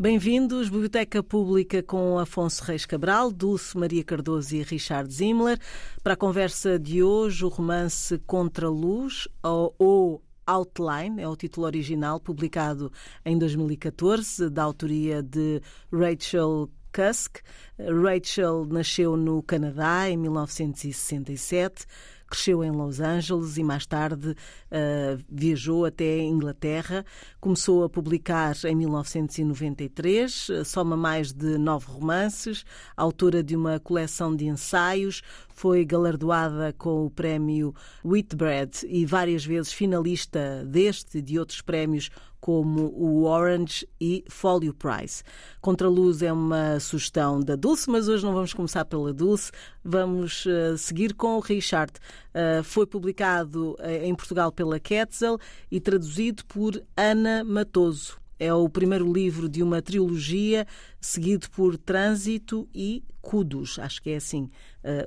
Bem-vindos, 0.00 0.70
Biblioteca 0.70 1.22
Pública 1.22 1.82
com 1.82 2.18
Afonso 2.18 2.64
Reis 2.64 2.86
Cabral, 2.86 3.30
Dulce 3.30 3.76
Maria 3.76 4.02
Cardoso 4.02 4.56
e 4.56 4.62
Richard 4.62 5.12
Zimmler. 5.12 5.58
Para 6.02 6.14
a 6.14 6.16
conversa 6.16 6.78
de 6.78 7.02
hoje, 7.02 7.44
o 7.44 7.48
romance 7.48 8.16
Contra 8.20 8.66
Luz, 8.66 9.28
ou 9.42 10.22
Outline, 10.46 11.20
é 11.20 11.28
o 11.28 11.36
título 11.36 11.66
original, 11.66 12.18
publicado 12.18 12.90
em 13.26 13.36
2014, 13.36 14.48
da 14.48 14.62
autoria 14.62 15.22
de 15.22 15.60
Rachel 15.92 16.70
Cusk. 16.90 17.40
Rachel 17.78 18.64
nasceu 18.70 19.18
no 19.18 19.42
Canadá 19.42 20.08
em 20.08 20.16
1967 20.16 21.84
cresceu 22.30 22.62
em 22.62 22.70
Los 22.70 23.00
Angeles 23.00 23.56
e 23.56 23.64
mais 23.64 23.84
tarde 23.84 24.30
uh, 24.30 25.24
viajou 25.28 25.84
até 25.84 26.20
a 26.20 26.22
Inglaterra. 26.22 27.04
Começou 27.40 27.82
a 27.82 27.88
publicar 27.88 28.56
em 28.64 28.74
1993, 28.74 30.48
soma 30.64 30.96
mais 30.96 31.32
de 31.32 31.58
nove 31.58 31.86
romances, 31.86 32.64
autora 32.96 33.42
de 33.42 33.56
uma 33.56 33.80
coleção 33.80 34.34
de 34.34 34.46
ensaios, 34.46 35.22
foi 35.60 35.84
galardoada 35.84 36.72
com 36.78 37.04
o 37.04 37.10
prémio 37.10 37.74
Whitbread 38.02 38.86
e 38.88 39.04
várias 39.04 39.44
vezes 39.44 39.72
finalista 39.72 40.64
deste 40.64 41.18
e 41.18 41.22
de 41.22 41.38
outros 41.38 41.60
prémios 41.60 42.10
como 42.40 42.86
o 42.96 43.24
Orange 43.24 43.86
e 44.00 44.24
Folio 44.28 44.72
Prize. 44.72 45.22
Contraluz 45.60 46.22
é 46.22 46.32
uma 46.32 46.80
sugestão 46.80 47.40
da 47.40 47.54
Dulce, 47.54 47.90
mas 47.90 48.08
hoje 48.08 48.24
não 48.24 48.32
vamos 48.32 48.54
começar 48.54 48.84
pela 48.84 49.12
Dulce, 49.12 49.52
vamos 49.84 50.46
uh, 50.46 50.76
seguir 50.78 51.14
com 51.14 51.36
o 51.36 51.40
Richard. 51.40 51.92
Uh, 52.30 52.64
foi 52.64 52.86
publicado 52.86 53.72
uh, 53.72 54.04
em 54.04 54.14
Portugal 54.14 54.50
pela 54.50 54.80
Quetzal 54.80 55.38
e 55.70 55.80
traduzido 55.80 56.44
por 56.46 56.82
Ana 56.96 57.44
Matoso. 57.44 58.18
É 58.38 58.54
o 58.54 58.70
primeiro 58.70 59.12
livro 59.12 59.50
de 59.50 59.62
uma 59.62 59.82
trilogia, 59.82 60.66
seguido 60.98 61.50
por 61.50 61.76
Trânsito 61.76 62.66
e 62.74 63.04
Kudos. 63.20 63.78
Acho 63.78 64.00
que 64.00 64.08
é 64.08 64.16
assim 64.16 64.50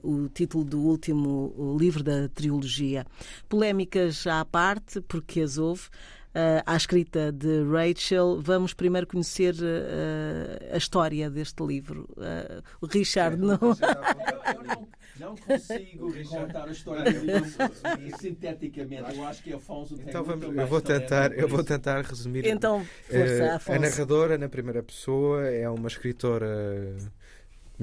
uh, 0.04 0.08
o 0.08 0.30
título 0.30 0.64
do 0.64 0.80
último 0.80 1.76
livro 1.80 2.04
da 2.04 2.30
trilogia. 2.30 3.08
Polémicas 3.50 4.28
à 4.28 4.46
parte, 4.46 5.02
porque 5.02 5.42
as 5.42 5.58
houve. 5.58 5.90
Uh, 6.36 6.64
à 6.66 6.76
escrita 6.76 7.32
de 7.32 7.64
Rachel. 7.64 8.42
Vamos 8.42 8.74
primeiro 8.74 9.06
conhecer 9.06 9.54
uh, 9.54 10.74
a 10.74 10.78
história 10.78 11.30
deste 11.30 11.64
livro. 11.64 12.10
Uh, 12.18 12.64
o 12.82 12.88
Richard 12.88 13.38
não. 13.38 13.60
Não 15.20 15.38
consigo 15.38 16.12
contar 16.28 16.68
a 16.68 16.72
história 16.72 17.12
sinteticamente. 18.20 19.16
Eu 19.16 19.24
acho 19.26 19.44
que 19.44 19.54
Afonso 19.54 19.96
tem 19.96 20.08
então 20.10 20.24
vamos, 20.24 20.58
eu 20.58 20.68
vou 20.68 20.82
tentar, 20.82 21.32
eu 21.34 21.48
vou 21.48 21.64
tentar 21.64 22.02
resumir. 22.02 22.48
Então, 22.48 22.84
força, 22.84 23.56
Afonso. 23.56 23.78
A 23.78 23.80
narradora 23.80 24.38
na 24.40 24.50
primeira 24.50 24.82
pessoa 24.82 25.48
é 25.48 25.70
uma 25.70 25.88
escritora 25.88 26.98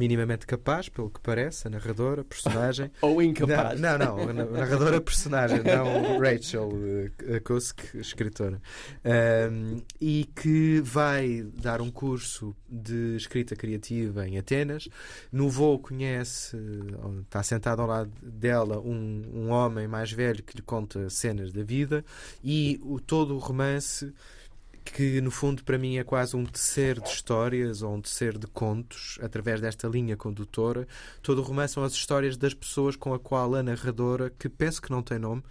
minimamente 0.00 0.46
capaz, 0.46 0.88
pelo 0.88 1.10
que 1.10 1.20
parece, 1.20 1.68
a 1.68 1.70
narradora, 1.70 2.24
personagem. 2.24 2.90
Ou 3.02 3.20
incapaz. 3.20 3.78
Não, 3.78 3.98
não, 3.98 4.16
não 4.16 4.30
a 4.30 4.32
narradora, 4.46 4.98
personagem, 4.98 5.60
não 5.62 6.18
Rachel 6.18 6.70
Kusk, 7.44 7.94
escritora. 7.96 8.62
Um, 9.04 9.82
e 10.00 10.24
que 10.34 10.80
vai 10.80 11.42
dar 11.54 11.82
um 11.82 11.90
curso 11.90 12.56
de 12.66 13.14
escrita 13.16 13.54
criativa 13.54 14.26
em 14.26 14.38
Atenas. 14.38 14.88
No 15.30 15.50
voo 15.50 15.78
conhece, 15.78 16.56
está 17.22 17.42
sentado 17.42 17.82
ao 17.82 17.88
lado 17.88 18.10
dela, 18.22 18.80
um, 18.80 19.22
um 19.34 19.50
homem 19.50 19.86
mais 19.86 20.10
velho 20.10 20.42
que 20.42 20.56
lhe 20.56 20.62
conta 20.62 21.10
cenas 21.10 21.52
da 21.52 21.62
vida 21.62 22.02
e 22.42 22.80
o, 22.82 22.98
todo 22.98 23.34
o 23.34 23.38
romance 23.38 24.14
que 24.92 25.20
no 25.20 25.30
fundo 25.30 25.64
para 25.64 25.78
mim 25.78 25.96
é 25.96 26.04
quase 26.04 26.36
um 26.36 26.44
tecer 26.44 27.00
de 27.00 27.08
histórias 27.08 27.82
ou 27.82 27.94
um 27.94 28.00
tecer 28.00 28.38
de 28.38 28.46
contos 28.46 29.18
através 29.22 29.60
desta 29.60 29.88
linha 29.88 30.16
condutora. 30.16 30.86
Todo 31.22 31.40
o 31.40 31.42
romance 31.42 31.74
são 31.74 31.84
as 31.84 31.92
histórias 31.92 32.36
das 32.36 32.54
pessoas 32.54 32.96
com 32.96 33.14
a 33.14 33.18
qual 33.18 33.54
a 33.54 33.62
narradora, 33.62 34.30
que 34.30 34.48
penso 34.48 34.80
que 34.80 34.90
não 34.90 35.02
tem 35.02 35.18
nome, 35.18 35.42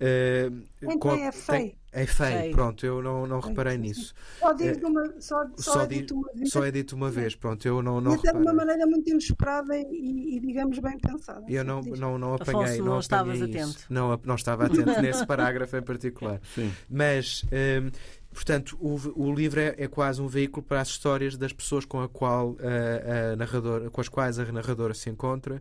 Uh, 0.00 0.62
então 0.80 1.14
é 1.14 1.30
feio. 1.30 1.74
É 1.92 2.06
feio, 2.06 2.52
pronto, 2.52 2.86
eu 2.86 3.02
não, 3.02 3.26
não 3.26 3.40
reparei 3.40 3.76
nisso. 3.76 4.14
Só, 4.38 4.52
diz 4.52 4.78
uma, 4.78 5.20
só, 5.20 5.44
só, 5.56 5.72
só, 5.72 5.82
é 5.82 5.86
dito 5.88 6.14
uma 6.14 6.32
vez. 6.32 6.50
Só 6.50 6.64
é 6.64 6.70
dito 6.70 6.96
uma 6.96 7.10
vez, 7.10 7.34
pronto, 7.34 7.66
eu 7.66 7.82
não, 7.82 8.00
não 8.00 8.12
até 8.12 8.32
de 8.32 8.38
uma 8.38 8.54
maneira 8.54 8.86
muito 8.86 9.10
inesperada 9.10 9.76
e, 9.76 10.36
e, 10.36 10.40
digamos 10.40 10.78
bem 10.78 10.96
pensada. 10.98 11.44
Eu 11.48 11.64
não, 11.64 11.82
não, 11.82 12.16
não 12.16 12.34
apanhei, 12.34 12.62
Afonso, 12.62 12.78
não, 12.78 12.92
não 12.92 13.00
estavas 13.00 13.42
atento. 13.42 13.84
Não, 13.90 14.20
não 14.24 14.34
estava 14.36 14.66
atento 14.66 15.02
nesse 15.02 15.26
parágrafo 15.26 15.76
em 15.76 15.82
particular. 15.82 16.40
Sim. 16.54 16.72
Mas 16.88 17.44
um, 17.52 17.90
Portanto, 18.32 18.76
o, 18.80 18.96
o 19.16 19.34
livro 19.34 19.60
é, 19.60 19.74
é, 19.76 19.88
quase 19.88 20.22
um 20.22 20.28
veículo 20.28 20.64
para 20.64 20.80
as 20.80 20.88
histórias 20.88 21.36
das 21.36 21.52
pessoas 21.52 21.84
com, 21.84 22.00
a 22.00 22.08
qual, 22.08 22.56
a, 22.60 23.32
a 23.32 23.36
narradora, 23.36 23.90
com 23.90 24.00
as 24.00 24.08
quais 24.08 24.38
a 24.38 24.52
narradora 24.52 24.94
se 24.94 25.10
encontra. 25.10 25.60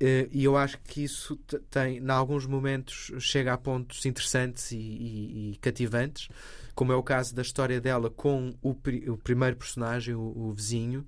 Uh, 0.00 0.28
e 0.30 0.44
eu 0.44 0.58
acho 0.58 0.78
que 0.82 1.02
isso 1.02 1.36
tem, 1.70 1.96
em 1.96 2.10
alguns 2.10 2.46
momentos, 2.46 3.10
chega 3.18 3.54
a 3.54 3.58
pontos 3.58 4.04
interessantes 4.04 4.70
e, 4.70 4.76
e, 4.76 5.52
e, 5.52 5.56
cativantes, 5.56 6.28
como 6.74 6.92
é 6.92 6.96
o 6.96 7.02
caso 7.02 7.34
da 7.34 7.40
história 7.40 7.80
dela 7.80 8.10
com 8.10 8.54
o, 8.62 8.72
o 8.72 9.16
primeiro 9.16 9.56
personagem, 9.56 10.14
o, 10.14 10.20
o, 10.20 10.52
vizinho, 10.52 11.06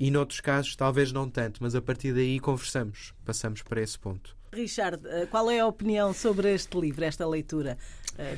e 0.00 0.10
noutros 0.10 0.40
casos, 0.40 0.74
talvez 0.74 1.12
não 1.12 1.30
tanto, 1.30 1.62
mas 1.62 1.76
a 1.76 1.80
partir 1.80 2.12
daí 2.12 2.40
conversamos, 2.40 3.14
passamos 3.24 3.62
para 3.62 3.80
esse 3.80 3.96
ponto. 3.96 4.36
Richard, 4.52 5.06
eh, 5.06 5.26
qual 5.26 5.48
é 5.48 5.60
a 5.60 5.66
opinião 5.66 6.12
sobre 6.12 6.52
este 6.52 6.76
livro, 6.76 7.04
esta 7.04 7.26
leitura 7.26 7.78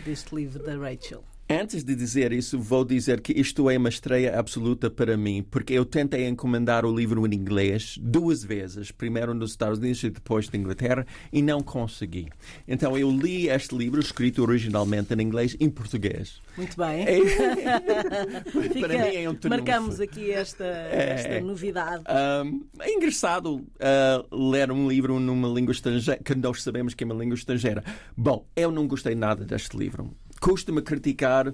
deste 0.05 0.35
livro 0.35 0.63
da 0.63 0.77
Rachel? 0.77 1.25
Antes 1.49 1.85
de 1.85 1.95
dizer 1.95 2.33
isso, 2.33 2.59
vou 2.59 2.85
dizer 2.85 3.21
que 3.21 3.33
isto 3.33 3.71
é 3.71 3.79
uma 3.79 3.89
estreia 3.89 4.37
absoluta 4.37 4.91
para 4.91 5.17
mim, 5.17 5.47
porque 5.49 5.75
eu 5.75 5.85
tentei 5.85 6.27
encomendar 6.27 6.85
o 6.85 6.93
livro 6.93 7.25
em 7.25 7.33
inglês 7.37 7.97
duas 8.03 8.43
vezes, 8.43 8.91
primeiro 8.91 9.33
nos 9.33 9.53
Estados 9.53 9.79
Unidos 9.79 10.03
e 10.03 10.11
depois 10.11 10.51
na 10.51 10.59
Inglaterra, 10.59 11.07
e 11.33 11.41
não 11.41 11.61
consegui. 11.61 12.27
Então 12.67 12.99
eu 12.99 13.09
li 13.13 13.49
este 13.49 13.77
livro, 13.77 14.01
escrito 14.01 14.43
originalmente 14.43 15.15
em 15.15 15.23
inglês, 15.23 15.57
em 15.61 15.71
português. 15.71 16.43
Muito 16.57 16.77
bem. 16.77 17.05
É, 17.07 17.21
para 18.81 18.89
mim 18.89 19.15
é 19.15 19.31
um 19.31 19.37
Marcamos 19.49 20.01
aqui 20.01 20.33
esta, 20.33 20.65
esta 20.65 21.29
é, 21.29 21.41
novidade. 21.41 22.03
Um, 22.45 22.67
é 22.81 22.93
engraçado 22.93 23.55
uh, 23.55 24.51
ler 24.51 24.73
um 24.73 24.89
livro 24.89 25.21
numa 25.21 25.47
língua 25.47 25.71
estrangeira, 25.71 26.21
que 26.21 26.35
nós 26.35 26.61
sabemos 26.61 26.93
que 26.93 27.05
é 27.05 27.07
uma 27.07 27.15
língua 27.15 27.37
estrangeira. 27.37 27.85
Bom, 28.17 28.45
eu 28.57 28.73
não 28.73 28.89
gostei 28.89 29.15
nada 29.15 29.45
deste 29.45 29.77
livro 29.77 30.13
custa-me 30.41 30.83
criticar 30.83 31.53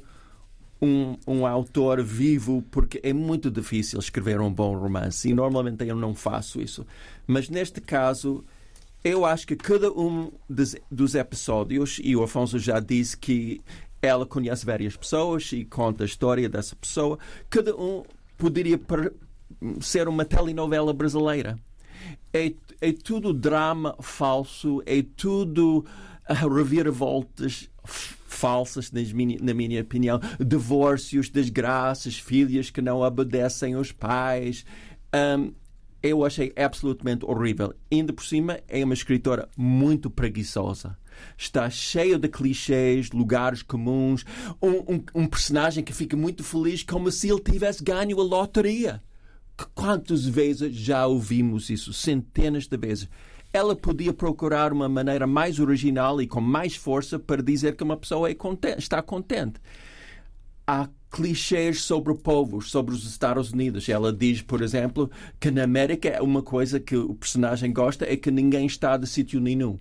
um, 0.81 1.17
um 1.27 1.47
autor 1.47 2.03
vivo 2.03 2.63
porque 2.71 3.01
é 3.05 3.13
muito 3.13 3.51
difícil 3.51 4.01
escrever 4.01 4.41
um 4.41 4.53
bom 4.53 4.77
romance 4.77 5.29
e 5.29 5.33
normalmente 5.33 5.87
eu 5.87 5.95
não 5.95 6.15
faço 6.15 6.61
isso. 6.61 6.85
Mas 7.27 7.49
neste 7.49 7.81
caso, 7.81 8.45
eu 9.05 9.25
acho 9.25 9.47
que 9.47 9.57
cada 9.57 9.93
um 9.93 10.33
dos, 10.49 10.75
dos 10.91 11.15
episódios, 11.15 12.01
e 12.03 12.17
o 12.17 12.23
Afonso 12.23 12.59
já 12.59 12.81
disse 12.81 13.17
que 13.17 13.61
ela 14.01 14.27
conhece 14.27 14.67
várias 14.67 14.97
pessoas 14.97 15.53
e 15.53 15.65
conta 15.65 16.03
a 16.03 16.07
história 16.07 16.49
dessa 16.49 16.75
pessoa, 16.75 17.19
cada 17.49 17.77
um 17.77 18.03
poderia 18.37 18.81
ser 19.81 20.09
uma 20.09 20.25
telenovela 20.25 20.93
brasileira. 20.93 21.57
É, 22.33 22.53
é 22.81 22.93
tudo 22.93 23.33
drama 23.33 23.95
falso, 24.01 24.83
é 24.85 25.05
tudo 25.17 25.85
uh, 26.29 26.49
reviravoltas 26.49 27.71
falsas, 27.85 28.91
na 29.41 29.55
minha 29.55 29.81
opinião, 29.81 30.21
divórcios, 30.41 31.29
desgraças, 31.29 32.19
filhas 32.19 32.71
que 32.71 32.83
não 32.83 33.01
obedecem 33.01 33.75
aos 33.75 33.93
pais. 33.93 34.65
Um, 35.15 35.53
eu 36.03 36.25
achei 36.25 36.53
absolutamente 36.57 37.25
horrível. 37.25 37.73
Ainda 37.91 38.13
por 38.13 38.25
cima, 38.25 38.59
é 38.67 38.85
uma 38.85 38.95
escritora 38.95 39.49
muito 39.57 40.11
preguiçosa. 40.11 40.99
Está 41.39 41.71
cheio 41.71 42.19
de 42.19 42.29
clichês, 42.29 43.11
lugares 43.13 43.63
comuns, 43.63 44.25
um, 44.61 44.95
um, 44.95 45.05
um 45.15 45.27
personagem 45.27 45.85
que 45.85 45.93
fica 45.93 46.17
muito 46.17 46.43
feliz 46.43 46.83
como 46.83 47.13
se 47.13 47.29
ele 47.29 47.41
tivesse 47.41 47.85
ganho 47.85 48.19
a 48.21 48.25
loteria. 48.25 49.03
Quantas 49.75 50.25
vezes 50.27 50.75
já 50.75 51.07
ouvimos 51.07 51.71
isso? 51.71 51.93
Centenas 51.93 52.67
de 52.67 52.77
vezes 52.77 53.09
ela 53.53 53.77
podia 53.77 54.13
procurar 54.13 54.73
uma 54.73 54.89
maneira 54.89 55.27
mais 55.27 55.59
original 55.61 56.21
e 56.23 56.27
com 56.27 56.41
mais 56.41 56.75
força 56.75 57.19
para 57.19 57.43
dizer 57.43 57.77
que 57.77 57.85
uma 57.85 57.97
pessoa 57.97 58.31
é 58.31 58.35
contente, 58.35 58.79
está 58.79 59.03
contente. 59.03 59.61
Há 60.67 60.89
clichês 61.11 61.83
sobre 61.83 62.15
povos, 62.15 62.71
sobre 62.71 62.95
os 62.95 63.05
Estados 63.05 63.53
Unidos. 63.53 63.87
Ela 63.89 64.13
diz, 64.13 64.41
por 64.41 64.63
exemplo, 64.63 65.11
que 65.39 65.51
na 65.51 65.65
América 65.65 66.23
uma 66.23 66.43
coisa 66.43 66.81
que 66.81 66.97
o 66.97 67.15
personagem 67.15 67.73
gosta 67.73 68.11
é 68.11 68.17
que 68.17 68.31
ninguém 68.31 68.65
está 68.65 68.97
de 68.97 69.07
sítio 69.07 69.39
nenhum. 69.39 69.79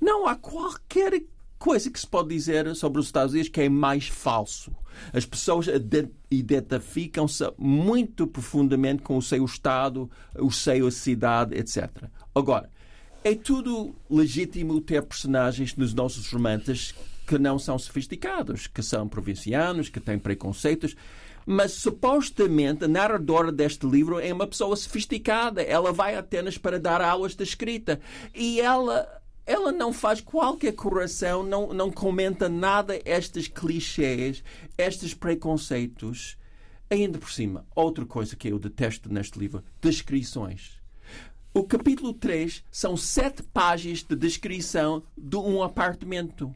Não 0.00 0.26
há 0.26 0.34
qualquer 0.34 1.22
coisa 1.58 1.90
que 1.90 2.00
se 2.00 2.06
pode 2.06 2.30
dizer 2.30 2.74
sobre 2.74 2.98
os 2.98 3.06
Estados 3.06 3.32
Unidos 3.32 3.50
que 3.50 3.60
é 3.60 3.68
mais 3.68 4.08
falso. 4.08 4.72
As 5.12 5.26
pessoas 5.26 5.66
identificam-se 6.30 7.44
muito 7.58 8.26
profundamente 8.26 9.02
com 9.02 9.18
o 9.18 9.22
seu 9.22 9.44
estado, 9.44 10.10
o 10.38 10.50
seu 10.50 10.90
cidade, 10.90 11.54
etc. 11.56 11.90
Agora, 12.34 12.70
é 13.24 13.34
tudo 13.34 13.94
legítimo 14.10 14.80
ter 14.80 15.02
personagens 15.02 15.76
nos 15.76 15.94
nossos 15.94 16.30
romances 16.32 16.94
que 17.26 17.38
não 17.38 17.58
são 17.58 17.78
sofisticados, 17.78 18.66
que 18.66 18.82
são 18.82 19.08
provincianos, 19.08 19.88
que 19.88 20.00
têm 20.00 20.18
preconceitos. 20.18 20.96
Mas 21.46 21.72
supostamente 21.72 22.84
a 22.84 22.88
narradora 22.88 23.50
deste 23.50 23.86
livro 23.86 24.18
é 24.18 24.32
uma 24.32 24.46
pessoa 24.46 24.76
sofisticada. 24.76 25.62
Ela 25.62 25.92
vai 25.92 26.14
a 26.14 26.20
Atenas 26.20 26.58
para 26.58 26.78
dar 26.78 27.00
aulas 27.00 27.34
de 27.34 27.42
escrita. 27.44 28.00
E 28.34 28.60
ela 28.60 29.06
ela 29.44 29.72
não 29.72 29.92
faz 29.92 30.20
qualquer 30.20 30.72
correção, 30.72 31.42
não, 31.42 31.72
não 31.72 31.90
comenta 31.90 32.48
nada 32.48 33.00
estes 33.04 33.48
clichês, 33.48 34.42
estes 34.78 35.14
preconceitos. 35.14 36.36
Ainda 36.88 37.18
por 37.18 37.30
cima, 37.30 37.66
outra 37.74 38.06
coisa 38.06 38.36
que 38.36 38.48
eu 38.48 38.58
detesto 38.58 39.12
neste 39.12 39.38
livro: 39.38 39.64
descrições. 39.80 40.81
O 41.54 41.64
capítulo 41.64 42.14
3 42.14 42.64
são 42.70 42.96
sete 42.96 43.42
páginas 43.42 44.02
de 44.02 44.16
descrição 44.16 45.02
de 45.14 45.36
um 45.36 45.62
apartamento. 45.62 46.54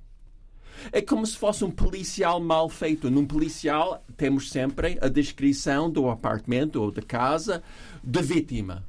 É 0.91 1.03
como 1.03 1.27
se 1.27 1.37
fosse 1.37 1.67
um 1.67 1.71
policial 1.71 2.41
mal 2.41 2.67
feito. 2.71 3.11
Num 3.11 3.27
policial, 3.27 4.03
temos 4.17 4.51
sempre 4.51 4.97
a 5.03 5.09
descrição 5.09 5.91
do 5.91 6.09
apartamento 6.09 6.77
ou 6.81 6.91
da 6.91 7.03
casa 7.03 7.63
da 8.03 8.23
vítima. 8.23 8.87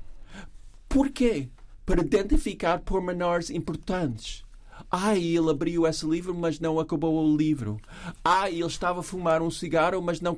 Porquê? 0.87 1.49
Para 1.85 1.99
identificar 1.99 2.79
pormenores 2.79 3.49
importantes. 3.49 4.45
Ah, 4.89 5.17
ele 5.17 5.49
abriu 5.49 5.85
esse 5.85 6.05
livro, 6.05 6.33
mas 6.33 6.57
não 6.57 6.79
acabou 6.79 7.21
o 7.21 7.35
livro. 7.35 7.81
Ah, 8.23 8.49
ele 8.49 8.65
estava 8.65 9.01
a 9.01 9.03
fumar 9.03 9.41
um 9.41 9.51
cigarro, 9.51 10.01
mas 10.01 10.21
não. 10.21 10.37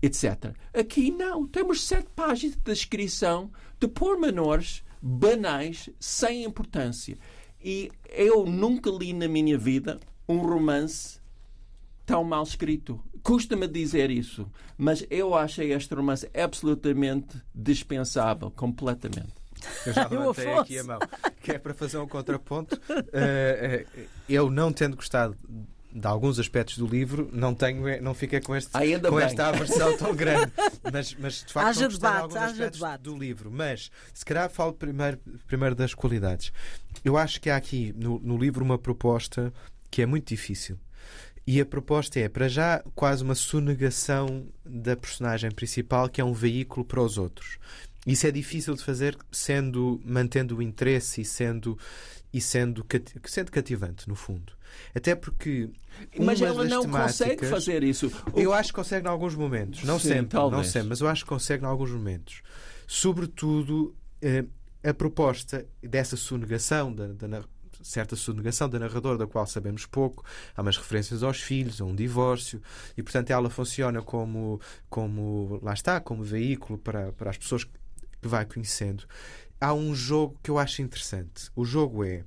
etc. 0.00 0.54
Aqui 0.72 1.10
não. 1.10 1.48
Temos 1.48 1.82
sete 1.82 2.06
páginas 2.14 2.54
de 2.54 2.62
descrição 2.62 3.50
de 3.80 3.88
pormenores 3.88 4.83
banais, 5.06 5.90
sem 6.00 6.44
importância. 6.44 7.18
E 7.62 7.90
eu 8.08 8.46
nunca 8.46 8.90
li 8.90 9.12
na 9.12 9.28
minha 9.28 9.58
vida 9.58 10.00
um 10.26 10.38
romance 10.38 11.20
tão 12.06 12.24
mal 12.24 12.42
escrito. 12.42 12.98
Custa-me 13.22 13.68
dizer 13.68 14.10
isso, 14.10 14.50
mas 14.78 15.06
eu 15.10 15.34
achei 15.34 15.72
este 15.72 15.94
romance 15.94 16.28
absolutamente 16.34 17.38
dispensável, 17.54 18.50
completamente. 18.50 19.34
Eu 19.86 19.92
já 19.92 20.08
levantei 20.08 20.52
aqui 20.54 20.78
a 20.78 20.84
mão, 20.84 20.98
que 21.42 21.52
é 21.52 21.58
para 21.58 21.74
fazer 21.74 21.98
um 21.98 22.08
contraponto. 22.08 22.80
Uh, 22.90 24.00
uh, 24.00 24.06
eu 24.26 24.50
não 24.50 24.72
tendo 24.72 24.96
gostado 24.96 25.36
de 25.94 26.08
alguns 26.08 26.40
aspectos 26.40 26.76
do 26.76 26.86
livro, 26.88 27.30
não 27.32 27.54
tenho, 27.54 28.02
não 28.02 28.14
fiquei 28.14 28.40
com, 28.40 28.56
este, 28.56 28.70
com 29.08 29.20
esta 29.20 29.46
aversão 29.46 29.96
tão 29.96 30.12
grande. 30.16 30.52
Mas, 30.92 31.14
mas 31.14 31.44
de 31.44 31.52
facto, 31.52 31.68
haja 31.68 31.88
debate, 31.88 32.16
de 32.16 32.22
alguns 32.22 32.36
aspectos 32.36 32.80
debate. 32.80 33.00
do 33.02 33.16
livro. 33.16 33.50
Mas, 33.50 33.92
se 34.12 34.24
calhar, 34.24 34.50
falo 34.50 34.72
primeiro, 34.72 35.18
primeiro 35.46 35.76
das 35.76 35.94
qualidades. 35.94 36.52
Eu 37.04 37.16
acho 37.16 37.40
que 37.40 37.48
há 37.48 37.56
aqui 37.56 37.94
no, 37.96 38.18
no 38.18 38.36
livro 38.36 38.64
uma 38.64 38.76
proposta 38.76 39.52
que 39.88 40.02
é 40.02 40.06
muito 40.06 40.26
difícil. 40.26 40.76
E 41.46 41.60
a 41.60 41.66
proposta 41.66 42.18
é, 42.18 42.28
para 42.28 42.48
já, 42.48 42.82
quase 42.94 43.22
uma 43.22 43.34
sonegação 43.34 44.48
da 44.64 44.96
personagem 44.96 45.50
principal, 45.50 46.08
que 46.08 46.20
é 46.20 46.24
um 46.24 46.32
veículo 46.32 46.84
para 46.84 47.00
os 47.00 47.18
outros. 47.18 47.58
Isso 48.04 48.26
é 48.26 48.32
difícil 48.32 48.74
de 48.74 48.82
fazer 48.82 49.16
sendo 49.30 50.00
mantendo 50.04 50.56
o 50.56 50.62
interesse 50.62 51.20
e 51.20 51.24
sendo 51.24 51.78
e 52.32 52.40
sendo, 52.40 52.84
sendo 53.24 53.52
cativante, 53.52 54.08
no 54.08 54.16
fundo. 54.16 54.52
Até 54.94 55.14
porque. 55.14 55.70
Mas 56.18 56.40
ela 56.40 56.64
não 56.64 56.88
consegue 56.88 57.46
fazer 57.46 57.82
isso. 57.82 58.10
Eu 58.34 58.52
acho 58.52 58.70
que 58.70 58.74
consegue 58.74 59.06
em 59.06 59.10
alguns 59.10 59.34
momentos. 59.34 59.84
Não 59.84 59.98
Sim, 59.98 60.08
sempre, 60.08 60.28
talvez. 60.28 60.56
não 60.56 60.70
sempre, 60.70 60.88
mas 60.88 61.00
eu 61.00 61.08
acho 61.08 61.24
que 61.24 61.28
consegue 61.28 61.64
em 61.64 61.66
alguns 61.66 61.90
momentos. 61.90 62.42
Sobretudo, 62.86 63.94
eh, 64.20 64.44
a 64.82 64.92
proposta 64.92 65.66
dessa 65.82 66.16
sonegação 66.16 66.92
da, 66.92 67.06
da, 67.08 67.44
certa 67.84 68.16
sonegação 68.16 68.68
da 68.68 68.78
narradora, 68.78 69.18
da 69.18 69.26
qual 69.26 69.46
sabemos 69.46 69.86
pouco. 69.86 70.24
Há 70.56 70.62
umas 70.62 70.76
referências 70.76 71.22
aos 71.22 71.40
filhos, 71.40 71.80
a 71.80 71.84
um 71.84 71.94
divórcio, 71.94 72.60
e 72.96 73.02
portanto 73.02 73.30
ela 73.30 73.50
funciona 73.50 74.02
como, 74.02 74.60
como 74.88 75.60
lá 75.62 75.74
está, 75.74 76.00
como 76.00 76.22
veículo 76.22 76.78
para, 76.78 77.12
para 77.12 77.30
as 77.30 77.38
pessoas 77.38 77.64
que 77.64 77.70
vai 78.22 78.44
conhecendo. 78.44 79.04
Há 79.60 79.72
um 79.72 79.94
jogo 79.94 80.38
que 80.42 80.50
eu 80.50 80.58
acho 80.58 80.82
interessante. 80.82 81.50
O 81.54 81.64
jogo 81.64 82.04
é 82.04 82.24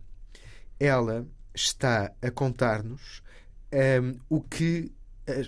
ela 0.79 1.25
está 1.57 2.11
a 2.21 2.31
contar-nos 2.31 3.21
um, 3.73 4.19
o 4.29 4.41
que 4.41 4.91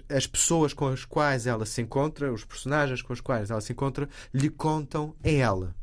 as 0.09 0.27
pessoas 0.27 0.73
com 0.73 0.87
as 0.87 1.05
quais 1.05 1.47
ela 1.47 1.65
se 1.65 1.81
encontra, 1.81 2.33
os 2.33 2.43
personagens 2.43 3.01
com 3.01 3.13
os 3.13 3.21
quais 3.21 3.49
ela 3.49 3.61
se 3.61 3.71
encontra, 3.71 4.09
lhe 4.33 4.49
contam 4.49 5.15
a 5.23 5.29
ela. 5.29 5.75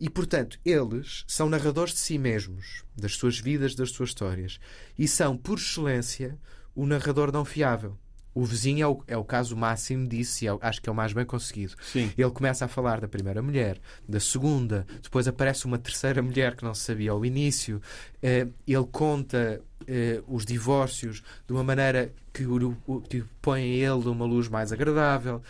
E, 0.00 0.08
portanto, 0.08 0.58
eles 0.64 1.24
são 1.26 1.48
narradores 1.48 1.94
de 1.94 2.00
si 2.00 2.18
mesmos, 2.18 2.84
das 2.96 3.14
suas 3.16 3.38
vidas, 3.38 3.74
das 3.74 3.90
suas 3.90 4.10
histórias. 4.10 4.58
E 4.98 5.08
são, 5.08 5.36
por 5.36 5.58
excelência, 5.58 6.38
o 6.74 6.86
narrador 6.86 7.32
não 7.32 7.44
fiável. 7.44 7.98
O 8.36 8.44
vizinho 8.44 8.84
é 8.84 8.86
o, 8.86 9.02
é 9.06 9.16
o 9.16 9.24
caso 9.24 9.56
máximo 9.56 10.06
disso 10.06 10.44
e 10.44 10.46
é, 10.46 10.58
acho 10.60 10.82
que 10.82 10.90
é 10.90 10.92
o 10.92 10.94
mais 10.94 11.10
bem 11.14 11.24
conseguido. 11.24 11.74
Sim. 11.80 12.12
Ele 12.18 12.30
começa 12.30 12.66
a 12.66 12.68
falar 12.68 13.00
da 13.00 13.08
primeira 13.08 13.40
mulher, 13.40 13.80
da 14.06 14.20
segunda, 14.20 14.86
depois 15.02 15.26
aparece 15.26 15.64
uma 15.64 15.78
terceira 15.78 16.20
mulher 16.20 16.54
que 16.54 16.62
não 16.62 16.74
se 16.74 16.82
sabia 16.82 17.12
ao 17.12 17.24
início. 17.24 17.80
Uh, 18.16 18.52
ele 18.66 18.86
conta 18.92 19.62
uh, 19.80 20.34
os 20.36 20.44
divórcios 20.44 21.22
de 21.46 21.54
uma 21.54 21.64
maneira 21.64 22.12
que, 22.30 22.44
o, 22.44 22.76
o, 22.86 23.00
que 23.00 23.24
põe 23.40 23.62
a 23.62 23.64
ele 23.64 24.06
uma 24.06 24.26
luz 24.26 24.48
mais 24.48 24.70
agradável. 24.70 25.40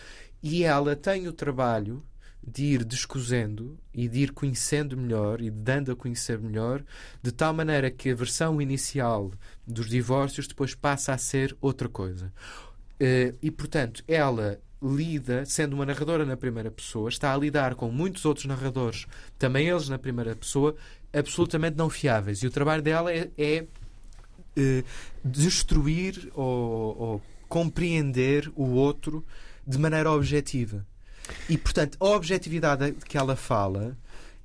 E 0.41 0.63
ela 0.63 0.95
tem 0.95 1.27
o 1.27 1.33
trabalho 1.33 2.01
de 2.41 2.63
ir 2.63 2.85
descosendo 2.85 3.77
e 3.93 4.07
de 4.07 4.19
ir 4.19 4.31
conhecendo 4.31 4.95
melhor 4.95 5.41
e 5.41 5.51
dando 5.51 5.91
a 5.91 5.95
conhecer 5.97 6.39
melhor, 6.39 6.81
de 7.21 7.33
tal 7.33 7.53
maneira 7.53 7.91
que 7.91 8.09
a 8.09 8.15
versão 8.15 8.61
inicial 8.61 9.33
dos 9.67 9.89
divórcios 9.89 10.47
depois 10.47 10.73
passa 10.73 11.11
a 11.11 11.17
ser 11.17 11.57
outra 11.59 11.89
coisa. 11.89 12.31
Eh, 12.99 13.33
e, 13.41 13.51
portanto, 13.51 14.03
ela 14.07 14.59
lida, 14.81 15.45
sendo 15.45 15.73
uma 15.73 15.85
narradora 15.85 16.25
na 16.25 16.37
primeira 16.37 16.69
pessoa, 16.69 17.09
está 17.09 17.33
a 17.33 17.37
lidar 17.37 17.75
com 17.75 17.89
muitos 17.91 18.25
outros 18.25 18.45
narradores, 18.45 19.07
também 19.37 19.67
eles 19.67 19.89
na 19.89 19.97
primeira 19.97 20.35
pessoa, 20.35 20.75
absolutamente 21.11 21.77
não 21.77 21.89
fiáveis. 21.89 22.43
E 22.43 22.47
o 22.47 22.51
trabalho 22.51 22.81
dela 22.81 23.11
é, 23.11 23.29
é, 23.37 23.65
é 24.55 24.83
destruir 25.23 26.31
ou, 26.33 26.97
ou 26.97 27.21
compreender 27.49 28.51
o 28.55 28.71
outro 28.73 29.25
de 29.65 29.77
maneira 29.77 30.11
objetiva. 30.11 30.85
E, 31.49 31.57
portanto, 31.57 31.97
a 31.99 32.05
objetividade 32.05 32.93
que 33.05 33.17
ela 33.17 33.35
fala 33.35 33.97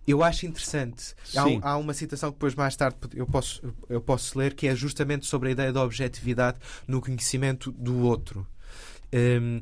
eu 0.07 0.23
acho 0.23 0.47
interessante. 0.47 1.15
Há, 1.37 1.71
há, 1.71 1.77
uma 1.77 1.95
citação 1.95 2.31
que 2.31 2.37
depois 2.37 2.55
mais 2.55 2.75
tarde 2.75 2.97
eu 3.15 3.27
posso, 3.27 3.63
eu 3.89 4.01
posso 4.01 4.39
ler 4.39 4.55
que 4.55 4.67
é 4.67 4.75
justamente 4.75 5.27
sobre 5.27 5.51
a 5.51 5.53
ideia 5.53 5.73
da 5.73 5.83
objetividade 5.83 6.59
no 6.87 7.01
conhecimento 7.01 7.71
do 7.73 7.99
outro. 8.01 8.47
Um, 9.13 9.61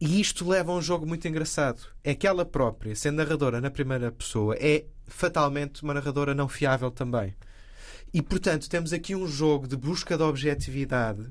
e 0.00 0.20
isto 0.20 0.46
leva 0.46 0.70
a 0.70 0.76
um 0.76 0.82
jogo 0.82 1.06
muito 1.06 1.26
engraçado. 1.26 1.82
É 2.04 2.14
que 2.14 2.26
ela 2.26 2.44
própria, 2.44 2.94
sendo 2.94 3.16
narradora 3.16 3.60
na 3.60 3.70
primeira 3.70 4.12
pessoa, 4.12 4.54
é 4.58 4.84
fatalmente 5.06 5.82
uma 5.82 5.94
narradora 5.94 6.34
não 6.34 6.48
fiável 6.48 6.90
também. 6.90 7.34
E, 8.12 8.22
portanto, 8.22 8.68
temos 8.68 8.92
aqui 8.92 9.14
um 9.14 9.26
jogo 9.26 9.66
de 9.66 9.76
busca 9.76 10.16
da 10.16 10.26
objetividade, 10.26 11.26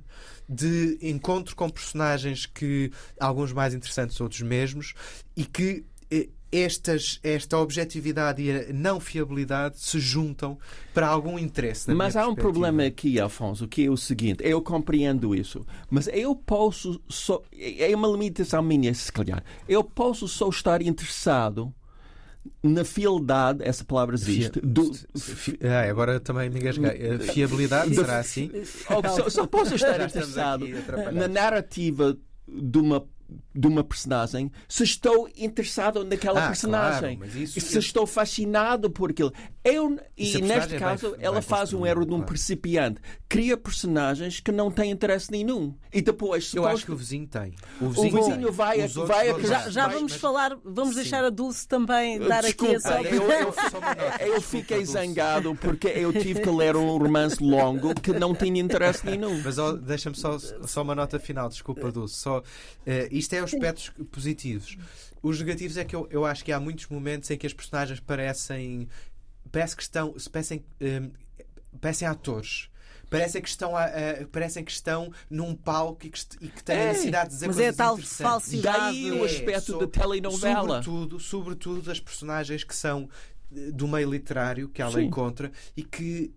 de 0.47 0.97
encontro 1.01 1.55
com 1.55 1.69
personagens 1.69 2.45
que, 2.45 2.91
alguns 3.19 3.51
mais 3.51 3.73
interessantes, 3.73 4.19
outros 4.21 4.41
mesmos, 4.41 4.93
e 5.35 5.43
que 5.43 5.85
estas, 6.51 7.19
esta 7.23 7.57
objetividade 7.57 8.41
e 8.41 8.51
a 8.51 8.73
não 8.73 8.99
fiabilidade 8.99 9.79
se 9.79 9.99
juntam 9.99 10.57
para 10.93 11.07
algum 11.07 11.37
interesse. 11.37 11.93
mas 11.93 12.15
há 12.15 12.27
um 12.27 12.35
problema 12.35 12.83
aqui, 12.83 13.19
Afonso, 13.19 13.67
que 13.67 13.85
é 13.85 13.89
o 13.89 13.97
seguinte: 13.97 14.43
eu 14.43 14.61
compreendo 14.61 15.35
isso, 15.35 15.65
mas 15.89 16.07
eu 16.07 16.35
posso 16.35 17.01
só. 17.09 17.41
É 17.51 17.93
uma 17.95 18.07
limitação 18.07 18.61
minha, 18.61 18.93
se 18.93 19.11
calhar. 19.11 19.43
Eu 19.67 19.83
posso 19.83 20.27
só 20.27 20.49
estar 20.49 20.81
interessado 20.81 21.73
na 22.63 22.83
fidelidade, 22.85 23.63
essa 23.63 23.83
palavra 23.83 24.15
existe. 24.15 24.59
Do... 24.61 24.91
Ah, 25.61 25.89
agora 25.89 26.19
também 26.19 26.49
me 26.49 26.59
engasguei. 26.59 27.19
Fiabilidade, 27.19 27.93
será 27.93 28.19
assim? 28.19 28.49
Só, 28.63 29.29
só 29.29 29.47
posso 29.47 29.75
estar 29.75 30.01
interessado 30.01 30.65
na 31.13 31.27
narrativa 31.27 32.17
de 32.47 32.77
uma 32.77 33.05
de 33.53 33.67
uma 33.67 33.83
personagem 33.83 34.51
se 34.67 34.83
estou 34.83 35.29
interessado 35.35 36.03
naquela 36.03 36.45
ah, 36.45 36.47
personagem. 36.47 37.17
Claro, 37.17 37.37
isso, 37.37 37.59
se 37.59 37.77
estou 37.77 38.05
fascinado 38.07 38.89
por 38.89 39.11
aquilo. 39.11 39.33
Eu, 39.67 39.99
e 40.17 40.41
neste 40.41 40.75
é 40.75 40.79
caso, 40.79 41.11
bem, 41.11 41.19
ela 41.25 41.39
bem 41.39 41.41
faz 41.41 41.73
um 41.73 41.85
erro 41.85 42.05
de 42.05 42.13
um 42.13 42.21
principiante. 42.21 43.01
Cria 43.27 43.57
personagens 43.57 44.39
que 44.39 44.51
não 44.51 44.71
têm 44.71 44.91
interesse 44.91 45.29
nenhum. 45.29 45.73
E 45.93 46.01
depois. 46.01 46.53
Eu 46.53 46.65
acho 46.65 46.85
que 46.85 46.91
o 46.91 46.95
vizinho 46.95 47.27
tem. 47.27 47.53
O 47.81 47.89
vizinho, 47.89 48.19
o 48.19 48.23
vizinho 48.23 48.51
vai, 48.51 48.81
a, 48.81 48.87
vai 48.87 49.29
a, 49.29 49.39
Já, 49.39 49.69
já 49.69 49.87
vamos 49.87 50.13
mas... 50.13 50.21
falar, 50.21 50.57
vamos 50.63 50.95
Sim. 50.95 51.01
deixar 51.01 51.23
a 51.23 51.29
Dulce 51.29 51.67
também 51.67 52.19
dar 52.19 52.43
Desculpa, 52.43 52.75
aqui 52.75 52.75
a 52.75 52.79
sua 52.79 53.01
eu, 53.01 53.29
eu, 53.29 53.53
eu 54.35 54.41
fiquei 54.41 54.85
zangado 54.85 55.55
porque 55.55 55.87
eu 55.87 56.13
tive 56.13 56.41
que 56.41 56.49
ler 56.49 56.75
um 56.75 56.97
romance 56.97 57.43
longo 57.43 57.93
que 57.95 58.13
não 58.13 58.33
tinha 58.33 58.61
interesse 58.61 59.05
nenhum. 59.05 59.41
Mas 59.43 59.57
oh, 59.57 59.73
deixa-me 59.73 60.15
só, 60.15 60.37
só 60.39 60.81
uma 60.81 60.95
nota 60.95 61.19
final, 61.19 61.49
desculpa, 61.49 61.91
Dulce. 61.91 62.15
Só, 62.15 62.39
uh, 62.39 62.43
isto 63.11 63.33
é 63.33 63.43
os 63.43 63.53
aspectos 63.53 63.91
positivos. 64.11 64.77
Os 65.21 65.39
negativos 65.39 65.77
é 65.77 65.83
que 65.83 65.95
eu, 65.95 66.07
eu 66.09 66.25
acho 66.25 66.43
que 66.45 66.51
há 66.51 66.59
muitos 66.59 66.87
momentos 66.87 67.29
em 67.31 67.37
que 67.37 67.47
as 67.47 67.53
personagens 67.53 67.99
parecem. 67.99 68.87
Parece 69.57 69.75
que 69.75 69.81
estão. 69.81 70.13
Parecem, 70.31 70.63
um, 70.81 71.11
parecem 71.81 72.07
atores 72.07 72.69
parecem 73.09 73.41
que 73.41 73.47
estão, 73.47 73.73
a, 73.75 73.85
a- 73.85 74.27
parecem 74.31 74.63
que 74.65 74.71
estão 74.71 75.09
num 75.29 75.55
palco 75.55 76.05
e 76.05 76.09
que, 76.09 76.19
e 76.41 76.47
que 76.49 76.61
têm 76.63 76.75
É, 76.75 76.83
a 76.83 76.87
necessidade 76.89 77.29
de 77.29 77.35
dizer 77.35 77.47
mas 77.47 77.55
é 77.57 77.61
coisas 77.61 77.77
tal 77.77 77.97
falsidade. 77.97 78.77
Daí 78.79 79.11
o 79.11 79.23
É, 79.23 79.25
aspecto 79.25 79.71
so- 79.71 79.77
da 79.79 79.87
telenovela. 79.87 80.83
Sobretudo, 80.83 81.19
sobretudo 81.19 81.89
as 81.91 81.99
personagens 82.01 82.63
que 82.65 82.75
são 82.75 83.09
eh, 83.55 83.71
do 83.71 83.87
meio 83.87 84.11
literário 84.11 84.67
que 84.67 84.81
ela 84.81 84.91
Sim. 84.91 85.05
encontra 85.05 85.49
e 85.75 85.83
que, 85.83 86.33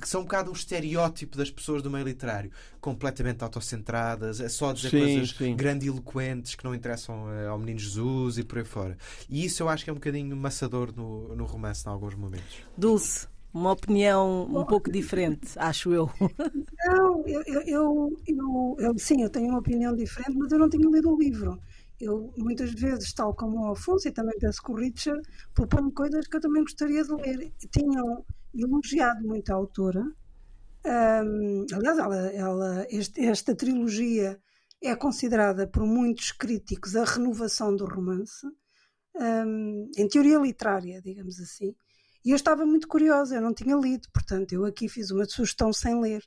que 0.00 0.08
são 0.08 0.20
um 0.22 0.24
bocado 0.24 0.50
um 0.50 0.52
estereótipo 0.54 1.36
das 1.36 1.50
pessoas 1.50 1.82
do 1.82 1.90
meio 1.90 2.04
literário, 2.04 2.50
completamente 2.80 3.42
autocentradas, 3.44 4.40
é 4.40 4.48
só 4.48 4.72
dizer 4.72 4.90
Sim, 4.90 4.92
coisas 4.92 5.34
sim. 5.36 5.54
grandiloquentes 5.54 6.54
que 6.54 6.64
não 6.64 6.74
interessam 6.74 7.30
eh, 7.32 7.46
ao 7.46 7.58
menino 7.58 7.78
Jesus 7.78 8.38
e 8.38 8.44
por 8.44 8.58
aí 8.58 8.64
fora. 8.64 8.96
E 9.28 9.44
isso 9.44 9.62
eu 9.62 9.68
acho 9.68 9.84
que 9.84 9.90
é 9.90 9.92
um 9.92 9.96
bocadinho 9.96 10.36
maçador 10.36 10.92
no, 10.94 11.34
no 11.36 11.44
romance 11.44 11.84
em 11.86 11.90
alguns 11.90 12.14
momentos. 12.14 12.66
Dulce, 12.76 13.26
uma 13.52 13.72
opinião 13.72 14.44
um 14.54 14.64
pouco 14.64 14.90
diferente, 14.90 15.50
acho 15.58 15.92
eu. 15.92 16.10
Não, 16.84 17.26
eu, 17.26 17.42
eu, 17.46 17.62
eu, 17.66 18.16
eu- 18.26 18.76
eu- 18.78 18.98
sim, 18.98 19.22
eu 19.22 19.30
tenho 19.30 19.48
uma 19.50 19.58
opinião 19.58 19.94
diferente, 19.94 20.36
mas 20.38 20.50
eu 20.52 20.58
não 20.58 20.68
tinha 20.68 20.88
lido 20.88 21.10
o 21.12 21.18
livro. 21.18 21.58
Eu, 22.00 22.32
muitas 22.36 22.72
vezes, 22.72 23.12
tal 23.12 23.34
como 23.34 23.60
o 23.60 23.72
Afonso, 23.72 24.06
e 24.08 24.12
também 24.12 24.38
penso 24.38 24.62
que 24.62 24.70
o 24.70 24.74
Richard, 24.76 25.20
proponho 25.54 25.90
coisas 25.92 26.26
que 26.28 26.36
eu 26.36 26.40
também 26.40 26.62
gostaria 26.62 27.02
de 27.02 27.12
ler. 27.14 27.52
Tinham 27.72 28.24
elogiado 28.54 29.26
muito 29.26 29.50
a 29.50 29.54
autora. 29.56 30.04
Ahm, 30.84 31.66
aliás, 31.72 31.98
ela, 31.98 32.16
ela- 32.32 32.86
este- 32.90 33.20
esta 33.26 33.54
trilogia 33.54 34.40
é 34.82 34.94
considerada 34.96 35.66
por 35.66 35.84
muitos 35.86 36.32
críticos 36.32 36.96
a 36.96 37.04
renovação 37.04 37.74
do 37.76 37.84
romance, 37.86 38.46
ahm, 39.16 39.90
em 39.96 40.08
teoria 40.08 40.38
literária, 40.38 41.00
digamos 41.02 41.40
assim. 41.40 41.74
E 42.24 42.30
eu 42.30 42.36
estava 42.36 42.66
muito 42.66 42.88
curiosa, 42.88 43.36
eu 43.36 43.42
não 43.42 43.54
tinha 43.54 43.76
lido, 43.76 44.08
portanto, 44.12 44.52
eu 44.52 44.64
aqui 44.64 44.88
fiz 44.88 45.10
uma 45.10 45.24
sugestão 45.26 45.72
sem 45.72 46.00
ler. 46.00 46.22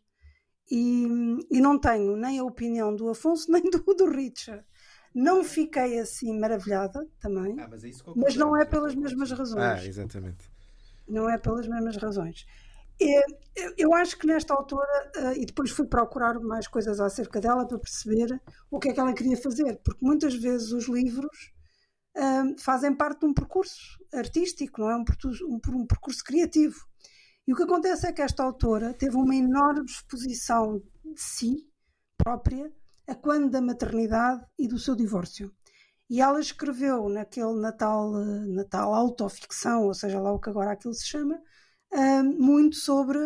E, 0.72 1.06
e 1.52 1.62
não 1.62 1.80
tenho 1.80 2.16
nem 2.18 2.40
a 2.40 2.44
opinião 2.46 2.96
do 2.96 3.10
Afonso 3.10 3.52
nem 3.52 3.64
do, 3.64 3.80
do 3.96 4.10
Richard. 4.10 4.66
Não 5.14 5.44
fiquei 5.44 6.00
assim 6.00 6.40
maravilhada 6.40 7.08
também, 7.20 7.64
mas, 8.16 8.36
mas 8.36 8.36
não 8.38 8.58
é 8.60 8.66
pelas 8.66 8.96
mesmas 8.96 9.32
razões. 9.32 9.82
Ah, 9.82 9.86
exatamente. 9.86 10.51
Não 11.08 11.30
é 11.30 11.38
pelas 11.38 11.68
mesmas 11.68 11.98
razões. 11.98 12.46
Eu- 13.78 13.94
acho 13.96 14.18
que 14.18 14.28
nesta 14.28 14.54
autora, 14.54 15.12
eh, 15.16 15.42
e 15.42 15.46
depois 15.46 15.72
fui 15.72 15.86
procurar 15.88 16.40
mais 16.40 16.68
coisas 16.68 17.00
acerca 17.00 17.40
dela 17.42 17.68
para 17.68 17.78
perceber 17.80 18.40
o 18.70 18.80
que 18.80 18.90
é 18.90 18.94
que 18.94 19.00
ela 19.00 19.14
queria 19.14 19.38
fazer, 19.38 19.80
porque 19.84 20.06
muitas 20.06 20.34
vezes 20.36 20.72
os 20.72 20.88
livros 20.88 21.52
ah, 22.18 22.44
fazem 22.60 22.94
parte 22.96 23.22
de 23.22 23.28
um 23.28 23.34
percurso 23.34 23.80
artístico, 24.14 24.82
não 24.82 24.92
é? 24.92 24.98
Um 24.98 25.86
percurso 25.88 26.24
criativo. 26.24 26.78
E 27.48 27.54
o 27.54 27.56
que 27.56 27.64
acontece 27.64 28.08
é 28.08 28.14
que 28.14 28.22
esta 28.22 28.44
autora 28.44 28.94
teve 28.94 29.16
uma 29.18 29.36
enorme 29.36 29.86
exposição 29.86 30.82
de 31.06 31.22
si 31.22 31.70
própria 32.18 32.72
a 33.08 33.16
quando 33.16 33.50
da 33.52 33.62
maternidade 33.62 34.46
e 34.60 34.68
do 34.68 34.80
seu 34.80 34.96
divórcio. 34.96 35.52
E 36.12 36.20
ela 36.20 36.42
escreveu 36.42 37.08
naquele 37.08 37.54
Natal, 37.54 38.14
eh, 38.22 38.46
Natal 38.48 38.94
autoficção, 38.94 39.86
ou 39.86 39.94
seja 39.94 40.20
lá 40.20 40.34
o 40.34 40.42
que 40.42 40.50
agora 40.50 40.74
aquilo 40.74 40.94
se 40.94 41.08
chama, 41.08 41.42
ah, 41.94 42.22
muito 42.22 42.76
sobre 42.76 43.18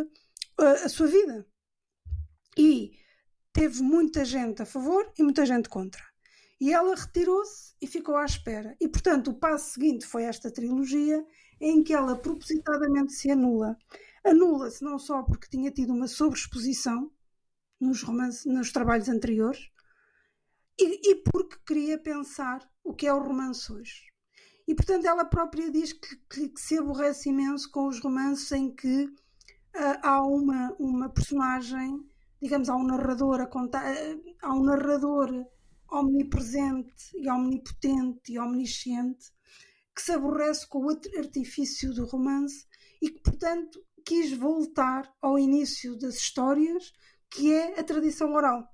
ah, 0.60 0.72
a 0.86 0.88
sua 0.88 1.08
vida. 1.08 1.48
E 2.56 2.92
teve 3.52 3.82
muita 3.82 4.24
gente 4.24 4.62
a 4.62 4.68
favor 4.68 5.12
e 5.18 5.24
muita 5.24 5.48
gente 5.48 5.68
contra. 5.68 6.04
E 6.62 6.72
ela 6.72 6.96
retirou-se 6.96 7.74
e 7.82 7.88
ficou 7.88 8.18
à 8.18 8.26
espera. 8.26 8.78
E, 8.80 8.88
portanto, 8.88 9.32
o 9.32 9.40
passo 9.40 9.74
seguinte 9.74 10.06
foi 10.06 10.22
esta 10.24 10.52
trilogia 10.52 11.26
em 11.60 11.84
que 11.84 11.92
ela 11.92 12.16
propositadamente 12.16 13.14
se 13.14 13.32
anula. 13.32 13.76
Anula-se 14.24 14.84
não 14.84 15.00
só 15.00 15.24
porque 15.24 15.50
tinha 15.50 15.72
tido 15.72 15.92
uma 15.92 16.08
sobreexposição 16.08 17.12
nos, 17.80 18.04
romances, 18.04 18.46
nos 18.46 18.72
trabalhos 18.72 19.10
anteriores, 19.10 19.72
e, 20.80 21.12
e 21.12 21.16
porque 21.16 21.58
queria 21.66 21.98
pensar 21.98 22.62
o 22.86 22.94
que 22.94 23.08
é 23.08 23.14
o 23.14 23.20
romance 23.22 23.72
hoje. 23.74 24.04
E, 24.68 24.76
portanto, 24.76 25.06
ela 25.06 25.26
própria 25.26 25.72
diz 25.72 25.94
que, 25.94 26.16
que- 26.32 26.50
que 26.50 26.62
se 26.62 26.78
aborrece 26.78 27.30
imenso 27.30 27.70
com 27.72 27.88
os 27.88 28.00
romances 28.00 28.52
em 28.54 28.74
que 28.76 29.10
ah, 29.76 30.00
há 30.04 30.24
uma, 30.26 30.76
uma 30.80 31.10
personagem, 31.10 32.00
digamos, 32.42 32.70
há 32.70 32.76
um 32.76 32.86
narrador 32.86 33.42
a 33.42 33.48
contar, 33.48 33.84
ah, 33.86 34.18
há 34.44 34.54
um 34.56 34.64
narrador 34.64 35.30
omnipresente 35.92 37.12
e 37.16 37.30
omnipotente 37.30 38.34
e 38.34 38.40
omnisciente 38.40 39.32
que 39.96 40.02
se 40.02 40.12
aborrece 40.14 40.68
com 40.68 40.86
o 40.86 40.90
artifício 40.90 41.94
do 41.94 42.06
romance 42.06 42.66
e 43.02 43.10
que, 43.10 43.22
portanto, 43.22 43.84
quis 44.06 44.32
voltar 44.38 45.12
ao 45.22 45.40
início 45.40 45.98
das 45.98 46.16
histórias, 46.16 46.92
que 47.30 47.54
é 47.54 47.80
a 47.80 47.84
tradição 47.84 48.34
oral. 48.34 48.68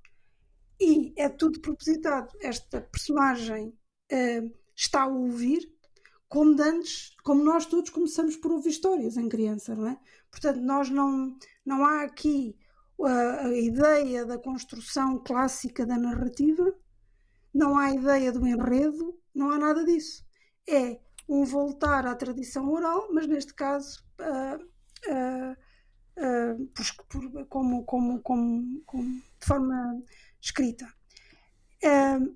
E 0.80 1.13
é 1.18 1.30
tudo 1.30 1.62
propositado. 1.62 2.34
Esta 2.41 2.82
personagem 2.82 3.74
eh, 4.12 4.44
está 4.75 5.03
a 5.03 5.08
ouvir 5.08 5.70
como 6.30 6.62
antes, 6.62 7.15
como 7.24 7.44
nós 7.44 7.65
todos 7.65 7.89
começamos 7.89 8.38
por 8.38 8.51
ouvir 8.51 8.70
histórias 8.70 9.18
em 9.18 9.27
criança, 9.30 9.75
não 9.75 9.88
é? 9.88 10.00
Portanto, 10.32 10.62
nós 10.62 10.89
não, 10.89 11.36
não 11.65 11.84
há 11.86 12.03
aqui 12.03 12.56
a, 13.03 13.48
a 13.48 13.53
ideia 13.58 14.25
da 14.25 14.38
construção 14.38 15.20
clássica 15.20 15.86
da 15.86 15.98
narrativa, 15.98 16.74
não 17.53 17.77
há 17.77 17.91
ideia 17.91 18.32
do 18.32 18.46
enredo, 18.48 19.20
não 19.36 19.51
há 19.51 19.58
nada 19.58 19.84
disso. 19.86 20.24
É 20.68 21.00
um 21.27 21.44
voltar 21.46 22.06
à 22.06 22.15
tradição 22.15 22.70
oral, 22.72 23.10
mas 23.13 23.27
neste 23.27 23.53
caso 23.53 24.03
ah, 24.20 24.60
ah, 25.10 25.58
ah, 26.18 26.56
por- 26.75 27.06
por- 27.32 27.46
como, 27.48 27.84
como, 27.86 28.22
como, 28.22 28.82
como 28.86 29.03
de 29.39 29.46
forma 29.48 30.01
escrita. 30.41 30.88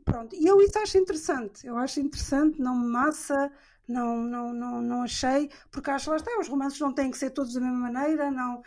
Pronto, 0.03 0.35
e 0.35 0.45
eu 0.47 0.61
isso 0.61 0.77
acho 0.79 0.97
interessante, 0.97 1.65
eu 1.67 1.77
acho 1.77 1.99
interessante, 1.99 2.59
não 2.61 2.77
me 2.77 2.87
massa, 2.87 3.51
não, 3.87 4.17
não, 4.23 4.53
não, 4.53 4.81
não 4.81 5.03
achei, 5.03 5.49
porque 5.71 5.89
acho 5.91 6.09
lá 6.09 6.15
está, 6.17 6.31
os 6.39 6.47
romances 6.47 6.79
não 6.79 6.93
têm 6.93 7.11
que 7.11 7.17
ser 7.17 7.31
todos 7.31 7.53
da 7.53 7.59
mesma 7.61 7.77
maneira, 7.91 8.31
não, 8.31 8.61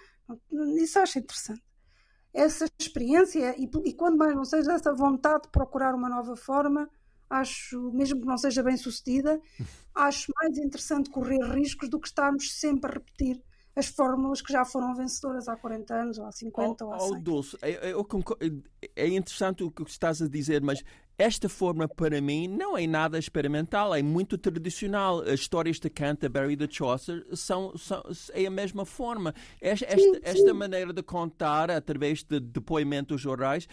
não- 0.50 0.76
isso 0.76 0.99
acho 0.99 1.18
interessante. 1.18 1.62
Essa 2.35 2.66
experiência, 2.80 3.56
e, 3.58 3.70
e 3.87 3.94
quando 3.94 4.18
mais 4.18 4.35
não 4.37 4.44
seja 4.44 4.73
essa 4.75 4.94
vontade 4.94 5.44
de 5.44 5.50
procurar 5.50 5.94
uma 5.94 6.08
nova 6.08 6.37
forma, 6.37 6.90
acho, 7.30 7.92
mesmo 7.92 8.20
que 8.20 8.26
não 8.26 8.38
seja 8.38 8.62
bem 8.62 8.76
sucedida, 8.76 9.40
acho 9.94 10.32
mais 10.37 10.58
interessante 10.58 11.11
correr 11.11 11.42
riscos 11.54 11.88
do 11.90 12.00
que 12.00 12.08
estarmos 12.08 12.52
sempre 12.61 12.90
a 12.90 12.94
repetir 12.94 13.42
as 13.78 13.87
fórmulas 13.87 14.42
que 14.42 14.52
já 14.52 14.64
foram 14.64 14.94
vencedoras 14.94 15.49
há 15.49 15.56
40 15.56 15.94
anos, 15.94 16.18
ou 16.18 16.26
há 16.26 16.32
50, 16.32 16.85
ou 16.85 16.92
há 16.92 16.99
100. 16.99 17.12
Oh, 17.16 17.20
Dulce, 17.20 17.56
eu- 17.62 17.68
eu 17.90 18.04
concor- 18.04 18.37
é 18.97 19.06
interessante 19.08 19.62
o 19.62 19.70
que 19.70 19.82
estás 19.82 20.20
a 20.20 20.28
dizer, 20.28 20.61
mas 20.62 20.82
esta 21.16 21.49
forma 21.49 21.87
para 21.88 22.20
mim 22.20 22.49
não 22.49 22.76
é 22.76 22.87
nada 22.87 23.18
experimental, 23.18 23.94
é 23.94 24.02
muito 24.02 24.37
tradicional. 24.37 25.20
As 25.20 25.40
histórias 25.40 25.78
de 25.78 25.88
Canterbury 25.88 26.52
e 26.52 26.56
de 26.56 26.73
Chaucer 26.75 27.25
são, 27.35 27.76
são 27.76 28.02
é 28.32 28.47
a 28.47 28.50
mesma 28.50 28.85
forma. 28.85 29.35
Esta, 29.61 29.87
esta, 29.87 30.20
esta 30.23 30.54
maneira 30.54 30.92
de 30.92 31.02
contar 31.02 31.70
através 31.70 32.23
de 32.23 32.40
depoimentos 32.40 33.25
orais 33.26 33.68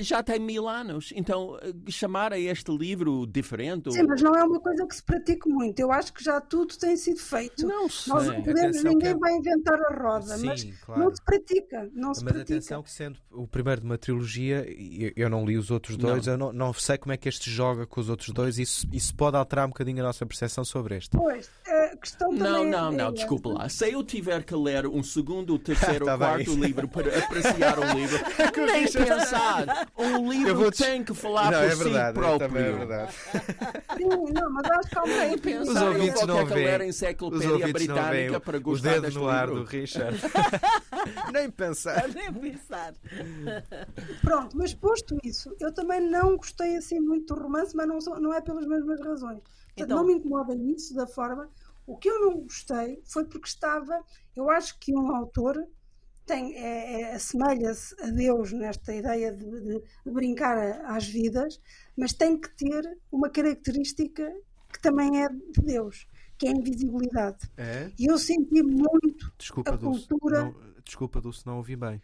já 0.00 0.22
tem 0.22 0.38
mil 0.38 0.68
anos. 0.68 1.12
Então, 1.14 1.58
eh, 1.62 1.72
chamar 1.90 2.32
a 2.32 2.38
este 2.38 2.70
livro 2.76 3.26
diferente. 3.26 3.92
Sim, 3.92 4.02
mas 4.04 4.20
não 4.22 4.34
é 4.34 4.42
uma 4.44 4.60
coisa 4.60 4.86
que 4.86 4.94
se 4.96 5.02
pratique 5.02 5.48
muito. 5.48 5.78
Eu 5.80 5.92
acho 5.92 6.12
que 6.12 6.22
já 6.24 6.40
tudo 6.40 6.76
tem 6.76 6.96
sido 6.96 7.20
feito. 7.20 7.66
Não 7.66 7.82
Nós 7.82 7.94
sei. 8.04 8.12
não 8.14 8.42
podemos, 8.42 8.60
Atenção 8.76 8.92
ninguém 8.92 9.14
que- 9.14 9.20
vai 9.20 9.32
inventar 9.32 9.78
a 9.80 9.94
roda, 10.02 10.36
Sim, 10.36 10.46
mas 10.46 10.64
claro. 10.84 11.00
não 11.02 11.14
se 11.14 11.22
pratica. 11.24 11.90
Não 11.94 12.14
se 12.14 12.24
Mas 12.24 12.32
pratica. 12.34 12.54
atenção 12.54 12.82
que 12.82 12.90
sendo 12.90 13.18
o 13.30 13.46
primeiro 13.46 13.80
de 13.80 13.86
uma 13.86 13.98
trilogia, 13.98 14.64
eu 15.16 15.28
não 15.30 15.44
li 15.44 15.56
os 15.56 15.70
outros 15.70 15.96
dois, 15.96 16.26
eu 16.26 16.36
não, 16.36 16.52
não 16.52 16.72
sei 16.72 16.98
como 16.98 17.12
é 17.12 17.16
que 17.16 17.28
este 17.28 17.50
joga 17.50 17.86
com 17.86 18.00
os 18.00 18.08
outros 18.08 18.30
dois, 18.30 18.58
isso, 18.58 18.86
isso 18.92 19.14
pode 19.14 19.36
alterar 19.36 19.66
um 19.66 19.70
bocadinho 19.70 20.00
a 20.00 20.06
nossa 20.06 20.24
percepção 20.26 20.64
sobre 20.64 20.96
este. 20.96 21.16
Pois, 21.16 21.50
a 21.66 21.96
questão 21.96 22.30
também 22.30 22.42
Não, 22.52 22.64
é- 22.64 22.70
não, 22.70 22.92
é 22.92 22.96
não, 22.96 23.12
desculpa 23.12 23.48
lá. 23.50 23.68
Se 23.68 23.90
eu 23.92 24.02
tiver 24.02 24.42
que 24.44 24.54
ler 24.54 24.86
um 24.86 25.02
segundo, 25.02 25.58
terceiro, 25.58 26.04
Tá 26.06 26.12
ou 26.14 26.18
bem. 26.18 26.28
quarto 26.28 26.54
livro 26.54 26.88
para 26.88 27.18
apreciar 27.18 27.78
um 27.78 27.94
livro, 27.94 28.18
nem 28.72 28.90
pensar. 28.90 29.51
Um 29.98 30.04
Eu 30.04 30.20
vou 30.22 30.32
livro 30.32 30.70
te- 30.70 30.84
tem 30.84 31.04
que 31.04 31.14
falar 31.14 31.50
não, 31.50 31.58
por 31.60 31.64
é 31.70 31.74
verdade, 31.74 31.92
si 31.92 31.96
é, 31.96 32.12
próprio. 32.12 32.38
também 32.48 32.62
é 32.64 32.72
verdade. 32.72 33.12
Sim, 33.96 34.32
não, 34.32 34.50
mas 34.52 34.70
acho 34.70 34.88
que 34.90 34.98
uma 34.98 35.06
Nem 35.06 35.34
opinião. 35.34 35.62
Os 35.62 35.76
ouvintes 35.82 36.14
vou 36.14 36.26
não 36.26 36.46
veem. 36.46 36.76
Os 36.76 36.82
enciclopédia 36.96 37.50
ouvintes 37.52 37.72
britânica 37.72 38.36
o, 38.36 38.40
para 38.40 38.56
o 38.58 38.60
gostar 38.60 38.90
dedo 38.90 39.02
deste 39.02 39.18
no 39.18 39.28
ar 39.28 39.48
livro. 39.48 39.64
do 39.64 39.70
Richard. 39.70 40.18
Nem 41.32 41.50
pensar. 41.50 42.08
Nem 42.08 42.32
pensar. 42.32 42.94
Pronto, 44.22 44.56
mas 44.56 44.74
posto 44.74 45.16
isso, 45.24 45.54
eu 45.60 45.72
também 45.72 46.00
não 46.00 46.36
gostei 46.36 46.76
assim 46.76 47.00
muito 47.00 47.34
do 47.34 47.40
romance, 47.42 47.74
mas 47.76 47.86
não, 47.88 48.00
sou- 48.00 48.20
não 48.20 48.32
é 48.32 48.40
pelas 48.40 48.66
mesmas 48.66 49.00
razões. 49.00 49.38
Portanto, 49.40 49.74
Então- 49.76 49.96
não 49.98 50.04
me 50.06 50.14
incomoda 50.14 50.54
isso 50.54 50.94
da 50.94 51.06
forma. 51.06 51.48
O 51.86 51.96
que 51.96 52.08
eu 52.08 52.20
não 52.20 52.40
gostei 52.40 53.02
foi 53.04 53.24
porque 53.24 53.48
estava. 53.48 53.98
Eu 54.36 54.48
acho 54.50 54.78
que 54.78 54.94
um 54.94 55.14
autor 55.14 55.56
tem, 56.26 56.54
é, 56.56 57.00
é- 57.02 57.14
assemelha-se 57.14 57.94
a 58.02 58.06
Deus 58.10 58.52
nesta 58.52 58.94
ideia 58.94 59.32
de, 59.32 59.44
de- 59.44 59.82
de 60.04 60.10
brincar 60.10 60.56
a- 60.56 60.96
às 60.96 61.06
vidas, 61.06 61.60
mas 61.96 62.12
tem 62.12 62.40
que 62.40 62.48
ter 62.56 62.98
uma 63.10 63.28
característica 63.28 64.32
que 64.72 64.80
também 64.80 65.22
é 65.22 65.28
de 65.28 65.60
Deus, 65.62 66.06
que 66.38 66.46
é 66.46 66.50
a 66.50 66.54
invisibilidade. 66.56 67.50
É? 67.56 67.90
E 67.98 68.06
eu 68.10 68.16
senti 68.18 68.62
muito 68.62 69.32
Desculpa, 69.38 69.74
A 69.74 69.76
Dulce. 69.76 70.08
cultura- 70.08 70.44
Não, 70.44 70.54
desculpa, 70.84 71.20
Dulce, 71.20 71.46
não 71.46 71.56
ouvi 71.58 71.76
bem. 71.76 72.00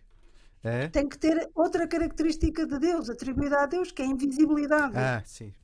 É? 0.62 0.88
tem 0.88 1.08
que 1.08 1.16
ter 1.16 1.48
outra 1.54 1.86
característica 1.86 2.66
de 2.66 2.78
Deus, 2.80 3.08
atribuída 3.08 3.62
a 3.62 3.66
Deus, 3.66 3.92
que 3.92 4.02
é 4.02 4.04
a 4.04 4.08
invisibilidade. 4.08 4.96
Ah, 4.96 5.22
sim. 5.24 5.54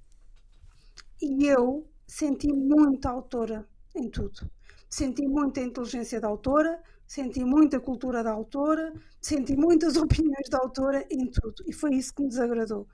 E 1.21 1.47
eu 1.47 1.87
senti 2.07 2.47
muita 2.53 3.11
autora 3.11 3.67
em 3.95 4.09
tudo. 4.09 4.49
Senti 4.89 5.27
muita 5.27 5.61
inteligência 5.61 6.21
da 6.21 6.29
autora, 6.29 6.81
senti 7.07 7.45
muita 7.45 7.81
cultura 7.81 8.23
da 8.23 8.33
autora, 8.33 8.93
senti 9.21 9.57
muitas 9.57 9.97
opiniões 9.99 10.49
da 10.51 10.59
autora 10.59 11.05
em 11.11 11.31
tudo. 11.31 11.65
E 11.67 11.73
foi 11.73 11.95
isso 11.95 12.15
que 12.15 12.23
me 12.23 12.29
desagradou. 12.29 12.87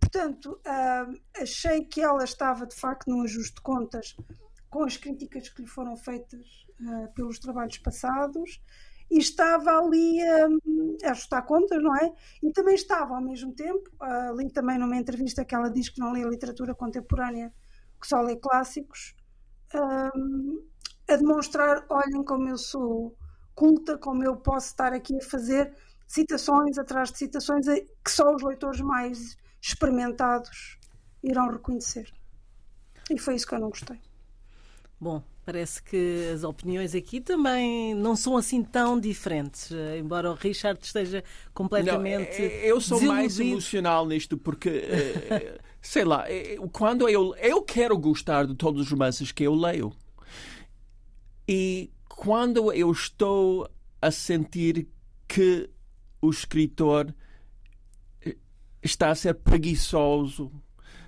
Portanto, 0.00 0.60
ah, 0.64 1.06
achei 1.40 1.84
que 1.84 2.00
ela 2.00 2.24
estava 2.24 2.66
de 2.66 2.74
facto 2.74 3.08
num 3.08 3.22
ajuste 3.22 3.56
de 3.56 3.60
contas 3.60 4.16
com 4.70 4.84
as 4.84 4.96
críticas 4.96 5.48
que 5.48 5.62
lhe 5.62 5.68
foram 5.68 5.96
feitas 5.96 6.66
ah, 6.86 7.08
pelos 7.14 7.38
trabalhos 7.38 7.78
passados 7.78 8.60
e 9.10 9.18
estava 9.18 9.78
ali 9.78 10.18
hum, 10.64 10.96
a 11.04 11.10
ajustar 11.10 11.44
contas, 11.46 11.80
não 11.82 11.94
é? 11.96 12.12
E 12.42 12.50
também 12.52 12.74
estava 12.74 13.14
ao 13.14 13.22
mesmo 13.22 13.52
tempo, 13.52 13.88
ah, 14.00 14.30
ali 14.30 14.50
também 14.50 14.78
numa 14.78 14.96
entrevista 14.96 15.44
que 15.44 15.54
ela 15.54 15.70
diz 15.70 15.88
que 15.88 16.00
não 16.00 16.12
lê 16.12 16.24
literatura 16.24 16.74
contemporânea, 16.74 17.52
que 18.00 18.06
só 18.06 18.20
lê 18.20 18.36
clássicos, 18.36 19.14
a 21.08 21.16
demonstrar: 21.16 21.84
olhem 21.88 22.22
como 22.24 22.48
eu 22.48 22.58
sou 22.58 23.16
culta, 23.54 23.96
como 23.98 24.24
eu 24.24 24.36
posso 24.36 24.68
estar 24.68 24.92
aqui 24.92 25.16
a 25.16 25.24
fazer 25.24 25.72
citações 26.06 26.78
atrás 26.78 27.10
de 27.10 27.18
citações 27.18 27.66
eh, 27.66 27.84
que 28.04 28.10
só 28.10 28.34
os 28.34 28.42
leitores 28.42 28.80
mais 28.80 29.36
experimentados 29.60 30.78
irão 31.22 31.50
reconhecer. 31.50 32.12
E 33.10 33.18
foi 33.18 33.34
isso 33.34 33.46
que 33.46 33.54
eu 33.54 33.60
não 33.60 33.70
gostei. 33.70 34.00
Bom, 34.98 35.22
parece 35.44 35.82
que 35.82 36.30
as 36.34 36.42
opiniões 36.42 36.94
aqui 36.94 37.20
também 37.20 37.94
não 37.94 38.16
são 38.16 38.36
assim 38.36 38.62
tão 38.62 38.98
diferentes, 38.98 39.70
eh, 39.70 39.98
embora 39.98 40.30
o 40.30 40.34
Richard 40.34 40.80
esteja 40.82 41.22
completamente. 41.52 42.40
Não, 42.40 42.46
eu 42.46 42.80
sou 42.80 43.00
mais 43.02 43.28
desiludido. 43.28 43.56
emocional 43.56 44.06
nisto 44.06 44.38
porque, 44.38 44.68
eh, 44.68 45.58
sei 45.80 46.04
lá, 46.04 46.24
eh, 46.28 46.56
quando 46.72 47.08
eu, 47.08 47.34
eu 47.36 47.62
quero 47.62 47.96
gostar 47.98 48.46
de 48.46 48.54
todos 48.54 48.80
os 48.82 48.90
romances 48.90 49.30
que 49.30 49.44
eu 49.44 49.54
leio. 49.54 49.92
E 51.48 51.92
quando 52.08 52.72
eu 52.72 52.90
estou 52.90 53.70
a 54.00 54.10
sentir 54.10 54.88
que 55.28 55.70
o 56.20 56.30
escritor 56.30 57.14
eh, 58.24 58.36
está 58.82 59.10
a 59.10 59.14
ser 59.14 59.34
preguiçoso, 59.34 60.50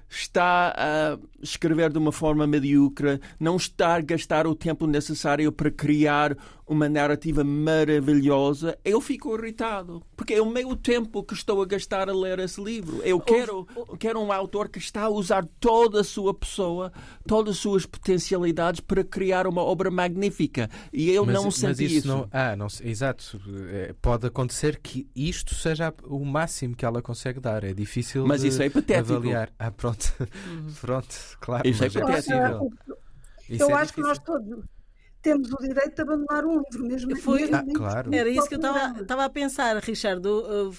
está 0.08 0.74
a 0.76 1.18
escrever 1.42 1.92
de 1.92 1.98
uma 1.98 2.12
forma 2.12 2.46
medíocre, 2.46 3.20
não 3.38 3.56
está 3.56 3.96
a 3.96 4.00
gastar 4.00 4.46
o 4.46 4.54
tempo 4.54 4.86
necessário 4.86 5.52
para 5.52 5.70
criar 5.70 6.36
uma 6.66 6.86
narrativa 6.88 7.42
maravilhosa, 7.42 8.78
eu 8.84 9.00
fico 9.00 9.34
irritado. 9.34 10.02
Porque 10.14 10.34
é 10.34 10.42
o 10.42 10.50
meu 10.50 10.76
tempo 10.76 11.22
que 11.22 11.32
estou 11.32 11.62
a 11.62 11.66
gastar 11.66 12.08
a 12.10 12.12
ler 12.14 12.38
esse 12.40 12.62
livro. 12.62 13.00
Eu 13.02 13.18
quero, 13.20 13.66
eu 13.74 13.96
quero 13.96 14.20
um 14.20 14.30
autor 14.30 14.68
que 14.68 14.78
está 14.78 15.04
a 15.04 15.08
usar 15.08 15.46
toda 15.58 16.00
a 16.00 16.04
sua 16.04 16.34
pessoa, 16.34 16.92
todas 17.26 17.54
as 17.56 17.60
suas 17.60 17.86
potencialidades 17.86 18.80
para 18.80 19.02
criar 19.02 19.46
uma 19.46 19.62
obra 19.62 19.90
magnífica. 19.90 20.68
E 20.92 21.10
eu 21.10 21.24
Mas- 21.24 21.34
não 21.34 21.44
mas 21.44 21.54
senti 21.56 21.84
isso. 21.86 21.94
isso. 21.96 22.08
Não, 22.08 22.28
ah, 22.30 22.54
não, 22.54 22.66
exato. 22.82 23.40
É, 23.70 23.94
Pode 24.00 24.26
acontecer 24.26 24.78
que 24.82 25.06
isto 25.16 25.54
seja 25.54 25.92
o 26.04 26.24
máximo 26.24 26.76
que 26.76 26.84
ela 26.84 27.00
consegue 27.00 27.40
dar. 27.40 27.64
É 27.64 27.72
difícil 27.72 28.26
Mas 28.26 28.42
de 28.42 28.48
isso 28.48 28.62
é 28.62 28.96
avaliar. 28.98 29.50
Ah, 29.58 29.70
pronto. 29.70 29.97
Pronto, 30.80 31.14
claro. 31.40 31.68
Isso 31.68 31.84
é 31.84 31.90
patético. 31.90 32.14
possível. 32.38 32.70
Isso 33.48 33.62
eu 33.64 33.70
é 33.70 33.72
acho 33.74 33.92
que 33.94 34.00
nós 34.00 34.18
difícil. 34.18 34.34
todos 34.48 34.64
temos 35.20 35.52
o 35.52 35.56
direito 35.56 35.94
de 35.96 36.02
abandonar 36.02 36.44
um 36.44 36.62
livro, 36.62 36.86
mesmo 36.86 37.16
Foi- 37.16 37.40
mesmo 37.40 37.56
Ah, 37.56 37.64
claro. 37.74 38.14
Era 38.14 38.28
isso 38.28 38.48
que 38.48 38.54
eu 38.54 38.60
estava 39.02 39.24
a 39.24 39.28
pensar, 39.30 39.76
Richard. 39.78 40.22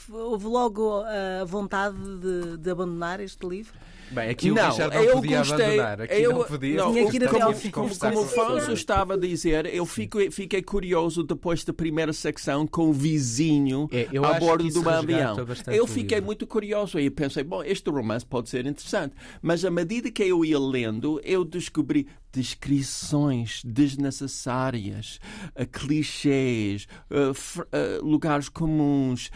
Houve 0.09 0.45
logo 0.47 1.01
a 1.03 1.43
vontade 1.45 1.97
de, 2.19 2.57
de 2.57 2.69
abandonar 2.69 3.19
este 3.19 3.45
livro? 3.47 3.73
Bem, 4.11 4.29
aqui 4.29 4.51
o 4.51 4.55
não, 4.55 4.69
Richard 4.69 4.95
não 4.95 5.03
eu 5.03 5.13
podia 5.15 5.37
gostei, 5.39 5.55
abandonar. 5.65 6.01
Aqui 6.01 6.13
eu, 6.21 6.33
não 6.33 6.43
podia. 6.45 6.75
não, 6.77 6.91
Tinha 6.93 7.09
que 7.11 7.15
ir 7.17 7.23
até 7.23 7.31
como, 7.33 7.43
ao 7.45 7.53
fim. 7.53 7.69
como, 7.71 7.83
Conversar 7.89 8.11
como 8.13 8.21
o 8.21 8.25
Afonso 8.29 8.71
estava 8.73 9.13
a 9.13 9.17
dizer, 9.17 9.65
eu 9.73 9.85
fico, 9.85 10.17
fiquei 10.31 10.61
curioso 10.61 11.23
depois 11.23 11.63
da 11.63 11.73
primeira 11.73 12.11
secção 12.13 12.65
com 12.65 12.89
o 12.89 12.93
vizinho 12.93 13.87
É, 13.91 14.07
eu 14.11 14.25
a 14.25 14.39
bordo 14.39 14.67
de 14.69 14.79
um 14.79 14.89
avião. 14.89 15.35
Eu 15.67 15.85
fiquei 15.87 16.17
livro. 16.17 16.25
muito 16.25 16.47
curioso 16.47 16.99
e 16.99 17.09
pensei, 17.09 17.43
bom, 17.43 17.63
este 17.63 17.89
romance 17.89 18.25
pode 18.25 18.49
ser 18.49 18.65
interessante. 18.65 19.15
Mas 19.41 19.63
à 19.63 19.69
medida 19.71 20.09
que 20.11 20.23
eu 20.23 20.43
ia 20.43 20.59
lendo, 20.59 21.21
eu 21.23 21.43
descobri 21.45 22.07
descrições 22.31 23.61
desnecessárias, 23.65 25.19
eh, 25.55 25.65
clichês, 25.65 26.87
fr- 27.33 27.63
eh, 27.71 27.99
lugares 28.01 28.49
comuns, 28.49 29.31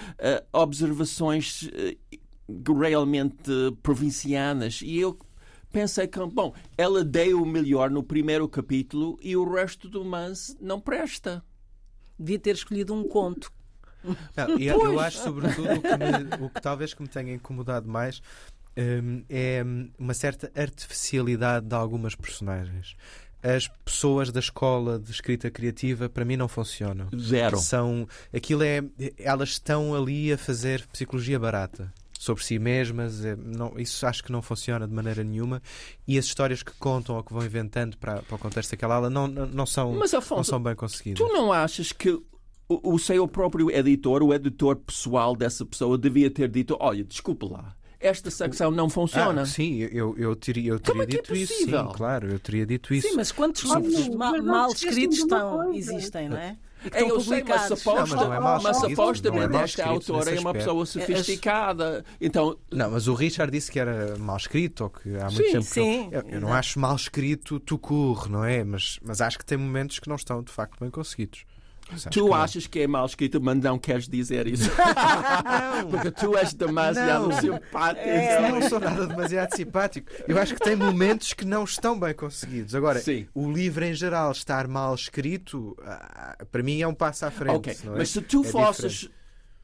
observações 0.51 1.69
realmente 2.79 3.51
provincianas. 3.82 4.82
E 4.82 4.97
eu 4.99 5.17
pensei 5.71 6.08
que, 6.08 6.19
bom, 6.25 6.53
ela 6.77 7.03
deu 7.03 7.41
o 7.41 7.45
melhor 7.45 7.89
no 7.89 8.03
primeiro 8.03 8.47
capítulo 8.47 9.17
e 9.21 9.36
o 9.36 9.49
resto 9.53 9.89
do 9.89 9.99
romance 10.03 10.56
não 10.62 10.79
presta. 10.79 11.43
Devia 12.19 12.39
ter 12.39 12.56
escolhido 12.56 12.93
um 12.93 13.08
conto. 13.08 13.51
Não, 14.36 14.60
e 14.60 14.67
eu, 14.67 14.82
eu 14.84 14.99
acho, 14.99 15.17
sobretudo, 15.19 15.69
o 15.75 15.82
que, 15.82 15.88
me- 15.97 16.45
o 16.45 16.49
que 16.49 16.62
talvez 16.62 16.93
que 16.93 17.01
me 17.01 17.08
tenha 17.08 17.34
incomodado 17.34 17.88
mais 17.88 18.21
hum, 18.77 19.23
é 19.29 19.63
uma 19.97 20.13
certa 20.13 20.51
artificialidade 20.56 21.65
de 21.65 21.75
algumas 21.75 22.13
personagens. 22.13 22.95
As 23.41 23.67
pessoas 23.67 24.32
da 24.32 24.39
escola 24.39 24.99
de 24.99 25.10
escrita 25.12 25.49
criativa, 25.49 26.08
para 26.10 26.23
mim, 26.23 26.36
não 26.38 26.47
funcionam. 26.47 27.08
Zero. 27.17 27.58
São, 27.58 28.08
aquilo 28.34 28.63
é, 28.63 28.82
elas 29.17 29.49
estão 29.49 29.95
ali 29.95 30.32
a 30.32 30.38
fazer 30.38 30.86
psicologia 30.88 31.39
barata 31.39 31.91
sobre 32.23 32.43
si 32.43 32.57
mesmas. 32.57 33.23
é, 33.25 33.36
não, 33.36 33.73
isso 33.77 34.05
acho 34.05 34.23
que 34.23 34.31
não 34.31 34.41
funciona 34.41 34.88
de 34.88 34.93
maneira 34.93 35.23
nenhuma. 35.23 35.62
E 36.07 36.17
as 36.17 36.25
histórias 36.25 36.63
que 36.63 36.71
contam 36.79 37.15
ou 37.15 37.23
que 37.23 37.33
vão 37.33 37.45
inventando 37.45 37.97
para, 37.97 38.21
para 38.21 38.36
o 38.36 38.39
contexto 38.39 38.71
daquela 38.71 38.95
aula 38.95 39.09
não, 39.09 39.27
não, 39.27 39.45
não 39.45 39.65
são, 39.65 39.91
Mas, 39.93 40.12
não 40.12 40.19
Afonso, 40.19 40.49
são 40.49 40.62
bem 40.62 40.75
conseguidas. 40.75 41.17
tu 41.25 41.31
não 41.33 41.51
achas 41.51 41.91
que 41.91 42.09
o, 42.12 42.23
o 42.93 42.97
seu 42.99 43.27
próprio 43.27 43.69
editor, 43.69 44.23
o 44.23 44.33
editor 44.33 44.77
pessoal 44.77 45.36
dessa 45.36 45.65
pessoa, 45.65 45.97
devia 45.97 46.31
ter 46.31 46.47
dito: 46.49 46.77
olha, 46.79 47.03
desculpe 47.03 47.45
lá, 47.47 47.75
esta 47.99 48.31
secção 48.31 48.71
não 48.71 48.89
funciona? 48.89 49.41
Ah, 49.41 49.45
sim, 49.45 49.79
eu, 49.79 50.15
eu 50.17 50.36
teria, 50.36 50.71
eu 50.71 50.79
teria 50.79 51.03
é 51.03 51.05
que 51.05 51.15
é 51.17 51.21
dito 51.21 51.36
isso, 51.36 51.53
possível? 51.53 51.88
sim, 51.88 51.93
claro, 51.93 52.31
eu 52.31 52.39
teria 52.39 52.65
dito 52.65 52.93
isso. 52.93 53.07
Sim, 53.09 53.15
mas 53.15 53.31
quantos 53.31 53.63
livros 53.69 54.09
ma- 54.09 54.31
não 54.31 54.43
mal 54.45 54.71
escritos 54.71 55.17
estão, 55.19 55.73
existem, 55.73 56.29
não 56.29 56.38
é? 56.38 56.57
E 56.85 56.89
que 56.89 56.97
É, 56.97 57.01
estão 57.01 57.15
eu 57.15 57.21
sei, 57.21 57.43
mas 57.43 57.71
aposto, 57.71 57.87
Não, 57.87 58.07
mas 58.07 58.11
não 58.11 58.33
é 58.33 58.39
mas 58.39 58.63
escrito, 58.63 58.85
é 58.85 58.89
supostamente 58.89 59.49
mal 59.53 59.63
esta 59.63 59.85
autora 59.85 60.35
é 60.35 60.39
uma 60.39 60.53
pessoa 60.53 60.85
sofisticada. 60.85 62.05
Então, 62.19 62.57
Não, 62.71 62.91
mas 62.91 63.07
o 63.07 63.13
Richard 63.13 63.51
disse 63.51 63.71
que 63.71 63.79
era 63.79 64.17
mal 64.17 64.37
escrito, 64.37 64.83
ou 64.85 64.89
que 64.89 65.15
há 65.17 65.25
muito 65.25 65.37
Sim, 65.37 65.51
tempo 65.51 65.65
que 65.65 65.71
sim, 65.71 66.09
eu, 66.11 66.21
eu 66.27 66.41
não 66.41 66.53
acho 66.53 66.79
mal 66.79 66.95
escrito 66.95 67.59
tu 67.59 67.77
corre, 67.77 68.29
não 68.29 68.43
é? 68.43 68.63
Mas, 68.63 68.99
mas 69.03 69.21
acho 69.21 69.37
que 69.37 69.45
tem 69.45 69.57
momentos 69.57 69.99
que 69.99 70.07
não 70.09 70.15
estão 70.15 70.41
de 70.43 70.51
facto 70.51 70.79
bem 70.79 70.89
conseguidos. 70.89 71.45
Tu 72.11 72.25
não. 72.25 72.33
achas 72.33 72.65
que 72.65 72.79
é 72.79 72.87
mal 72.87 73.05
escrito, 73.05 73.39
mas 73.41 73.57
não 73.57 73.77
queres 73.77 74.07
dizer 74.07 74.47
isso. 74.47 74.69
Porque 75.91 76.11
tu 76.11 76.35
és 76.37 76.53
demasiado 76.53 77.27
Não. 77.27 77.39
simpático. 77.41 78.07
Eu 78.07 78.49
não 78.51 78.61
sou 78.69 78.79
nada 78.79 79.05
demasiado 79.07 79.55
simpático. 79.55 80.11
Eu 80.27 80.37
acho 80.39 80.53
que 80.55 80.59
tem 80.61 80.75
momentos 80.75 81.33
que 81.33 81.45
não 81.45 81.63
estão 81.63 81.99
bem 81.99 82.13
conseguidos. 82.13 82.73
Agora, 82.73 82.99
Sim. 82.99 83.27
o 83.33 83.51
livro 83.51 83.83
em 83.85 83.93
geral 83.93 84.31
estar 84.31 84.67
mal 84.67 84.95
escrito, 84.95 85.75
ah, 85.85 86.37
para 86.51 86.63
mim 86.63 86.81
é 86.81 86.87
um 86.87 86.93
passo 86.93 87.25
à 87.25 87.31
frente. 87.31 87.55
Ok, 87.55 87.77
não 87.83 87.95
é? 87.95 87.97
mas 87.99 88.09
se 88.09 88.21
tu 88.21 88.41
É 88.43 88.47
fosses 88.47 89.09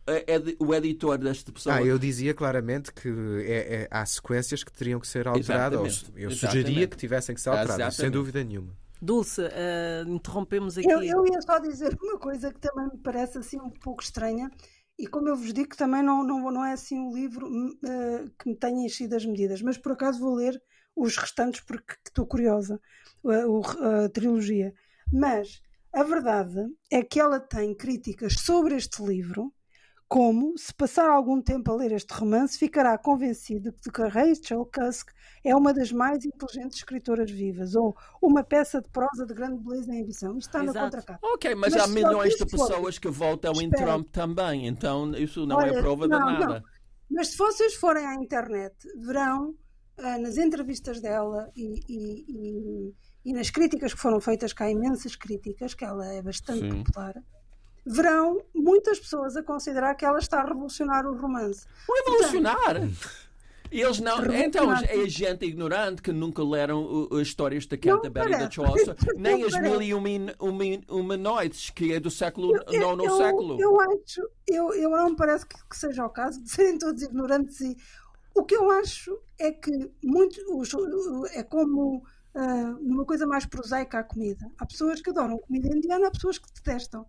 eh, 0.08 0.26
o 0.60 0.74
editor 0.74 1.18
desta 1.18 1.52
pessoa. 1.52 1.76
Ah, 1.76 1.82
eu 1.84 1.98
dizia 2.00 2.34
claramente 2.34 2.92
que 2.94 3.10
é- 3.46 3.84
é- 3.84 3.88
há 3.92 4.06
sequências 4.06 4.64
que 4.64 4.72
teriam 4.72 5.00
que 5.00 5.08
ser 5.08 5.28
alteradas. 5.28 5.80
Exatamente. 5.80 6.12
eu 6.16 6.30
Exatamente. 6.32 6.40
sugeria 6.68 6.88
que 6.88 6.98
tivessem 6.98 7.34
que 7.36 7.42
ser 7.42 7.50
alteradas, 7.50 7.76
sem 7.78 7.86
Exatamente. 8.06 8.14
dúvida 8.14 8.44
nenhuma. 8.44 8.74
Dulce, 9.02 9.42
eh, 9.52 10.04
interrompemos 10.08 10.78
aqui. 10.78 10.90
Eu, 10.90 11.02
eu 11.02 11.26
ia 11.26 11.42
só 11.42 11.60
dizer 11.60 11.98
uma 12.02 12.20
coisa 12.20 12.54
que 12.54 12.60
também 12.60 12.86
me 12.86 12.98
parece 12.98 13.38
assim 13.38 13.60
um 13.60 13.70
pouco 13.70 14.04
estranha, 14.04 14.50
e 14.98 15.08
como 15.08 15.30
eu 15.30 15.36
vos 15.36 15.54
digo, 15.54 15.76
também 15.78 16.04
não, 16.04 16.24
não, 16.24 16.52
não 16.52 16.66
é 16.66 16.74
assim 16.74 17.00
um 17.00 17.14
livro 17.14 17.48
eh, 17.86 18.26
que 18.38 18.50
me 18.50 18.56
tenha 18.56 18.86
enchido 18.86 19.16
as 19.16 19.26
medidas, 19.26 19.62
mas 19.62 19.78
por 19.78 19.94
acaso 19.94 20.20
vou 20.20 20.36
ler 20.36 20.62
os 20.96 21.16
restantes 21.16 21.62
porque 21.62 21.94
estou 22.06 22.26
curiosa, 22.26 22.80
a, 23.26 24.06
a 24.06 24.10
trilogia. 24.10 24.74
Mas 25.12 25.62
a 25.94 26.04
verdade 26.04 26.68
é 26.92 27.02
que 27.02 27.20
ela 27.20 27.40
tem 27.40 27.74
críticas 27.74 28.34
sobre 28.34 28.76
este 28.76 29.02
livro, 29.02 29.54
como, 30.10 30.58
se 30.58 30.74
passar 30.74 31.08
algum 31.08 31.40
tempo 31.40 31.72
a 31.72 31.76
ler 31.76 31.92
este 31.92 32.12
romance, 32.16 32.58
ficará 32.58 32.98
convencido 32.98 33.72
de 33.72 33.92
que 33.92 34.02
Rachel 34.02 34.66
Cusk 34.66 35.12
é 35.44 35.56
uma 35.56 35.72
das 35.72 35.92
mais 35.92 36.26
inteligentes 36.26 36.80
escritoras 36.80 37.30
vivas, 37.30 37.76
ou 37.76 37.96
uma 38.20 38.44
peça 38.44 38.82
de 38.82 38.90
prosa 38.90 39.24
de 39.24 39.36
grande 39.36 39.64
beleza 39.64 39.94
em 39.94 40.02
edição. 40.02 40.36
Isto 40.36 40.48
está 40.50 40.64
na 40.64 40.72
Exato. 40.72 40.86
contracapa. 40.86 41.20
Ok, 41.22 41.54
mas, 41.54 41.74
Mas 41.76 41.84
há 41.84 41.88
milhões 41.88 42.34
de 42.34 42.46
pessoas 42.46 42.98
que 42.98 43.08
votam 43.08 43.54
em. 43.62 43.70
Trump 43.70 44.10
também, 44.12 44.66
então 44.68 45.14
isso 45.14 45.46
não 45.46 45.62
é 45.62 45.66
Olha, 45.70 45.80
prova 45.80 46.08
de 46.08 46.18
não, 46.18 46.26
nada. 46.26 46.48
não. 46.56 46.64
Mas 47.12 47.28
se 47.30 47.38
vocês 47.38 47.76
forem 47.76 48.04
à 48.06 48.16
internet, 48.16 48.76
verão 48.98 49.54
ah, 50.00 50.18
nas 50.18 50.38
entrevistas 50.38 51.00
dela 51.00 51.52
e, 51.56 51.80
e- 51.88 52.26
e- 52.28 52.94
e 53.26 53.34
nas 53.34 53.52
críticas 53.52 53.94
que 53.94 54.00
foram 54.00 54.20
feitas, 54.20 54.54
que 54.54 54.64
há 54.64 54.72
imensas 54.72 55.16
críticas, 55.16 55.76
que 55.76 55.86
ela 55.86 56.04
é 56.12 56.22
bastante 56.22 56.62
Sim. 56.62 56.84
popular, 56.84 57.14
verão 57.90 58.40
muitas 58.54 59.00
pessoas 59.00 59.36
a 59.36 59.42
considerar 59.42 59.96
que 59.96 60.06
ela 60.06 60.20
está 60.20 60.42
a 60.42 60.46
revolucionar 60.46 61.08
o 61.08 61.18
romance. 61.18 61.66
Revolucionar? 62.06 62.88
Eles 63.72 64.00
não. 64.00 64.18
Então, 64.34 64.74
é 64.74 65.08
gente 65.08 65.46
ignorante 65.46 66.02
que 66.02 66.12
nunca 66.12 66.44
leram 66.44 67.08
as 67.12 67.22
histórias 67.22 67.66
da 67.68 67.78
Canterbury 67.78 68.32
da 68.32 68.50
Chaucer, 68.50 68.96
nem 69.18 69.44
as 69.44 69.60
Mil 69.60 69.82
e 69.82 69.94
Uma, 69.94 70.10
uma, 70.40 70.64
uma 70.88 71.18
Noites, 71.18 71.70
que 71.70 71.94
é 71.94 72.00
do 72.00 72.10
século 72.10 72.56
IX 72.68 72.82
eu, 72.82 73.18
século. 73.18 73.62
Eu 73.62 73.80
acho, 73.80 74.30
eu, 74.48 74.74
eu 74.74 74.90
não 74.90 75.16
parece 75.16 75.46
que, 75.46 75.56
que, 75.70 75.78
seja 75.78 76.06
o 76.06 76.10
caso 76.10 76.42
de 76.44 76.50
serem 76.50 76.78
todos 76.80 77.02
ignorantes. 77.04 77.62
E 77.62 77.78
o 78.36 78.44
que 78.44 78.56
eu 78.56 78.72
acho 78.72 79.20
é 79.40 79.52
que 79.52 79.92
muito, 80.04 80.40
é 81.34 81.44
como 81.44 82.04
uh, 82.34 82.80
numa 82.82 83.06
coisa 83.06 83.28
mais 83.28 83.46
prosaica 83.46 84.00
a 84.00 84.04
comida. 84.04 84.50
Há 84.58 84.66
pessoas 84.66 85.00
que 85.00 85.12
adoram 85.12 85.38
comida 85.38 85.68
indiana, 85.68 86.08
há 86.08 86.12
pessoas 86.12 86.40
que 86.40 86.52
detestam. 86.54 87.06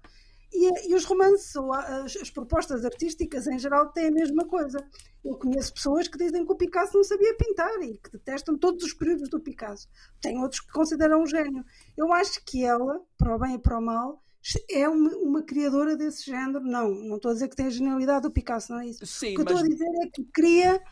E, 0.53 0.91
e, 0.91 0.95
os 0.95 1.05
romances 1.05 1.55
ou 1.55 1.73
as, 1.73 2.17
as, 2.17 2.31
propostas 2.31 2.85
artísticas 2.85 3.47
em 3.47 3.59
geral 3.59 3.93
têm 3.93 4.09
a 4.09 4.11
mesma 4.11 4.45
coisa. 4.45 4.85
Eu 5.25 5.37
conheço 5.37 5.73
pessoas 5.73 6.09
que 6.09 6.19
dizem 6.19 6.45
que 6.45 6.53
o 6.53 6.57
Picasso 6.57 6.97
não 6.97 7.05
sabia 7.05 7.37
pintar 7.37 7.81
e 7.83 7.99
que 7.99 8.11
detestam 8.11 8.59
todos 8.59 8.85
os 8.85 8.93
períodos 8.93 9.29
do 9.29 9.39
Picasso. 9.39 9.89
Tem 10.21 10.41
outros 10.43 10.61
que 10.61 10.73
consideram 10.73 11.23
um 11.23 11.27
gênio. 11.27 11.65
Eu 11.97 12.13
acho 12.13 12.45
que 12.45 12.65
ela, 12.65 13.01
para 13.17 13.35
o 13.35 13.39
bem 13.39 13.55
e 13.55 13.59
para 13.59 13.79
o 13.79 13.83
mal, 13.83 14.21
é 14.71 14.89
uma, 14.89 15.11
uma 15.17 15.43
criadora 15.43 15.97
desse 15.97 16.25
género. 16.27 16.61
Não, 16.61 16.91
não 16.91 17.17
estou 17.17 17.31
a 17.31 17.35
dizer 17.35 17.49
que 17.49 17.57
tem 17.57 17.67
a 17.67 17.71
genialidade 17.71 18.23
do 18.23 18.31
Picasso, 18.31 18.73
não 18.73 18.81
é 18.81 18.87
isso. 18.87 19.07
Sim, 19.07 19.35
o 19.35 19.45
que 19.45 19.45
mas... 19.45 19.53
eu 19.53 19.57
estou 19.57 19.67
a 19.67 19.69
dizer 19.69 20.07
é 20.07 20.11
que 20.11 20.25
cria 20.33 20.83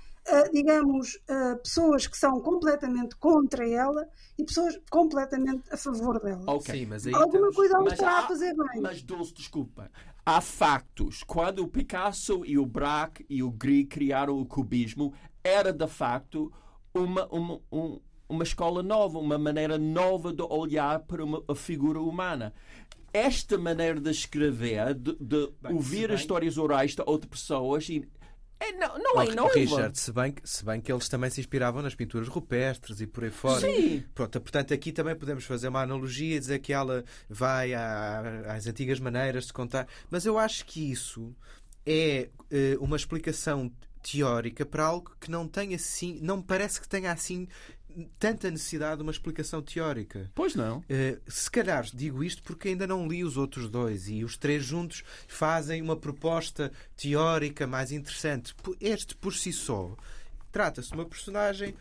digamos, 0.53 1.21
pessoas 1.63 2.07
que 2.07 2.17
são 2.17 2.41
completamente 2.41 3.17
contra 3.17 3.69
ela 3.69 4.09
e 4.39 4.45
pessoas 4.45 4.79
completamente 4.91 5.63
a 5.73 5.77
favor 5.77 6.21
dela. 6.21 6.45
Okay. 6.55 6.81
Sim, 6.81 6.87
mas 6.87 7.07
Alguma 7.07 7.31
temos... 7.31 7.57
coisa 7.57 7.77
ela 7.77 7.89
está 7.93 8.19
a 8.21 8.29
fazer 8.29 8.55
bem. 8.55 8.81
Mas, 8.81 9.03
Dulce, 9.03 9.35
desculpa. 9.35 9.91
Há 10.25 10.41
factos. 10.41 11.23
Quando 11.23 11.61
o 11.61 11.69
Picasso 11.69 12.45
e 12.45 12.59
o 12.59 12.67
Braque 12.67 13.25
e 13.29 13.43
o 13.43 13.51
Grieg 13.51 13.87
criaram 13.87 14.39
o 14.39 14.47
cubismo, 14.47 15.15
era 15.43 15.73
de 15.73 15.87
facto 15.87 16.53
uma, 16.93 17.27
uma, 17.27 17.61
um, 17.73 18.01
uma 18.29 18.43
escola 18.43 18.83
nova, 18.83 19.19
uma 19.19 19.39
maneira 19.39 19.79
nova 19.79 20.33
de 20.33 20.43
olhar 20.43 21.01
para 21.01 21.25
uma 21.25 21.43
figura 21.55 22.01
humana 22.01 22.53
esta 23.13 23.57
maneira 23.57 24.01
de 24.01 24.11
escrever, 24.11 24.95
de, 24.95 25.17
de 25.19 25.51
bem, 25.61 25.73
ouvir 25.73 26.13
as 26.13 26.21
histórias 26.21 26.59
orais 26.59 26.95
de 26.95 27.03
outras 27.07 27.31
pessoas 27.31 27.89
e 27.89 28.07
é, 28.61 28.73
não, 28.73 28.99
não 28.99 29.23
é 29.23 29.35
nova. 29.35 29.55
Richard, 29.55 29.99
se 29.99 30.13
bem, 30.13 30.33
que, 30.33 30.49
se 30.49 30.65
bem 30.65 30.81
que 30.81 30.91
eles 30.91 31.09
também 31.09 31.31
se 31.31 31.41
inspiravam 31.41 31.81
nas 31.81 31.95
pinturas 31.95 32.29
rupestres 32.29 33.01
e 33.01 33.07
por 33.07 33.25
aí 33.25 33.31
fora. 33.31 33.61
Sim. 33.61 34.05
Pronto, 34.15 34.41
portanto, 34.41 34.75
aqui 34.75 34.91
também 34.91 35.15
podemos 35.15 35.45
fazer 35.45 35.69
uma 35.69 35.83
analogia 35.83 36.37
e 36.37 36.39
dizer 36.41 36.59
que 36.59 36.73
ela 36.73 37.05
vai 37.29 37.73
à, 37.75 38.55
às 38.55 38.67
antigas 38.67 38.99
maneiras 38.99 39.47
de 39.47 39.53
contar. 39.53 39.87
Mas 40.11 40.27
eu 40.27 40.39
acho 40.39 40.65
que 40.67 40.91
isso 40.91 41.35
é 41.87 42.29
uh, 42.51 42.85
uma 42.85 42.97
explicação 42.97 43.73
teórica 44.03 44.65
para 44.65 44.85
algo 44.85 45.15
que 45.21 45.31
não 45.31 45.47
tem 45.47 45.75
assim, 45.75 46.19
não 46.23 46.41
parece 46.41 46.81
que 46.81 46.89
tenha 46.89 47.13
assim 47.13 47.47
tanta 48.19 48.51
necessidade 48.51 48.99
de 48.99 49.03
uma 49.03 49.13
explicação 49.13 49.63
teórica. 49.63 50.31
Pois 50.35 50.55
não. 50.55 50.79
Uh, 50.79 51.21
se 51.27 51.51
calhar 51.51 51.85
digo 51.93 52.23
isto 52.23 52.43
porque 52.43 52.69
ainda 52.69 52.87
não 52.87 53.07
li 53.07 53.25
os 53.25 53.37
outros 53.37 53.69
dois 53.69 54.09
e 54.09 54.25
os 54.25 54.37
três 54.37 54.65
juntos 54.65 55.03
fazem 55.27 55.83
uma 55.83 55.97
proposta 55.97 56.73
teórica 56.97 57.67
mais 57.67 57.93
interessante. 57.93 58.55
Este, 58.81 59.17
por 59.17 59.35
si 59.35 59.53
só, 59.53 59.97
trata-se 60.53 60.89
de 60.89 60.95
uma 60.95 61.07
personagem 61.07 61.75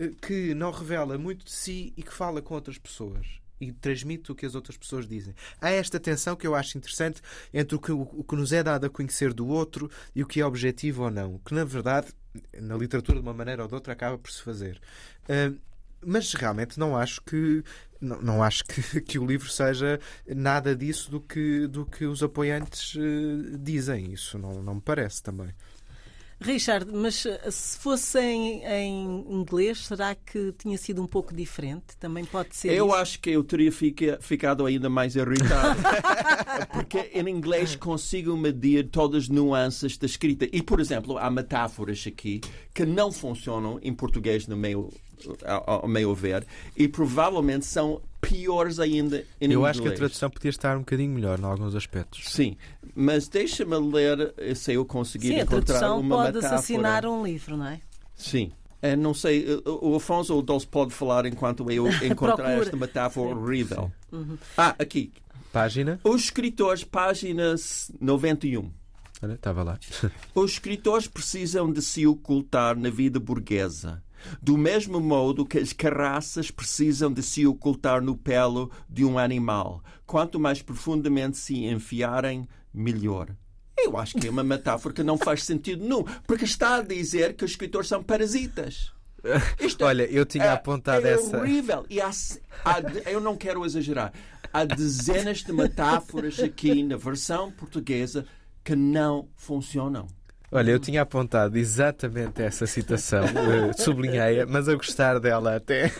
uh, 0.00 0.14
que 0.16 0.54
não 0.54 0.70
revela 0.70 1.16
muito 1.16 1.44
de 1.44 1.52
si 1.52 1.92
e 1.96 2.02
que 2.02 2.12
fala 2.12 2.42
com 2.42 2.54
outras 2.54 2.78
pessoas 2.78 3.44
e 3.60 3.72
transmite 3.72 4.30
o 4.30 4.34
que 4.34 4.46
as 4.46 4.54
outras 4.54 4.76
pessoas 4.76 5.06
dizem. 5.06 5.34
Há 5.60 5.70
esta 5.70 5.98
tensão 6.00 6.36
que 6.36 6.46
eu 6.46 6.54
acho 6.54 6.76
interessante 6.76 7.20
entre 7.52 7.76
o 7.76 7.80
que, 7.80 7.92
o 7.92 8.24
que 8.24 8.36
nos 8.36 8.52
é 8.52 8.62
dado 8.62 8.86
a 8.86 8.90
conhecer 8.90 9.32
do 9.32 9.46
outro 9.46 9.90
e 10.14 10.22
o 10.22 10.26
que 10.26 10.40
é 10.40 10.46
objetivo 10.46 11.04
ou 11.04 11.10
não, 11.10 11.38
que 11.38 11.54
na 11.54 11.64
verdade, 11.64 12.12
na 12.60 12.76
literatura, 12.76 13.18
de 13.18 13.24
uma 13.24 13.34
maneira 13.34 13.62
ou 13.62 13.68
de 13.68 13.74
outra, 13.74 13.92
acaba 13.92 14.18
por 14.18 14.30
se 14.30 14.42
fazer. 14.42 14.80
Uh, 15.24 15.58
mas 16.06 16.34
realmente 16.34 16.78
não 16.78 16.96
acho 16.96 17.22
que 17.22 17.64
não, 18.00 18.20
não 18.20 18.42
acho 18.42 18.64
que, 18.64 19.00
que, 19.02 19.18
o 19.18 19.26
livro 19.26 19.48
seja 19.48 19.98
nada 20.28 20.76
disso 20.76 21.10
do 21.10 21.20
que, 21.20 21.66
do 21.66 21.86
que 21.86 22.04
os 22.04 22.22
apoiantes 22.22 22.94
uh, 22.94 23.58
dizem. 23.58 24.12
Isso 24.12 24.38
não, 24.38 24.62
não 24.62 24.74
me 24.76 24.80
parece 24.80 25.22
também. 25.22 25.54
Richard, 26.40 26.86
mas 26.92 27.24
eh, 27.26 27.50
se 27.50 27.78
fosse 27.78 28.18
em, 28.20 28.64
em, 28.64 29.24
inglês, 29.30 29.86
será 29.86 30.14
que 30.14 30.52
tinha 30.58 30.76
sido 30.76 31.02
um 31.02 31.06
pouco 31.06 31.34
diferente? 31.34 31.96
Também 31.98 32.24
pode 32.24 32.54
ser. 32.54 32.72
Eu 32.72 32.88
isso? 32.88 32.96
acho 32.96 33.20
que 33.20 33.30
eu 33.30 33.44
teria 33.44 33.72
fica, 33.72 34.18
ficado 34.20 34.66
ainda 34.66 34.88
mais 34.88 35.16
irritado. 35.16 35.80
Porque 36.72 37.10
em 37.14 37.28
inglês 37.28 37.76
consigo 37.76 38.36
medir 38.36 38.88
todas 38.88 39.24
as 39.24 39.28
nuances 39.28 39.96
da 39.96 40.06
escrita. 40.06 40.46
E, 40.52 40.62
por 40.62 40.80
exemplo, 40.80 41.18
há 41.18 41.30
metáforas 41.30 42.04
aqui 42.06 42.40
que 42.74 42.84
não 42.84 43.12
funcionam 43.12 43.78
em 43.82 43.94
português 43.94 44.46
no 44.46 44.56
meio 44.56 44.90
ao, 45.44 45.86
meu 45.88 46.14
ver, 46.14 46.46
e 46.76 46.88
provavelmente 46.88 47.66
são 47.66 48.00
piores 48.20 48.78
ainda 48.78 49.18
em 49.40 49.50
Eu 49.50 49.58
inglês. 49.58 49.70
acho 49.76 49.82
que 49.82 49.88
a 49.88 49.92
tradução 49.92 50.30
podia 50.30 50.48
estar 50.48 50.76
um 50.76 50.80
bocadinho 50.80 51.12
melhor 51.12 51.38
em 51.38 51.44
alguns 51.44 51.74
aspectos. 51.74 52.30
Sim, 52.30 52.56
mas 52.94 53.28
deixa-me 53.28 53.76
ler 53.76 54.34
se 54.56 54.72
eu 54.72 54.84
conseguir 54.84 55.28
Sim, 55.28 55.40
encontrar 55.40 55.94
uma 55.94 56.16
pode 56.16 56.36
metáfora. 56.36 56.54
assassinar 56.54 57.06
um 57.06 57.24
livro, 57.24 57.56
não 57.56 57.66
é? 57.66 57.80
Sim. 58.14 58.52
Eu 58.82 58.90
é, 58.90 58.96
não 58.96 59.14
sei, 59.14 59.46
o 59.64 59.96
Afonso 59.96 60.34
ou 60.34 60.40
o 60.40 60.42
Dulce 60.42 60.66
pode 60.66 60.92
falar 60.92 61.24
enquanto 61.24 61.70
eu 61.70 61.86
encontrar 62.04 62.50
esta 62.52 62.76
metáfora 62.76 63.34
horrível. 63.34 63.90
Uhum. 64.12 64.36
Ah, 64.58 64.74
aqui. 64.78 65.10
Página? 65.50 65.98
Os 66.04 66.24
escritores, 66.24 66.84
página 66.84 67.54
91. 67.98 68.70
Olha, 69.22 69.32
estava 69.32 69.62
lá. 69.62 69.78
Os 70.34 70.52
escritores 70.52 71.06
precisam 71.06 71.72
de 71.72 71.80
se 71.80 72.06
ocultar 72.06 72.76
na 72.76 72.90
vida 72.90 73.18
burguesa 73.18 74.02
do 74.42 74.56
mesmo 74.56 75.00
modo 75.00 75.46
que 75.46 75.58
as 75.58 75.72
carraças 75.72 76.50
precisam 76.50 77.12
de 77.12 77.22
se 77.22 77.46
ocultar 77.46 78.02
no 78.02 78.16
pelo 78.16 78.70
de 78.88 79.04
um 79.04 79.18
animal. 79.18 79.82
Quanto 80.06 80.38
mais 80.38 80.62
profundamente 80.62 81.36
se 81.36 81.64
enfiarem, 81.64 82.48
melhor. 82.72 83.34
Eu 83.76 83.96
acho 83.96 84.16
que 84.16 84.26
é 84.26 84.30
uma 84.30 84.44
metáfora 84.44 84.94
que 84.94 85.02
não 85.02 85.18
faz 85.18 85.44
sentido 85.44 85.82
nenhum, 85.82 86.04
porque 86.26 86.44
está 86.44 86.76
a 86.76 86.82
dizer 86.82 87.34
que 87.34 87.44
os 87.44 87.50
escritores 87.50 87.88
são 87.88 88.02
parasitas. 88.02 88.92
Isto 89.58 89.84
Olha, 89.84 90.04
eu 90.04 90.24
tinha 90.26 90.44
é, 90.44 90.50
apontado 90.50 91.06
é 91.06 91.12
essa. 91.12 91.36
É 91.36 91.40
horrível. 91.40 91.84
E 91.88 92.00
há, 92.00 92.10
há, 92.64 92.80
eu 93.10 93.20
não 93.20 93.36
quero 93.36 93.64
exagerar. 93.64 94.12
Há 94.52 94.64
dezenas 94.64 95.42
de 95.42 95.52
metáforas 95.52 96.38
aqui 96.38 96.82
na 96.82 96.96
versão 96.96 97.50
portuguesa 97.50 98.26
que 98.62 98.76
não 98.76 99.28
funcionam. 99.34 100.06
Olha, 100.50 100.70
eu 100.70 100.78
tinha 100.78 101.02
apontado 101.02 101.58
exatamente 101.58 102.42
essa 102.42 102.66
citação, 102.66 103.24
uh, 103.24 103.82
sublinhei-a, 103.82 104.46
mas 104.46 104.68
a 104.68 104.74
gostar 104.74 105.18
dela 105.18 105.56
até. 105.56 105.92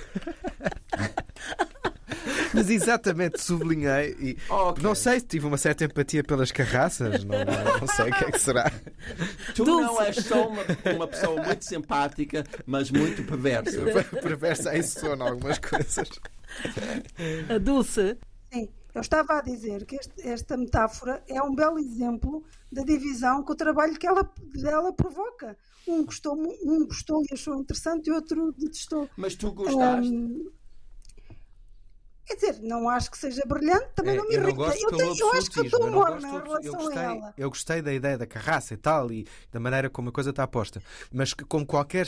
mas 2.55 2.71
exatamente 2.71 3.41
sublinhei 3.43 4.17
e 4.21 4.39
okay. 4.49 4.83
não 4.83 4.95
sei 4.95 5.19
se 5.19 5.27
tive 5.27 5.47
uma 5.47 5.57
certa 5.57 5.85
empatia 5.85 6.23
pelas 6.23 6.53
carraças, 6.53 7.25
não, 7.25 7.39
não, 7.39 7.81
não 7.81 7.87
sei 7.89 8.11
o 8.11 8.15
que 8.15 8.25
é 8.25 8.31
que 8.31 8.39
será. 8.39 8.71
Tu 9.55 9.65
Dulce. 9.65 9.87
não 9.87 10.03
és 10.03 10.17
só 10.17 10.49
uma, 10.49 10.63
uma, 10.95 11.09
pessoa 11.09 11.43
muito 11.43 11.65
simpática, 11.65 12.45
mas 12.65 12.91
muito 12.91 13.25
perversa. 13.25 13.81
perversa 14.23 14.77
em 14.77 14.83
sono 14.83 15.25
algumas 15.25 15.59
coisas. 15.59 16.09
A 17.53 17.59
Dulce. 17.59 18.17
Eu 18.95 19.01
estava 19.01 19.39
a 19.39 19.43
dizer 19.43 19.85
que 19.85 19.97
este, 19.97 20.29
esta 20.29 20.57
metáfora 20.57 21.23
é 21.29 21.43
um 21.43 21.55
belo 21.55 21.81
exemplo 21.81 22.45
da 22.71 22.83
divisão 22.83 23.45
que 23.45 23.51
o 23.51 23.57
trabalho 23.57 23.99
que 23.99 24.07
ela, 24.07 24.23
dela 24.55 24.93
provoca. 24.93 25.57
Um 25.87 26.05
gostou, 26.05 26.35
um 26.63 26.87
gostou 26.87 27.21
e 27.29 27.35
achou 27.35 27.57
interessante 27.57 28.07
e 28.07 28.13
outro 28.13 28.53
detestou. 28.57 29.09
Mas 29.17 29.35
tu 29.35 29.53
gostaste? 29.53 30.15
Um, 30.15 30.49
Quer 32.27 32.35
dizer, 32.37 32.63
não 32.63 32.89
acho 32.89 33.11
que 33.11 33.19
seja 33.19 33.43
brilhante, 33.47 33.89
também 33.95 34.15
é, 34.15 34.17
não 34.17 34.27
me 34.27 34.35
irrita. 34.35 34.51
Eu, 34.51 34.55
gosto 34.55 34.83
eu, 34.83 34.97
pelo 34.97 35.19
eu 35.19 35.33
acho 35.35 35.51
que 35.51 35.61
eu 35.61 35.65
estou 35.65 35.91
morna 35.91 36.27
em 36.27 36.33
relação 36.33 36.63
eu 36.63 36.73
gostei, 36.73 36.99
a 36.99 37.03
ela. 37.03 37.35
Eu 37.37 37.49
gostei 37.51 37.83
da 37.83 37.93
ideia 37.93 38.17
da 38.17 38.27
carraça 38.27 38.73
e 38.73 38.77
tal, 38.79 39.13
e 39.13 39.27
da 39.53 39.61
maneira 39.61 39.91
como 39.91 40.09
a 40.09 40.13
coisa 40.13 40.31
está 40.31 40.47
posta. 40.47 40.83
Mas 41.13 41.35
que, 41.35 41.45
como 41.45 41.67
qualquer, 41.67 42.07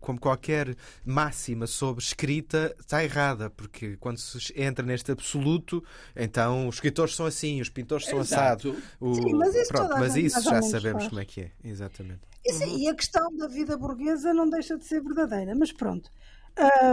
como 0.00 0.20
qualquer 0.20 0.76
máxima 1.02 1.66
sobre 1.66 2.04
escrita, 2.04 2.76
está 2.78 3.02
errada, 3.02 3.48
porque 3.48 3.96
quando 3.96 4.18
se 4.18 4.52
entra 4.54 4.84
neste 4.84 5.10
absoluto, 5.12 5.82
então 6.14 6.68
os 6.68 6.76
escritores 6.76 7.16
são 7.16 7.24
assim, 7.24 7.62
os 7.62 7.70
pintores 7.70 8.04
são 8.04 8.20
assados. 8.20 8.76
Sim, 9.00 9.32
mas 9.34 9.54
isso, 9.54 9.68
pronto, 9.68 9.98
mas 9.98 10.14
isso 10.14 10.42
já 10.42 10.60
sabemos 10.60 11.04
faz. 11.04 11.08
como 11.08 11.20
é 11.22 11.24
que 11.24 11.40
é, 11.40 11.52
exatamente. 11.64 12.20
E, 12.44 12.52
sim, 12.52 12.64
uhum. 12.64 12.78
e 12.80 12.88
a 12.88 12.94
questão 12.94 13.34
da 13.34 13.48
vida 13.48 13.78
burguesa 13.78 14.34
não 14.34 14.48
deixa 14.48 14.76
de 14.76 14.84
ser 14.84 15.02
verdadeira, 15.02 15.54
mas 15.54 15.72
pronto. 15.72 16.10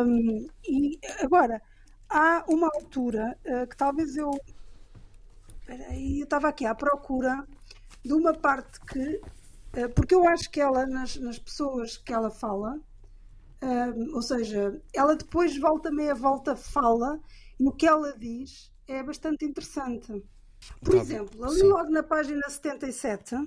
Um, 0.06 0.48
e 0.63 1.00
agora 1.20 1.62
há 2.10 2.44
uma 2.48 2.68
altura 2.68 3.38
uh, 3.46 3.68
que 3.68 3.76
talvez 3.78 4.15
eu. 4.15 4.32
Peraí, 5.65 6.20
eu 6.20 6.24
estava 6.26 6.48
aqui 6.50 6.65
à 6.65 6.76
procura 6.76 7.46
de 8.04 8.13
uma 8.13 8.34
parte 8.34 8.80
que. 8.82 9.22
Uh, 9.78 9.89
porque 9.96 10.15
eu 10.15 10.28
acho 10.28 10.50
que 10.50 10.62
ela, 10.62 10.86
nas, 10.86 11.15
nas 11.18 11.39
pessoas 11.39 11.98
que 11.98 12.13
ela 12.13 12.30
fala, 12.32 12.78
uh, 13.62 14.15
ou 14.15 14.22
seja, 14.22 14.82
ela 14.94 15.15
depois 15.15 15.58
volta 15.58 15.91
meia 15.91 16.15
volta, 16.15 16.56
fala, 16.56 17.20
e 17.60 17.68
o 17.68 17.72
que 17.72 17.86
ela 17.86 18.18
diz 18.18 18.72
é 18.88 19.02
bastante 19.04 19.46
interessante. 19.46 20.24
Por 20.84 20.96
Tá- 20.96 20.98
exemplo, 20.98 21.44
ali 21.44 21.60
sim. 21.60 21.68
logo 21.68 21.89
na 21.89 22.04
página 22.04 22.41
77, 22.50 23.36
eh, 23.36 23.39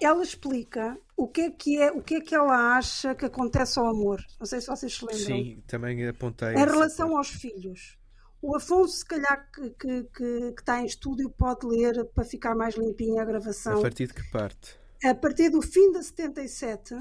ela 0.00 0.22
explica 0.22 0.98
o 1.16 1.26
que 1.28 1.40
é 1.42 1.50
que 1.50 1.78
é, 1.80 1.90
o 1.92 2.02
que 2.02 2.14
é 2.16 2.20
que 2.20 2.34
ela 2.34 2.76
acha 2.76 3.14
que 3.14 3.24
acontece 3.24 3.78
ao 3.78 3.86
amor. 3.86 4.22
Não 4.38 4.46
sei 4.46 4.60
se 4.60 4.66
vocês 4.66 4.92
se 4.94 5.04
lembram. 5.04 5.24
Sim, 5.24 5.62
também 5.66 6.06
apontei. 6.08 6.50
Em 6.54 6.56
relação 6.64 7.10
parte. 7.12 7.16
aos 7.18 7.28
filhos. 7.28 7.98
O 8.40 8.56
Afonso, 8.56 8.96
se 8.98 9.04
calhar, 9.04 9.48
que, 9.54 9.70
que, 9.70 10.02
que- 10.04 10.52
que 10.52 10.60
está 10.60 10.80
em 10.80 10.84
estúdio, 10.86 11.30
pode 11.30 11.64
ler 11.66 12.04
para 12.06 12.24
ficar 12.24 12.54
mais 12.56 12.74
limpinha 12.76 13.22
a 13.22 13.24
gravação. 13.24 13.78
A 13.78 13.82
partir 13.82 14.08
de 14.08 14.14
que 14.14 14.30
parte? 14.30 14.76
A 15.04 15.14
partir 15.14 15.48
do 15.48 15.62
fim 15.62 15.92
da 15.92 16.02
77. 16.02 16.94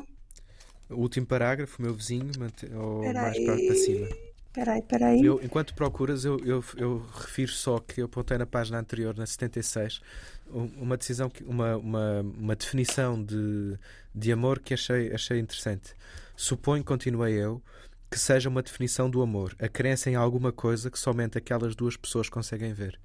O 0.89 0.95
último 0.97 1.25
parágrafo, 1.25 1.79
o 1.81 1.85
meu 1.85 1.93
vizinho, 1.95 2.31
ou 2.77 3.01
mais 3.13 3.37
para 3.43 3.75
cima? 3.75 4.07
Espera 4.51 4.73
aí, 4.73 4.79
espera 4.79 5.07
aí. 5.07 5.25
Eu, 5.25 5.39
enquanto 5.41 5.73
procuras, 5.73 6.25
eu, 6.25 6.37
eu, 6.45 6.63
eu 6.75 7.05
refiro 7.15 7.51
só 7.51 7.79
que 7.79 8.01
eu 8.01 8.05
apontei 8.05 8.37
na 8.37 8.45
página 8.45 8.79
anterior, 8.79 9.15
na 9.17 9.25
76, 9.25 10.01
um- 10.49 10.65
uma 10.83 10.97
decisão, 10.97 11.31
uma, 11.45 11.77
uma, 11.77 12.21
uma 12.21 12.55
definição 12.55 13.23
de, 13.23 13.77
de 14.13 14.31
amor 14.31 14.59
que 14.59 14.73
achei, 14.73 15.13
achei 15.13 15.39
interessante. 15.39 15.95
Suponho, 16.35 16.83
continuei 16.83 17.33
eu, 17.33 17.61
que 18.09 18.19
seja 18.19 18.49
uma 18.49 18.61
definição 18.61 19.09
do 19.09 19.21
amor, 19.21 19.55
a 19.57 19.69
crença 19.69 20.09
em 20.09 20.15
alguma 20.15 20.51
coisa 20.51 20.91
que 20.91 20.99
somente 20.99 21.37
aquelas 21.37 21.73
duas 21.75 21.95
pessoas 21.95 22.27
conseguem 22.27 22.73
ver. 22.73 22.99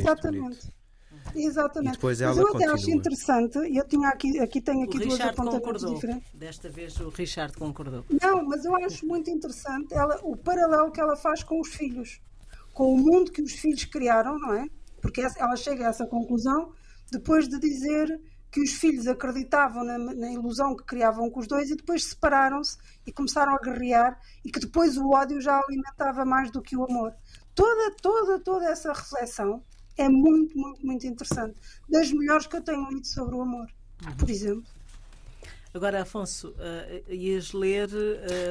Exatamente. 0.00 0.72
Exatamente. 1.34 1.92
E 1.94 1.96
depois 1.96 2.20
Mas 2.20 2.36
eu 2.36 2.46
até 2.48 2.64
acho 2.64 2.74
continua. 2.76 2.96
interessante, 2.96 3.58
e 3.58 3.76
eu 3.76 3.86
tinha 3.86 4.08
aqui, 4.08 4.38
aqui 4.40 4.60
tenho 4.60 4.80
O 4.80 4.84
aqui 4.84 4.98
duas 4.98 5.12
Richard 5.14 5.40
apontamentos 5.40 5.94
diferentes. 5.94 6.30
Desta 6.34 6.68
vez 6.68 6.98
o 7.00 7.08
Richard 7.08 7.56
concordou. 7.56 8.04
Não, 8.20 8.44
mas 8.44 8.64
eu 8.64 8.74
acho 8.76 9.06
muito 9.06 9.30
interessante 9.30 9.94
ela, 9.94 10.18
o 10.22 10.36
paralelo 10.36 10.90
que 10.92 11.00
ela 11.00 11.16
faz 11.16 11.42
com 11.42 11.60
os 11.60 11.68
filhos, 11.68 12.20
com 12.72 12.94
o 12.94 12.98
mundo 12.98 13.30
que 13.32 13.42
os 13.42 13.52
filhos 13.52 13.84
criaram, 13.84 14.38
não 14.38 14.52
é? 14.54 14.66
Porque 15.00 15.20
essa- 15.20 15.38
ela 15.40 15.56
chega 15.56 15.86
a 15.86 15.90
essa 15.90 16.06
conclusão 16.06 16.72
depois 17.10 17.48
de 17.48 17.58
dizer 17.58 18.20
que 18.50 18.60
os 18.60 18.72
filhos 18.72 19.06
acreditavam 19.06 19.82
na, 19.82 19.96
na 19.98 20.30
ilusão 20.30 20.76
que 20.76 20.84
criavam 20.84 21.30
com 21.30 21.40
os 21.40 21.46
dois 21.46 21.70
e 21.70 21.74
depois 21.76 22.04
separaram-se 22.04 22.76
e 23.06 23.12
começaram 23.12 23.54
a 23.54 23.58
guerrear 23.58 24.18
e 24.44 24.50
que 24.50 24.60
depois 24.60 24.98
o 24.98 25.08
ódio 25.10 25.40
já 25.40 25.58
alimentava 25.58 26.24
mais 26.26 26.50
do 26.50 26.60
que 26.60 26.76
o 26.76 26.84
amor. 26.84 27.14
Toda, 27.54 27.94
toda, 28.02 28.38
toda 28.40 28.66
essa 28.66 28.92
reflexão 28.92 29.62
é 29.96 30.08
muito, 30.08 30.56
muito, 30.58 30.84
muito 30.86 31.06
interessante. 31.06 31.54
Das 31.88 32.10
melhores 32.12 32.46
que 32.46 32.56
eu 32.56 32.62
tenho 32.62 32.88
lido 32.90 33.06
sobre 33.06 33.34
o 33.34 33.42
amor, 33.42 33.66
por 34.18 34.28
exemplo. 34.30 34.64
Agora, 35.74 36.02
Afonso, 36.02 36.54
eh, 36.58 37.02
ias 37.08 37.52
ler. 37.54 37.88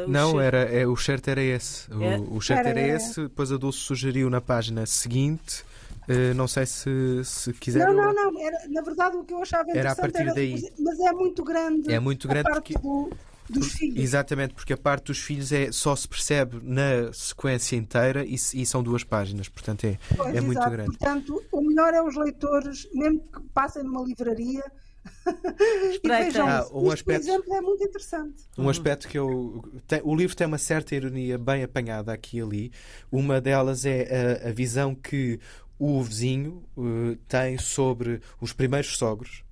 o 0.08 0.10
Não, 0.10 0.32
cheiro- 0.32 0.40
era, 0.42 0.58
é, 0.64 0.88
o 0.88 0.96
certo 0.98 1.28
era 1.28 1.42
esse. 1.42 1.92
O, 1.94 2.02
É? 2.02 2.18
o 2.18 2.42
certo 2.42 2.66
era 2.68 2.80
Era- 2.80 2.96
esse, 2.98 3.22
depois 3.22 3.52
a 3.52 3.58
Dulce 3.58 3.78
sugeriu 3.80 4.28
na 4.30 4.42
página 4.42 4.86
seguinte. 4.88 5.64
eh, 6.08 6.34
não 6.34 6.48
sei 6.48 6.66
se, 6.66 6.90
se 7.24 7.54
quiser. 7.54 7.86
Não, 7.86 7.94
não, 7.94 8.12
não. 8.12 8.40
Era, 8.42 8.68
na 8.70 8.82
verdade, 8.82 9.16
o 9.18 9.24
que 9.24 9.34
eu 9.34 9.42
achava 9.44 9.70
Era 9.70 9.92
a 9.92 9.96
partir 9.96 10.34
daí. 10.34 10.68
Mas, 10.80 11.00
é 11.00 11.12
muito 11.14 11.44
grande. 11.44 11.94
É 11.94 12.00
muito 12.00 12.28
a 12.28 12.32
grande 12.34 12.50
parte 12.50 12.74
porque- 12.74 12.88
do- 12.88 13.12
dos 13.52 13.72
filhos. 13.74 14.00
Exatamente, 14.00 14.54
porque 14.54 14.74
a 14.74 14.78
parte 14.78 15.06
dos 15.08 15.20
filhos 15.20 15.52
é, 15.52 15.72
só 15.72 15.96
se 15.96 16.08
percebe 16.08 16.60
na 16.64 17.12
sequência 17.14 17.76
inteira 17.76 18.26
e, 18.26 18.34
e 18.36 18.66
são 18.66 18.82
duas 18.84 19.04
páginas, 19.04 19.48
portanto 19.50 19.86
é, 19.86 19.98
Pois, 20.16 20.36
é 20.36 20.42
muito 20.42 20.70
grande. 20.70 20.90
Portanto, 20.98 21.44
o 21.52 21.62
melhor 21.62 21.94
é 21.94 22.02
os 22.02 22.16
leitores, 22.16 22.88
mesmo 22.94 23.20
que 23.20 23.42
passem 23.54 23.84
numa 23.84 24.04
livraria. 24.04 24.64
Espreita. 25.92 26.26
vejam 26.26 26.48
Ah, 26.48 26.68
um 26.72 26.80
Isto, 26.84 26.94
aspecto- 26.94 27.06
por 27.26 27.32
exemplo, 27.32 27.54
é 27.56 27.62
muito 27.62 27.84
interessante. 27.84 28.44
Um 28.58 28.70
aspecto 28.70 29.08
que 29.08 29.18
eu. 29.18 29.64
tem- 29.88 30.02
o 30.04 30.16
livro 30.16 30.36
tem 30.36 30.46
uma 30.46 30.58
certa 30.60 30.96
ironia 30.96 31.38
bem 31.38 31.64
apanhada 31.64 32.14
aqui 32.14 32.38
e 32.38 32.42
ali. 32.42 32.72
Uma 33.12 33.42
delas 33.42 33.86
é 33.86 34.40
a, 34.46 34.50
a 34.50 34.52
visão 34.52 34.94
que 34.94 35.40
o 35.80 36.02
vizinho 36.04 36.64
eh, 36.78 37.18
tem 37.28 37.58
sobre 37.58 38.22
os 38.40 38.54
primeiros 38.54 38.96
sogros. 38.98 39.44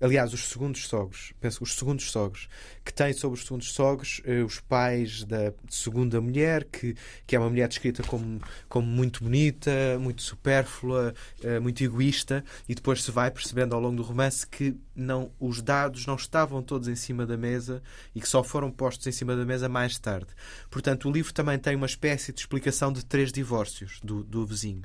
Aliás, 0.00 0.32
os 0.32 0.48
segundos 0.48 0.86
sogros, 0.86 1.32
penso, 1.40 1.62
os 1.64 1.74
segundos 1.74 2.10
sogros, 2.10 2.48
que 2.84 2.92
tem 2.92 3.12
sobre 3.12 3.38
os 3.38 3.46
segundos 3.46 3.72
sogros 3.72 4.20
eh, 4.24 4.42
os 4.42 4.60
pais 4.60 5.24
da 5.24 5.52
segunda 5.70 6.20
mulher, 6.20 6.64
que, 6.64 6.94
que 7.26 7.34
é 7.34 7.38
uma 7.38 7.48
mulher 7.48 7.68
descrita 7.68 8.02
como, 8.02 8.40
como 8.68 8.86
muito 8.86 9.24
bonita, 9.24 9.98
muito 9.98 10.22
supérflua, 10.22 11.14
eh, 11.42 11.58
muito 11.60 11.82
egoísta, 11.82 12.44
e 12.68 12.74
depois 12.74 13.02
se 13.02 13.10
vai 13.10 13.30
percebendo 13.30 13.74
ao 13.74 13.80
longo 13.80 13.96
do 13.96 14.02
romance 14.02 14.46
que 14.46 14.76
não, 14.94 15.30
os 15.40 15.62
dados 15.62 16.06
não 16.06 16.16
estavam 16.16 16.62
todos 16.62 16.88
em 16.88 16.96
cima 16.96 17.26
da 17.26 17.36
mesa 17.36 17.82
e 18.14 18.20
que 18.20 18.28
só 18.28 18.44
foram 18.44 18.70
postos 18.70 19.06
em 19.06 19.12
cima 19.12 19.34
da 19.34 19.44
mesa 19.44 19.68
mais 19.68 19.98
tarde. 19.98 20.28
Portanto, 20.70 21.08
o 21.08 21.12
livro 21.12 21.32
também 21.32 21.58
tem 21.58 21.74
uma 21.74 21.86
espécie 21.86 22.32
de 22.32 22.40
explicação 22.40 22.92
de 22.92 23.04
três 23.04 23.32
divórcios 23.32 23.98
do, 24.02 24.22
do 24.22 24.44
vizinho 24.44 24.82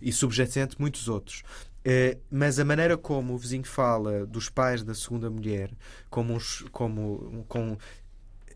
e 0.00 0.12
subjacente 0.12 0.76
muitos 0.78 1.08
outros. 1.08 1.42
Eh, 1.84 2.18
mas 2.30 2.58
a 2.58 2.64
maneira 2.64 2.96
como 2.96 3.34
o 3.34 3.38
vizinho 3.38 3.64
fala 3.64 4.24
dos 4.26 4.48
pais 4.48 4.82
da 4.82 4.94
segunda 4.94 5.28
mulher, 5.28 5.70
como, 6.08 6.34
uns, 6.34 6.64
como 6.70 7.44
com, 7.48 7.76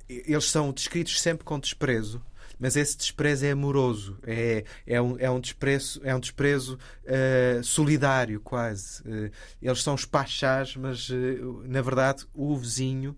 eles 0.09 0.45
são 0.51 0.73
descritos 0.73 1.21
sempre 1.21 1.45
com 1.45 1.59
desprezo, 1.59 2.23
mas 2.59 2.77
esse 2.77 2.97
desprezo 2.97 3.45
é 3.45 3.51
amoroso, 3.51 4.19
é, 4.27 4.65
é, 4.87 5.01
um, 5.01 5.19
é 5.19 5.31
um 5.31 5.41
desprezo, 5.41 6.01
é 6.03 6.15
um 6.15 6.21
desprezo 6.21 6.79
eh, 7.05 7.61
solidário, 7.63 8.41
quase. 8.41 9.03
Eh, 9.07 9.31
eles 9.61 9.83
são 9.83 9.95
os 9.95 10.05
pachás, 10.05 10.75
mas 10.77 11.09
eh, 11.11 11.39
na 11.69 11.83
verdade 11.83 12.25
o 12.35 12.57
vizinho 12.57 13.17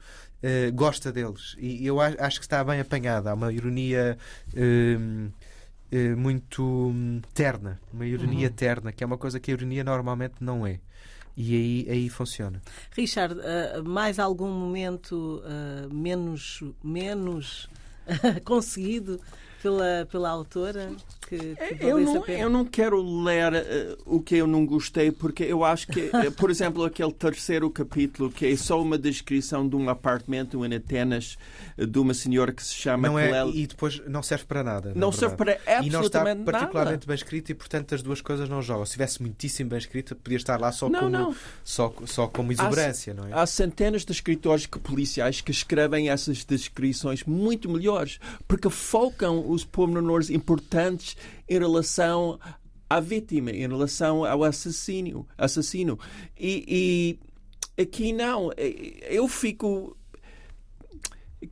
gosta 0.72 1.10
deles. 1.10 1.56
E 1.58 1.84
eu 1.84 2.00
acho 2.00 2.38
que 2.38 2.46
está 2.46 2.62
bem 2.62 2.78
apanhada. 2.78 3.32
Há 3.32 3.34
uma 3.34 3.52
ironia. 3.52 4.16
Eh, 5.90 6.14
muito 6.14 6.62
hum, 6.62 7.20
terna, 7.32 7.80
uma 7.92 8.06
ironia 8.06 8.50
terna, 8.50 8.92
que 8.92 9.02
é 9.02 9.06
uma 9.06 9.18
coisa 9.18 9.40
que 9.40 9.50
a 9.50 9.54
ironia 9.54 9.82
normalmente 9.82 10.34
não 10.40 10.66
é. 10.66 10.80
E 11.36 11.54
aí, 11.54 11.86
aí 11.88 12.08
funciona. 12.08 12.60
Richard, 12.90 13.40
eh, 13.40 13.80
mais 13.84 14.18
algum 14.18 14.50
momento 14.50 15.42
eh, 15.44 15.88
menos, 15.92 16.62
menos 16.82 17.70
conseguido 18.44 19.20
pela, 19.62 20.06
pela 20.10 20.30
autora 20.30 20.90
que, 21.28 21.36
que 21.38 21.76
Eu 21.84 22.02
valesse 22.04 22.10
a 22.10 22.14
não, 22.14 22.26
eu 22.28 22.50
não 22.50 22.64
quero 22.64 23.22
ler 23.22 23.52
eh, 23.54 23.96
o 24.06 24.20
que 24.20 24.36
eu 24.36 24.46
não 24.46 24.64
gostei, 24.64 25.10
porque 25.12 25.42
eu 25.44 25.62
acho 25.62 25.86
que, 25.88 26.10
eh, 26.14 26.30
por 26.30 26.50
exemplo, 26.50 26.84
aquele 26.84 27.12
terceiro 27.12 27.68
capítulo, 27.70 28.30
que 28.30 28.46
é 28.46 28.56
só 28.56 28.80
uma 28.80 28.96
descrição 28.96 29.68
de 29.68 29.76
um 29.76 29.88
apartamento 29.90 30.64
em 30.64 30.74
Atenas 30.74 31.36
eh, 31.76 31.84
de 31.84 31.98
uma 31.98 32.14
senhora 32.14 32.50
que 32.52 32.62
se 32.64 32.72
chama 32.74 33.08
Não 33.08 33.18
é, 33.18 33.28
Clel- 33.28 33.50
e 33.54 33.66
depois 33.66 34.00
não 34.06 34.22
serve 34.22 34.44
para 34.46 34.62
nada. 34.64 34.88
na 34.94 35.00
Não 35.00 35.12
serve 35.12 35.36
para 35.36 35.52
E 35.52 35.56
não 35.90 36.00
está 36.02 36.20
absolutamente 36.20 36.38
nada. 36.38 36.52
particularmente 36.52 37.06
bem 37.06 37.14
escrito 37.14 37.50
e, 37.50 37.54
portanto, 37.54 37.94
as 37.94 38.02
duas 38.02 38.20
coisas 38.22 38.48
não 38.48 38.62
jogam. 38.62 38.86
Se 38.86 38.90
estivesse 38.92 39.20
muitíssimo 39.20 39.68
bem 39.70 39.78
escrito, 39.78 40.16
podia 40.16 40.36
estar 40.38 40.58
lá 40.58 40.72
só, 40.72 40.88
Não, 40.88 41.00
como, 41.00 41.10
não. 41.10 41.34
Só, 41.62 41.92
só 42.06 42.26
como 42.26 42.52
exuberância, 42.52 43.12
não 43.12 43.26
é? 43.28 43.32
Há 43.34 43.44
centenas 43.44 44.02
de 44.04 44.12
escritores 44.12 44.64
que- 44.64 44.78
policiais 44.78 45.42
que 45.42 45.50
escrevem 45.50 46.08
essas 46.08 46.42
descrições 46.44 47.22
muito 47.24 47.68
melhores, 47.68 48.18
porque 48.46 48.70
focam 48.70 49.47
os 49.48 49.64
pormenores 49.64 50.30
importantes 50.30 51.16
em 51.48 51.58
relação 51.58 52.38
à 52.88 53.00
vítima, 53.00 53.50
em 53.50 53.66
relação 53.66 54.24
ao 54.24 54.44
assassino. 54.44 55.26
assassino. 55.36 55.98
E, 56.38 57.18
e 57.76 57.82
aqui 57.82 58.12
não. 58.12 58.50
Eu 58.56 59.28
fico. 59.28 59.96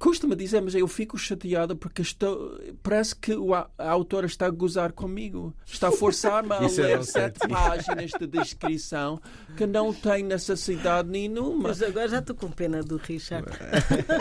Custa-me 0.01 0.35
dizer, 0.35 0.61
mas 0.61 0.75
eu 0.75 0.89
fico 0.89 1.17
chateada 1.17 1.77
porque 1.77 2.03
estou, 2.03 2.61
parece 2.83 3.15
que 3.15 3.33
o 3.35 3.55
a, 3.55 3.71
a 3.79 3.89
autora 3.89 4.27
está 4.27 4.47
a 4.47 4.51
gozar 4.51 4.93
comigo. 4.93 5.55
Está 5.65 5.89
a 5.89 5.93
forçar-me 5.93 6.53
a 6.55 6.63
Isso 6.67 6.81
eu 6.81 6.89
ler 6.89 7.05
sete 7.05 7.47
páginas 7.47 8.11
de 8.11 8.27
descrição 8.27 9.21
que 9.57 9.65
não 9.65 9.95
tem 9.95 10.25
necessidade 10.25 11.09
nenhuma. 11.09 11.69
Mas 11.69 11.81
agora 11.81 12.09
já 12.09 12.19
estou 12.19 12.35
com 12.35 12.51
pena 12.51 12.83
do 12.83 12.97
Richard. 12.97 13.47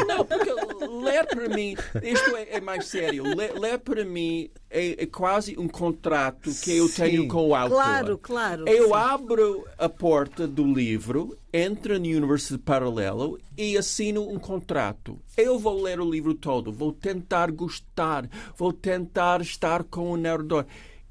Não, 0.07 0.23
porque 0.23 0.53
ler 0.87 1.25
para 1.27 1.49
mim, 1.49 1.75
isto 2.03 2.35
é, 2.35 2.57
é 2.57 2.61
mais 2.61 2.87
sério. 2.87 3.23
Ler, 3.35 3.53
ler 3.53 3.79
para 3.79 4.03
mim 4.05 4.49
é, 4.69 5.03
é 5.03 5.05
quase 5.05 5.57
um 5.57 5.67
contrato 5.67 6.51
que 6.63 6.77
eu 6.77 6.89
tenho 6.89 7.23
Sim. 7.23 7.27
com 7.27 7.49
o 7.49 7.55
autor. 7.55 7.75
Claro, 7.75 8.17
claro. 8.17 8.67
Eu 8.67 8.87
sim. 8.87 8.93
abro 8.93 9.65
a 9.77 9.87
porta 9.89 10.47
do 10.47 10.63
livro, 10.63 11.37
entro 11.53 11.99
no 11.99 12.05
universo 12.05 12.59
paralelo 12.59 13.39
e 13.57 13.77
assino 13.77 14.29
um 14.29 14.39
contrato. 14.39 15.19
Eu 15.37 15.57
vou 15.57 15.81
ler 15.81 15.99
o 15.99 16.09
livro 16.09 16.33
todo, 16.33 16.71
vou 16.71 16.91
tentar 16.91 17.51
gostar, 17.51 18.29
vou 18.57 18.73
tentar 18.73 19.41
estar 19.41 19.83
com 19.83 20.11
o 20.11 20.17
narrador. 20.17 20.65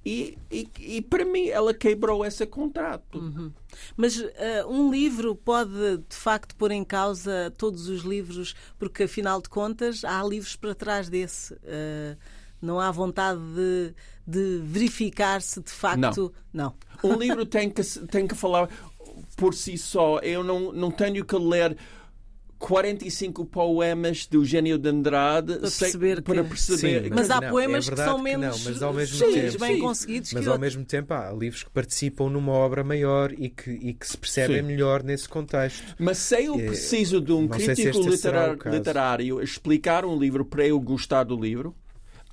E, 0.04 0.37
e, 0.50 0.68
e 0.78 1.00
para 1.00 1.24
mim 1.24 1.48
ela 1.48 1.72
quebrou 1.72 2.24
esse 2.26 2.44
contrato. 2.44 3.18
Mas 3.96 4.20
eh, 4.20 4.64
um 4.66 4.90
livro 4.90 5.34
pode, 5.34 5.98
de 6.08 6.16
facto, 6.16 6.54
pôr 6.56 6.70
em 6.70 6.84
causa 6.84 7.52
todos 7.56 7.88
os 7.88 8.02
livros, 8.02 8.54
porque, 8.78 9.04
afinal 9.04 9.40
de 9.40 9.48
contas, 9.48 10.04
há 10.04 10.22
livros 10.22 10.56
para 10.56 10.74
trás 10.74 11.08
desse. 11.08 11.56
Eh, 11.64 12.16
não 12.60 12.80
há 12.80 12.90
vontade 12.90 13.40
de, 13.54 13.94
de 14.26 14.60
verificar 14.64 15.42
se, 15.42 15.60
de 15.60 15.70
facto. 15.70 16.32
Não. 16.52 16.74
Um 17.02 17.14
livro 17.16 17.44
tem 17.44 17.68
que, 17.68 17.82
tem 18.06 18.26
que 18.26 18.34
falar 18.34 18.68
por 19.37 19.54
si 19.54 19.76
só. 19.76 20.18
Eu 20.20 20.42
não, 20.42 20.72
não 20.72 20.90
tenho 20.90 21.24
que 21.24 21.37
ler 21.37 21.76
45 22.68 23.44
poemas 23.44 24.27
do 24.27 24.42
Gênio 24.42 24.79
de 24.79 24.88
Andrade 24.88 25.53
Para 25.53 25.61
perceber 25.70 26.22
para 26.22 26.42
que- 26.42 26.48
perceber. 26.48 27.05
Sim, 27.05 27.11
mas 27.14 27.31
há 27.31 27.38
não, 27.40 27.50
poemas 27.50 27.87
é 27.87 27.90
que 27.90 27.96
são 27.96 28.18
menos 28.18 28.64
não, 28.64 28.70
mas 28.72 28.83
ao 28.83 28.92
mesmo 28.94 29.16
sim, 29.18 29.33
tempo, 29.35 29.59
bem 29.59 29.74
sim. 29.74 29.81
conseguidos 29.81 30.33
Mas 30.33 30.42
que 30.42 30.48
ao 30.48 30.55
outros. 30.55 30.74
mesmo 30.74 30.85
tempo 30.87 31.12
há 31.12 31.31
livros 31.33 31.62
que 31.62 31.70
participam 31.70 32.31
numa 32.31 32.53
obra 32.53 32.83
maior 32.83 33.33
e 33.33 33.50
que, 33.50 33.70
e 33.70 33.92
que 33.92 34.09
se 34.09 34.16
percebem 34.16 34.62
Sim. 34.62 34.66
melhor 34.66 35.03
nesse 35.03 35.29
contexto. 35.29 35.94
Mas 35.98 36.16
se 36.18 36.42
eu 36.42 36.59
Eh, 36.59 36.66
preciso 36.66 37.20
de 37.20 37.33
um 37.33 37.42
não 37.46 37.59
sei 37.61 37.77
se 37.77 37.83
crítico 37.83 38.16
será 38.16 38.48
literar- 38.55 38.74
literário 38.74 39.42
explicar 39.42 40.05
um 40.07 40.18
livro 40.18 40.44
para 40.46 40.66
eu 40.66 40.81
gostar 40.81 41.24
do 41.24 41.38
livro, 41.38 41.74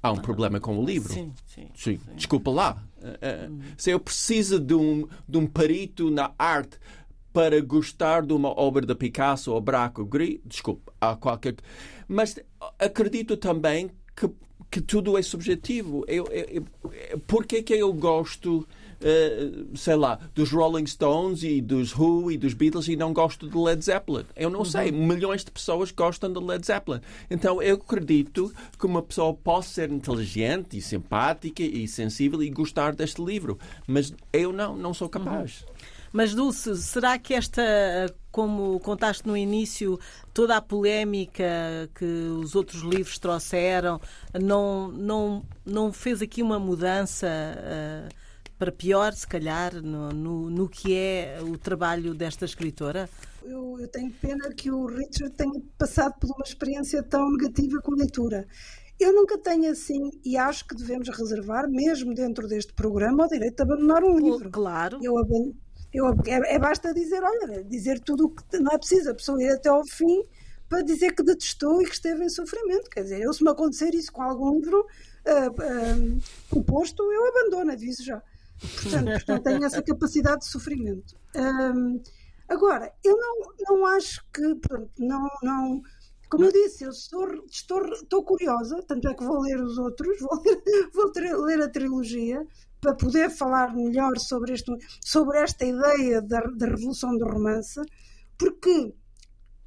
há 0.01 0.11
um 0.13 0.17
problema 0.17 0.59
com 0.61 0.77
o 0.77 0.85
livro. 0.85 1.11
Sim, 1.13 1.33
sim. 1.45 1.67
Sim, 1.75 1.99
desculpa 2.15 2.51
lá. 2.51 2.81
Eh, 3.03 3.17
eh, 3.21 3.49
Se 3.77 3.89
eu 3.91 3.99
preciso 3.99 4.59
de 4.59 4.73
um, 4.75 5.05
de 5.27 5.37
um 5.37 5.45
perito 5.45 6.09
na 6.09 6.31
arte 6.39 6.77
para 7.33 7.59
gostar 7.61 8.25
de 8.25 8.33
uma 8.33 8.49
obra 8.49 8.85
de 8.85 8.93
Picasso 8.93 9.53
ou 9.53 9.61
Braque 9.61 10.01
ou 10.01 10.05
Gris, 10.05 10.39
desculpa, 10.45 10.91
há 10.99 11.15
qualquer. 11.15 11.55
Mas 12.07 12.37
acredito 12.77 13.37
também 13.37 13.89
que, 14.15 14.29
que 14.69 14.81
tudo 14.81 15.17
é 15.17 15.21
subjetivo. 15.21 16.03
Eu, 16.07 16.25
eu, 16.27 16.65
eu, 17.11 17.19
por 17.27 17.45
que 17.45 17.63
que 17.63 17.73
eu 17.73 17.93
gosto, 17.93 18.67
eh, 18.99 19.49
sei 19.75 19.95
lá, 19.95 20.19
dos 20.35 20.51
Rolling 20.51 20.85
Stones 20.85 21.43
e 21.43 21.61
dos 21.61 21.97
Who 21.97 22.31
e 22.31 22.37
dos 22.37 22.53
Beatles 22.53 22.89
e 22.89 22.97
não 22.97 23.13
gosto 23.13 23.47
de 23.49 23.57
Led 23.57 23.81
Zeppelin? 23.83 24.25
Eu 24.35 24.49
não 24.49 24.65
sei. 24.65 24.91
Milhões 24.91 25.45
de 25.45 25.51
pessoas 25.51 25.89
gostam 25.91 26.31
de 26.33 26.39
Led 26.39 26.65
Zeppelin. 26.65 26.99
Então 27.29 27.61
eu 27.61 27.75
acredito 27.75 28.53
que 28.77 28.85
uma 28.85 29.01
pessoa 29.01 29.33
possa 29.33 29.69
ser 29.69 29.91
inteligente 29.91 30.77
e 30.77 30.81
simpática 30.81 31.63
e 31.63 31.87
sensível 31.87 32.43
e 32.43 32.49
gostar 32.49 32.93
deste 32.93 33.23
livro. 33.23 33.57
Mas 33.87 34.13
eu 34.33 34.51
não, 34.51 34.75
não 34.75 34.93
sou 34.93 35.07
capaz. 35.07 35.65
Mas, 36.13 36.33
Dulce, 36.35 36.75
será 36.77 37.17
que 37.17 37.33
esta, 37.33 37.61
como 38.31 38.79
contaste 38.81 39.25
no 39.27 39.35
início, 39.37 39.99
toda 40.33 40.57
a 40.57 40.61
polémica 40.61 41.89
que 41.95 42.05
os 42.05 42.53
outros 42.55 42.81
livros 42.81 43.17
trouxeram, 43.17 43.99
não, 44.41 44.89
não, 44.89 45.45
não 45.65 45.93
fez 45.93 46.21
aqui 46.21 46.41
uma 46.41 46.59
mudança 46.59 47.27
eh, 47.27 48.09
para 48.59 48.71
pior, 48.71 49.13
se 49.13 49.25
calhar, 49.25 49.81
no, 49.81 50.09
no, 50.09 50.49
no 50.49 50.69
que 50.69 50.93
é 50.95 51.39
o 51.41 51.57
trabalho 51.57 52.13
desta 52.13 52.45
escritora? 52.45 53.09
Eu, 53.43 53.79
eu 53.79 53.87
tenho 53.87 54.11
pena 54.11 54.53
que 54.53 54.69
o 54.69 54.85
Richard 54.85 55.33
tenha 55.35 55.59
passado 55.77 56.13
por 56.19 56.29
uma 56.29 56.43
experiência 56.45 57.01
tão 57.01 57.31
negativa 57.31 57.79
com 57.81 57.93
a 57.93 57.97
leitura. 57.97 58.45
Eu 58.99 59.13
nunca 59.15 59.35
tenho 59.39 59.71
assim, 59.71 60.11
e 60.23 60.37
acho 60.37 60.67
que 60.67 60.75
devemos 60.75 61.09
reservar, 61.09 61.67
mesmo 61.67 62.13
dentro 62.13 62.47
deste 62.47 62.71
programa, 62.73 63.25
o 63.25 63.27
direito 63.27 63.55
de 63.55 63.63
abandonar 63.63 64.03
um 64.03 64.19
livro. 64.19 64.51
Claro. 64.51 64.99
Eu, 65.01 65.17
aban- 65.17 65.53
eu, 65.93 66.07
é, 66.07 66.55
é 66.55 66.59
basta 66.59 66.93
dizer, 66.93 67.21
olha, 67.23 67.63
dizer 67.63 67.99
tudo 67.99 68.25
o 68.25 68.29
que 68.29 68.59
não 68.59 68.71
é 68.71 68.77
preciso, 68.77 69.11
a 69.11 69.13
pessoa 69.13 69.41
ir 69.41 69.49
até 69.49 69.69
ao 69.69 69.85
fim 69.85 70.23
para 70.69 70.81
dizer 70.83 71.13
que 71.13 71.23
detestou 71.23 71.81
e 71.81 71.85
que 71.85 71.93
esteve 71.93 72.23
em 72.23 72.29
sofrimento. 72.29 72.89
Quer 72.89 73.03
dizer, 73.03 73.21
eu 73.21 73.33
se 73.33 73.43
me 73.43 73.49
acontecer 73.49 73.93
isso 73.93 74.11
com 74.11 74.21
algum 74.21 74.55
livro 74.55 74.85
ah, 75.25 75.49
proposto, 76.49 77.03
eu 77.11 77.27
abandono, 77.27 77.73
aviso 77.73 78.03
já. 78.03 78.23
Portanto, 78.81 79.05
portanto, 79.25 79.43
tenho 79.43 79.65
essa 79.65 79.81
capacidade 79.81 80.39
de 80.41 80.47
sofrimento. 80.47 81.15
Agora, 82.51 82.93
eu 83.01 83.17
não, 83.17 83.53
não 83.67 83.85
acho 83.85 84.25
que, 84.33 84.55
pronto, 84.55 84.91
não, 84.99 85.25
não, 85.41 85.81
como 86.29 86.45
eu 86.45 86.51
disse, 86.51 86.83
eu 86.83 86.91
sou, 86.91 87.45
estou, 87.49 87.81
estou 87.93 88.23
curiosa, 88.23 88.81
tanto 88.87 89.07
é 89.07 89.13
que 89.13 89.23
vou 89.23 89.39
ler 89.39 89.61
os 89.61 89.77
outros, 89.77 90.19
vou 90.19 90.41
ler, 90.41 90.61
vou 90.93 91.11
ter- 91.11 91.35
ler 91.37 91.61
a 91.61 91.69
trilogia 91.69 92.45
para 92.81 92.95
poder 92.95 93.29
falar 93.29 93.75
melhor 93.75 94.17
sobre, 94.17 94.53
este, 94.53 94.71
sobre 95.05 95.37
esta 95.37 95.63
ideia 95.63 96.21
da, 96.21 96.41
da 96.41 96.65
revolução 96.65 97.15
do 97.15 97.25
romance, 97.25 97.79
porque 98.37 98.93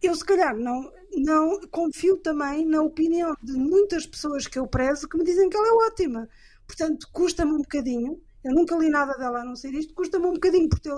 eu 0.02 0.14
se 0.14 0.24
calhar 0.24 0.56
não, 0.56 0.90
não 1.16 1.60
confio 1.70 2.18
também 2.18 2.66
na 2.66 2.82
opinião 2.82 3.34
de 3.42 3.52
muitas 3.52 4.04
pessoas 4.04 4.46
que 4.48 4.58
eu 4.58 4.66
prezo 4.66 5.08
que 5.08 5.16
me 5.16 5.24
dizem 5.24 5.48
que 5.48 5.56
ela 5.56 5.68
é 5.68 5.86
ótima. 5.86 6.28
Portanto, 6.66 7.08
custa-me 7.12 7.52
um 7.52 7.58
bocadinho, 7.58 8.20
eu 8.44 8.52
nunca 8.52 8.76
li 8.76 8.88
nada 8.88 9.14
dela 9.16 9.40
a 9.40 9.44
não 9.44 9.54
ser 9.54 9.72
isto, 9.72 9.94
custa-me 9.94 10.26
um 10.26 10.32
bocadinho 10.34 10.68
por 10.68 10.80
ter 10.80 10.92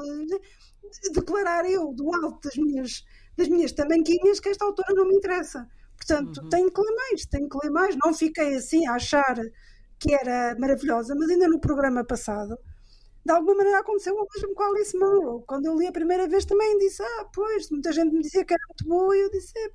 declarar 1.12 1.68
eu 1.68 1.92
do 1.92 2.14
alto 2.14 2.48
das 2.48 2.56
minhas, 2.56 3.04
das 3.36 3.48
minhas 3.48 3.72
tamanquinhas 3.72 4.40
que 4.40 4.48
esta 4.48 4.64
autora 4.64 4.94
não 4.94 5.06
me 5.06 5.16
interessa. 5.16 5.68
Portanto, 5.96 6.48
tenho 6.48 6.70
que 6.70 6.80
ler 6.80 6.94
mais, 6.94 7.26
tenho 7.26 7.48
que 7.48 7.58
ler 7.62 7.70
mais. 7.70 7.96
Não 8.04 8.12
fiquei 8.12 8.54
assim 8.54 8.86
a 8.86 8.94
achar 8.94 9.36
que 9.98 10.14
era 10.14 10.56
maravilhosa, 10.58 11.14
mas 11.14 11.30
ainda 11.30 11.48
no 11.48 11.58
programa 11.58 12.04
passado, 12.04 12.58
de 13.24 13.32
alguma 13.32 13.56
maneira 13.56 13.80
aconteceu 13.80 14.14
o 14.14 14.26
mesmo 14.34 14.54
com 14.54 14.62
a 14.62 14.68
Alice 14.68 14.96
Munro. 14.96 15.42
Quando 15.46 15.66
eu 15.66 15.76
li 15.76 15.86
a 15.86 15.92
primeira 15.92 16.28
vez 16.28 16.44
também 16.44 16.78
disse, 16.78 17.02
ah, 17.02 17.26
pois, 17.32 17.70
muita 17.70 17.92
gente 17.92 18.12
me 18.12 18.22
dizia 18.22 18.44
que 18.44 18.54
era 18.54 18.62
muito 18.68 18.86
boa 18.86 19.16
e 19.16 19.20
eu 19.20 19.30
disse, 19.30 19.52
é 19.58 19.68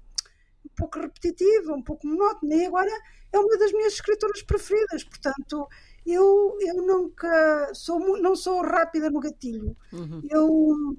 um 0.66 0.76
pouco 0.76 1.00
repetitiva, 1.00 1.74
um 1.74 1.84
pouco 1.84 2.08
monótona 2.08 2.56
e 2.56 2.66
agora 2.66 2.92
é 3.34 3.40
uma 3.40 3.58
das 3.58 3.72
minhas 3.74 3.94
escritoras 3.94 4.42
preferidas. 4.44 5.04
Portanto, 5.04 5.68
eu, 6.06 6.58
eu 6.62 6.76
nunca 6.76 7.72
sou, 7.74 8.22
não 8.22 8.36
sou 8.36 8.62
rápida 8.62 9.10
no 9.10 9.20
gatilho. 9.20 9.76
Eu 10.30 10.96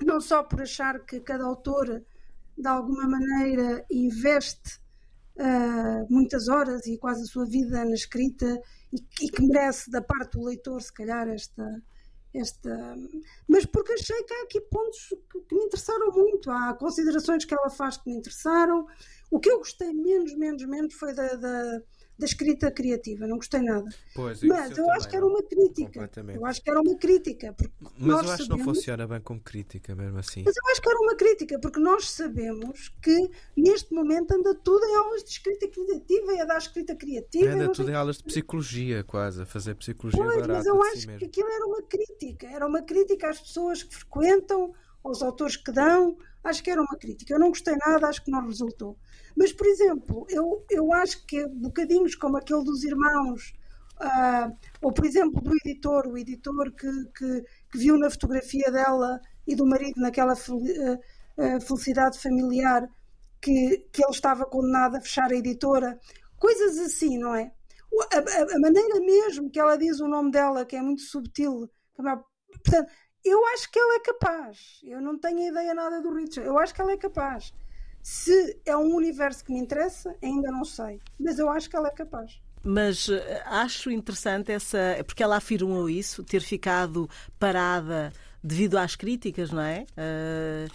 não 0.00 0.20
só 0.20 0.42
por 0.42 0.62
achar 0.62 1.00
que 1.00 1.20
cada 1.20 1.44
autor 1.44 2.02
de 2.56 2.68
alguma 2.68 3.06
maneira 3.08 3.84
investe 3.90 4.80
ah, 5.38 6.04
muitas 6.08 6.48
horas 6.48 6.86
e 6.86 6.96
quase 6.98 7.22
a 7.22 7.26
sua 7.26 7.44
vida 7.44 7.84
na 7.84 7.94
escrita 7.94 8.60
e, 8.92 8.98
e 9.24 9.30
que 9.30 9.42
merece 9.42 9.90
da 9.90 10.00
parte 10.00 10.38
do 10.38 10.44
leitor 10.44 10.80
se 10.80 10.92
calhar 10.92 11.28
esta 11.28 11.82
esta 12.32 12.96
mas 13.48 13.64
porque 13.66 13.92
achei 13.92 14.22
que 14.24 14.34
há 14.34 14.42
aqui 14.42 14.60
pontos 14.60 14.98
que, 15.30 15.40
que 15.40 15.54
me 15.54 15.64
interessaram 15.64 16.10
muito. 16.12 16.50
Há 16.50 16.74
considerações 16.74 17.44
que 17.44 17.54
ela 17.54 17.70
faz 17.70 17.96
que 17.96 18.10
me 18.10 18.16
interessaram. 18.16 18.86
O 19.30 19.38
que 19.38 19.50
eu 19.50 19.58
gostei 19.58 19.92
menos 19.92 20.34
menos 20.36 20.64
menos 20.66 20.94
foi 20.94 21.14
da, 21.14 21.34
da, 21.34 21.82
da 22.18 22.26
escrita 22.26 22.70
criativa 22.70 23.26
não 23.26 23.36
gostei 23.36 23.60
nada 23.60 23.88
Pois, 24.14 24.42
mas 24.42 24.76
eu, 24.78 24.88
acho 24.92 25.08
que 25.08 25.16
era 25.16 25.26
uma 25.26 25.42
crítica 25.42 26.10
eu 26.34 26.46
acho 26.46 26.62
que 26.62 26.70
era 26.70 26.80
uma 26.80 26.96
crítica 26.96 27.52
porque 27.52 27.74
Mas 27.98 28.08
eu 28.08 28.18
acho 28.18 28.24
que 28.44 28.48
não 28.48 28.56
sabemos- 28.58 28.64
funciona 28.76 29.06
bem 29.06 29.20
como 29.20 29.40
crítica, 29.40 29.94
mesmo 29.94 30.18
assim. 30.18 30.42
mas 30.44 30.54
eu 30.56 30.70
acho 30.72 30.80
que 30.80 30.88
era 30.88 30.98
uma 31.00 31.16
crítica, 31.16 31.58
porque 31.58 31.80
nós 31.80 32.10
sabemos 32.10 32.92
que 33.02 33.30
neste 33.56 33.92
momento 33.94 34.32
anda 34.32 34.54
tudo 34.54 34.84
em 34.84 34.96
aulas 34.96 35.24
de 35.24 35.30
escrita 35.30 35.68
criativa 35.68 36.32
e 36.32 36.40
a 36.40 36.44
dar 36.44 36.58
escrita 36.58 36.94
criativa. 36.94 37.50
Anda 37.50 37.72
tudo 37.72 37.90
em 37.90 37.94
aulas 37.94 38.18
de 38.18 38.24
psicologia, 38.24 39.02
quase, 39.04 39.42
a 39.42 39.46
fazer 39.46 39.74
psicologia 39.74 40.22
Pois, 40.22 40.36
barata 40.36 40.52
mas 40.54 40.66
eu 40.66 40.82
acho 40.82 40.98
si 41.00 41.06
que 41.18 41.24
aquilo 41.26 41.48
era 41.48 41.66
uma 41.66 41.82
crítica. 41.82 42.46
Era 42.46 42.66
uma 42.66 42.82
crítica 42.82 43.30
às 43.30 43.40
pessoas 43.40 43.82
que 43.82 43.94
frequentam, 43.94 44.72
aos 45.02 45.22
autores 45.22 45.56
que 45.56 45.72
dão. 45.72 46.16
Acho 46.42 46.62
que 46.62 46.70
era 46.70 46.80
uma 46.80 46.96
crítica. 46.98 47.32
Eu 47.34 47.38
não 47.38 47.48
gostei 47.48 47.74
nada, 47.86 48.06
acho 48.08 48.22
que 48.22 48.30
não 48.30 48.44
resultou. 48.46 48.96
Mas, 49.36 49.52
por 49.52 49.66
exemplo, 49.66 50.26
eu, 50.30 50.64
eu 50.70 50.92
acho 50.92 51.24
que 51.26 51.46
bocadinhos 51.48 52.14
como 52.14 52.36
aquele 52.36 52.64
dos 52.64 52.84
irmãos, 52.84 53.52
ah, 54.00 54.50
ou 54.82 54.92
por 54.92 55.04
exemplo 55.06 55.40
do 55.40 55.52
editor, 55.64 56.06
o 56.06 56.18
editor 56.18 56.72
que, 56.72 56.88
que, 57.16 57.42
que 57.70 57.78
viu 57.78 57.98
na 57.98 58.10
fotografia 58.10 58.70
dela 58.70 59.20
e 59.46 59.54
do 59.54 59.66
marido 59.66 60.00
naquela 60.00 60.36
fel- 60.36 60.60
ah, 61.38 61.60
felicidade 61.60 62.18
familiar 62.18 62.88
que, 63.40 63.78
que 63.92 64.02
ele 64.02 64.12
estava 64.12 64.44
condenado 64.46 64.96
a 64.96 65.00
fechar 65.00 65.30
a 65.32 65.36
editora, 65.36 65.98
coisas 66.38 66.78
assim, 66.78 67.18
não 67.18 67.34
é? 67.34 67.52
A, 68.12 68.18
a- 68.18 68.56
a 68.56 68.60
maneira 68.60 69.00
mesmo 69.00 69.50
que 69.50 69.60
ela 69.60 69.76
diz 69.76 70.00
o 70.00 70.08
nome 70.08 70.30
dela, 70.30 70.64
que 70.64 70.76
é 70.76 70.82
muito 70.82 71.02
subtil, 71.02 71.68
é- 71.98 72.02
portanto, 72.52 72.90
eu 73.24 73.44
acho 73.48 73.70
que 73.70 73.78
ela 73.78 73.94
é 73.96 74.00
capaz. 74.00 74.80
Eu 74.84 75.00
não 75.00 75.18
tenho 75.18 75.48
ideia 75.48 75.74
nada 75.74 76.00
do 76.00 76.12
Richard. 76.14 76.46
Eu 76.48 76.58
acho 76.58 76.74
que 76.74 76.80
ela 76.80 76.92
é 76.92 76.96
capaz. 76.96 77.52
Se 78.04 78.60
é 78.66 78.76
um 78.76 78.94
universo 78.94 79.42
que 79.42 79.50
me 79.50 79.58
interessa, 79.58 80.14
ainda 80.22 80.52
não 80.52 80.62
sei. 80.62 81.00
Mas 81.18 81.38
eu 81.38 81.48
acho 81.48 81.70
que 81.70 81.74
ela 81.74 81.88
é 81.88 81.90
capaz. 81.90 82.38
Mas 82.62 83.08
eh, 83.08 83.42
acho 83.46 83.90
interessante 83.90 84.52
essa. 84.52 84.78
Porque 85.06 85.22
ela 85.22 85.38
afirmou 85.38 85.88
isso, 85.88 86.22
ter 86.22 86.42
ficado 86.42 87.08
parada 87.38 88.12
devido 88.46 88.76
às 88.76 88.94
críticas, 88.94 89.50
não 89.50 89.62
é? 89.62 89.86
Eh, 89.96 90.66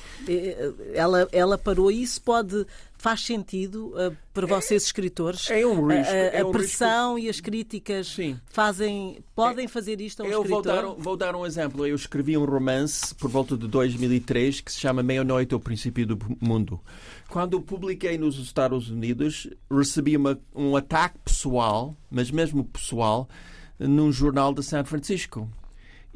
ela, 0.95 1.27
ela 1.31 1.57
parou 1.57 1.91
isso, 1.91 2.19
pode. 2.21 2.65
Faz 3.01 3.21
sentido 3.21 3.93
eh, 3.97 4.11
para 4.33 4.45
vocês, 4.45 4.83
escritores? 4.83 5.49
é 5.49 5.65
um 5.65 5.87
risco, 5.87 6.11
A, 6.11 6.15
a- 6.15 6.17
é 6.17 6.41
a 6.41 6.45
um 6.45 6.51
pressão 6.51 7.17
e 7.17 7.29
as 7.29 7.39
críticas 7.39 8.07
Sim. 8.07 8.37
fazem, 8.51 9.23
podem 9.33 9.69
fazer 9.69 10.01
isto 10.01 10.21
a 10.21 10.25
um 10.25 10.27
Eu 10.27 10.43
vou 10.43 10.59
escritor? 10.59 10.81
dar, 10.81 10.85
um- 10.89 10.95
vou 10.95 11.15
dar 11.15 11.33
um 11.35 11.45
exemplo. 11.45 11.87
Eu 11.87 11.95
escrevi 11.95 12.35
um 12.37 12.43
romance 12.43 13.15
por 13.15 13.29
volta 13.29 13.55
de 13.55 13.67
2003 13.69 14.59
que 14.59 14.69
se 14.69 14.79
chama 14.81 15.01
Meia-Noite 15.01 15.53
ao 15.53 15.61
Princípio 15.61 16.05
do 16.05 16.19
Mundo. 16.41 16.77
Quando 17.29 17.53
eu 17.53 17.61
publiquei 17.61 18.17
nos 18.17 18.37
Estados 18.37 18.89
Unidos, 18.89 19.47
recebi 19.71 20.17
uma, 20.17 20.37
um 20.53 20.75
ataque 20.75 21.19
pessoal, 21.23 21.95
mas 22.11 22.29
mesmo 22.29 22.65
pessoal, 22.65 23.29
num 23.79 24.11
jornal 24.11 24.53
de 24.53 24.61
São 24.61 24.83
Francisco. 24.83 25.49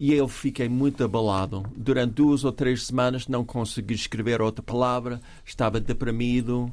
E 0.06 0.14
eu 0.14 0.28
fiquei 0.28 0.68
muito 0.68 1.01
abalado. 1.01 1.64
Durante 1.78 2.16
duas 2.16 2.43
ou 2.43 2.51
três 2.51 2.88
semanas 2.88 3.26
não 3.30 3.45
consegui 3.45 3.93
escrever 3.93 4.41
outra 4.41 4.62
palavra, 4.62 5.22
estava 5.45 5.80
deprimido. 5.80 6.70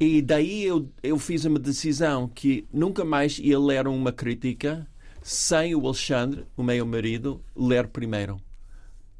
E 0.00 0.20
daí 0.20 0.64
eu, 0.64 0.88
eu 1.00 1.16
fiz 1.16 1.44
uma 1.44 1.60
decisão 1.60 2.26
que 2.26 2.66
nunca 2.72 3.04
mais 3.04 3.38
ia 3.38 3.56
ler 3.56 3.86
uma 3.86 4.10
crítica 4.10 4.84
sem 5.22 5.76
o 5.76 5.86
Alexandre, 5.86 6.44
o 6.56 6.64
meu 6.64 6.84
marido, 6.84 7.40
ler 7.54 7.86
primeiro. 7.86 8.40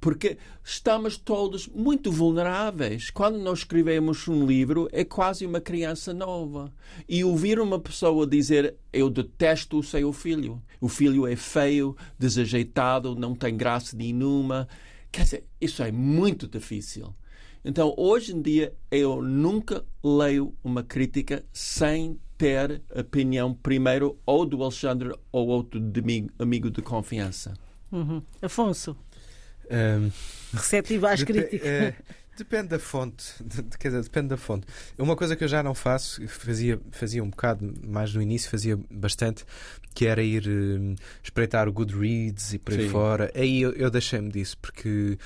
Porque 0.05 0.37
estamos 0.63 1.17
todos 1.17 1.67
muito 1.69 2.13
vulneráveis. 2.13 3.11
Quando 3.11 3.39
nós 3.39 3.61
escrevemos 3.61 4.29
um 4.29 4.45
livro, 4.45 4.87
é 4.93 5.03
quase 5.03 5.47
uma 5.47 5.63
criança 5.63 6.13
nova. 6.13 6.71
E 7.09 7.25
ouvir 7.25 7.59
uma 7.59 7.79
pessoa 7.79 8.27
dizer: 8.27 8.75
Eu 8.93 9.09
detesto 9.09 9.79
o 9.79 9.83
seu 9.83 10.13
filho, 10.13 10.61
o 10.85 10.89
filho 10.89 11.27
é 11.27 11.35
feio, 11.35 11.97
desajeitado, 12.19 13.15
não 13.15 13.35
tem 13.35 13.57
graça 13.57 13.97
nenhuma. 13.97 14.69
Quer 15.11 15.23
dizer, 15.23 15.45
isso 15.59 15.83
é 15.83 15.91
muito 15.91 16.47
difícil. 16.47 17.15
Então, 17.65 17.95
hoje 17.97 18.35
em 18.35 18.43
dia, 18.43 18.75
eu 18.91 19.23
nunca 19.23 19.83
leio 20.03 20.55
uma 20.63 20.83
crítica 20.83 21.43
sem 21.55 22.21
ter 22.37 22.83
opinião 22.95 23.55
primeiro 23.55 24.19
ou 24.27 24.45
do 24.45 24.63
Alexandre 24.63 25.15
ou 25.33 25.49
outro 25.49 25.81
de 25.81 26.01
amigo, 26.01 26.31
amigo 26.39 26.71
de 26.71 26.83
confiança. 26.83 27.55
Uhum. 27.91 28.23
Afonso, 28.43 28.95
Um, 29.71 30.11
receptivo 30.53 31.07
às 31.07 31.23
críticas. 31.25 31.67
eh, 31.67 31.95
depende 32.37 32.69
da 32.69 32.79
fonte. 32.79 33.25
De- 33.43 33.63
quer 33.79 33.89
dizer, 33.89 34.03
depende 34.03 34.29
da 34.29 34.37
fonte. 34.37 34.67
Uma 34.99 35.17
coisa 35.17 35.35
que 35.37 35.45
eu 35.45 35.49
já 35.49 35.63
não 35.63 35.75
faço, 35.75 36.27
fazia, 36.29 36.81
fazia 36.91 37.23
um 37.23 37.31
bocado 37.31 37.73
mais 37.87 38.15
no 38.15 38.21
início, 38.23 38.51
fazia 38.51 38.79
bastante, 38.91 39.45
que 39.95 40.07
era 40.07 40.23
ir 40.23 40.47
eh, 40.49 40.95
espreitar 41.23 41.69
o 41.69 41.73
Goodreads 41.73 42.53
e 42.55 42.59
por 42.59 42.75
aí 42.75 42.85
Sim. 42.85 42.89
fora. 42.91 43.31
Aí 43.35 43.63
eu, 43.63 43.73
eu 43.73 43.91
deixei-me 43.91 44.31
disso, 44.31 44.57
porque 44.59 45.19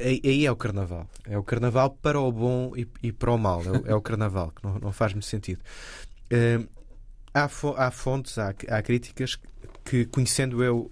aí, 0.00 0.20
aí 0.24 0.46
é 0.46 0.50
o 0.50 0.56
carnaval. 0.56 1.08
É 1.24 1.36
o 1.38 1.42
carnaval 1.42 1.90
para 1.90 2.20
o 2.20 2.30
bom 2.32 2.72
e, 2.76 2.86
e 3.02 3.12
para 3.12 3.30
o 3.32 3.38
mal. 3.38 3.62
É 3.64 3.70
o, 3.70 3.86
é 3.88 3.94
o 3.94 4.00
carnaval, 4.02 4.50
que 4.50 4.64
não, 4.64 4.78
não 4.78 4.92
faz 4.92 5.12
muito 5.12 5.26
sentido. 5.26 5.60
Há, 7.32 7.48
fo- 7.48 7.74
há 7.76 7.90
fontes, 7.90 8.38
há, 8.38 8.54
há 8.68 8.82
críticas 8.82 9.38
que, 9.84 10.06
conhecendo 10.06 10.64
eu 10.64 10.90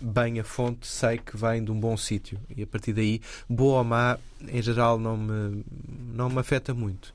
bem 0.00 0.38
a 0.38 0.44
fonte, 0.44 0.86
sei 0.86 1.18
que 1.18 1.36
vem 1.36 1.64
de 1.64 1.70
um 1.70 1.78
bom 1.78 1.96
sítio. 1.96 2.38
E 2.54 2.62
a 2.62 2.66
partir 2.66 2.92
daí, 2.92 3.20
boa 3.48 3.78
ou 3.78 3.84
má, 3.84 4.18
em 4.46 4.62
geral, 4.62 4.98
não 4.98 5.16
me, 5.16 5.64
não 6.14 6.28
me 6.28 6.38
afeta 6.38 6.74
muito. 6.74 7.14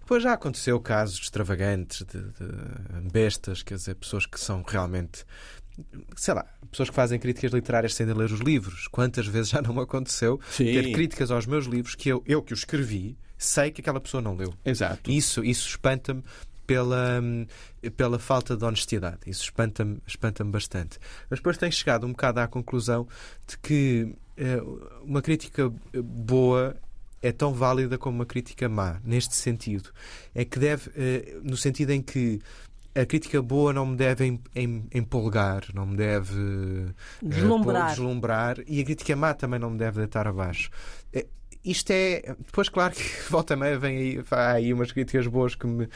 Depois 0.00 0.22
já 0.22 0.34
aconteceu 0.34 0.78
casos 0.80 1.18
extravagantes 1.18 2.04
de, 2.04 2.20
de 2.20 3.10
bestas, 3.10 3.62
quer 3.62 3.76
dizer, 3.76 3.94
pessoas 3.94 4.26
que 4.26 4.38
são 4.38 4.62
realmente. 4.62 5.24
Sei 6.14 6.34
lá, 6.34 6.46
pessoas 6.70 6.90
que 6.90 6.94
fazem 6.94 7.18
críticas 7.18 7.52
literárias 7.52 7.94
sem 7.94 8.06
ler 8.06 8.30
os 8.30 8.40
livros. 8.40 8.86
Quantas 8.86 9.26
vezes 9.26 9.48
já 9.50 9.62
não 9.62 9.74
me 9.74 9.80
aconteceu 9.80 10.38
Sim. 10.50 10.66
ter 10.66 10.92
críticas 10.92 11.30
aos 11.30 11.46
meus 11.46 11.64
livros 11.64 11.94
que 11.94 12.10
eu, 12.10 12.22
eu 12.26 12.42
que 12.42 12.52
os 12.52 12.60
escrevi, 12.60 13.16
sei 13.38 13.70
que 13.70 13.80
aquela 13.80 13.98
pessoa 13.98 14.20
não 14.20 14.36
leu. 14.36 14.52
Exato. 14.64 15.10
Isso, 15.10 15.42
isso 15.42 15.68
espanta-me 15.68 16.22
pela, 16.66 17.20
hum, 17.22 17.46
pela 17.96 18.18
falta 18.18 18.56
de 18.56 18.64
honestidade. 18.64 19.18
Isso 19.26 19.42
espanta-me 19.44 19.98
espanta 20.06 20.44
bastante. 20.44 20.98
Mas 21.30 21.38
depois 21.38 21.56
tenho 21.58 21.72
chegado 21.72 22.06
um 22.06 22.10
bocado 22.10 22.40
à 22.40 22.46
conclusão 22.48 23.06
de 23.46 23.58
que 23.58 24.14
eh, 24.36 24.60
uma 25.02 25.20
crítica 25.22 25.72
boa 25.92 26.76
é 27.22 27.32
tão 27.32 27.52
válida 27.54 27.96
como 27.96 28.16
uma 28.18 28.26
crítica 28.26 28.68
má, 28.68 29.00
neste 29.04 29.34
sentido. 29.36 29.90
É 30.34 30.44
que 30.44 30.58
deve, 30.58 30.90
eh, 30.96 31.38
no 31.42 31.56
sentido 31.56 31.90
em 31.90 32.02
que 32.02 32.40
a 32.94 33.04
crítica 33.06 33.40
boa 33.42 33.72
não 33.72 33.86
me 33.86 33.96
deve 33.96 34.24
em- 34.26 34.40
em- 34.54 34.86
empolgar, 34.94 35.64
não 35.74 35.84
me 35.86 35.96
deve 35.96 36.34
eh, 36.38 36.92
Deslumbrar. 37.22 37.88
deslumbrar 37.90 38.56
e 38.66 38.80
a 38.80 38.84
crítica 38.84 39.16
má 39.16 39.34
também 39.34 39.58
não 39.58 39.70
me 39.70 39.78
deve 39.78 39.98
deitar 39.98 40.26
abaixo. 40.28 40.70
Isto 41.64 41.90
é. 41.92 42.34
Depois, 42.44 42.68
claro 42.68 42.94
que 42.94 43.02
volta 43.30 43.56
meia 43.56 43.78
vem 43.78 43.96
aí, 43.96 44.24
há 44.30 44.52
aí 44.52 44.72
umas 44.72 44.92
críticas 44.92 45.26
boas 45.26 45.54
que 45.54 45.66
me, 45.66 45.88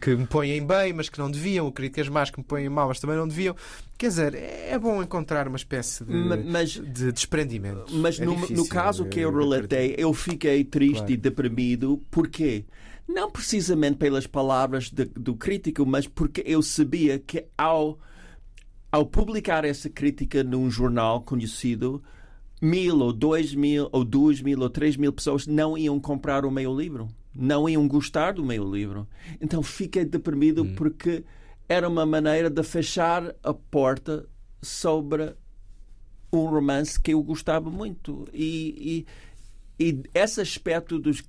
que 0.00 0.14
me 0.14 0.26
põem 0.26 0.64
bem, 0.64 0.92
mas 0.92 1.08
que 1.08 1.18
não 1.18 1.28
deviam, 1.30 1.70
críticas 1.72 2.08
más 2.08 2.30
que 2.30 2.38
me 2.38 2.44
põem 2.44 2.68
mal, 2.68 2.86
mas 2.88 3.00
também 3.00 3.16
não 3.16 3.26
deviam. 3.26 3.56
Quer 3.98 4.08
dizer, 4.08 4.34
é 4.34 4.78
bom 4.78 5.02
encontrar 5.02 5.48
uma 5.48 5.56
espécie 5.56 6.04
de, 6.04 6.12
Ma- 6.12 6.36
Mas 6.36 6.70
de 6.70 7.10
desprendimento. 7.10 7.86
Mas 7.92 8.20
É 8.20 8.24
no, 8.24 8.34
difícil, 8.36 8.56
no 8.56 8.68
caso 8.68 9.06
que 9.06 9.18
eu 9.18 9.30
eu 9.32 9.36
relatei, 9.36 9.94
eu 9.98 10.12
fiquei 10.14 10.62
triste 10.62 10.98
Claro. 10.98 11.12
e 11.12 11.16
deprimido. 11.16 12.00
Porquê? 12.10 12.64
Não 13.08 13.30
precisamente 13.30 13.96
pelas 13.96 14.26
palavras 14.26 14.90
de- 14.90 15.06
do 15.06 15.34
crítico, 15.34 15.84
mas 15.86 16.06
porque 16.06 16.42
eu 16.46 16.60
sabia 16.62 17.18
que 17.18 17.46
ao, 17.58 17.98
ao 18.92 19.06
publicar 19.06 19.64
essa 19.64 19.88
crítica 19.90 20.44
num 20.44 20.70
jornal 20.70 21.22
conhecido, 21.22 22.02
mil 22.60 22.98
ou 23.00 23.12
dois 23.12 23.54
mil 23.54 23.88
ou 23.92 24.04
duas 24.04 24.40
mil 24.40 24.60
ou 24.60 24.70
três 24.70 24.96
mil 24.96 25.12
pessoas 25.12 25.46
não 25.46 25.76
iam 25.76 26.00
comprar 26.00 26.44
o 26.44 26.50
meu 26.50 26.76
livro. 26.76 27.08
Não 27.34 27.68
iam 27.68 27.86
gostar 27.86 28.32
do 28.32 28.44
meu 28.44 28.64
livro. 28.70 29.06
Então 29.40 29.62
fiquei 29.62 30.04
deprimido 30.04 30.64
porque 30.76 31.24
era 31.68 31.88
uma 31.88 32.06
maneira 32.06 32.48
de 32.48 32.62
fechar 32.62 33.34
a 33.42 33.52
porta 33.52 34.26
sobre 34.62 35.34
um 36.32 36.46
romance 36.46 37.00
que 37.00 37.12
eu 37.12 37.22
gostava 37.22 37.70
muito. 37.70 38.26
E, 38.32 39.04
e, 39.78 39.84
e 39.84 40.02
esse 40.14 40.40
aspecto 40.40 40.98
dos, 40.98 41.22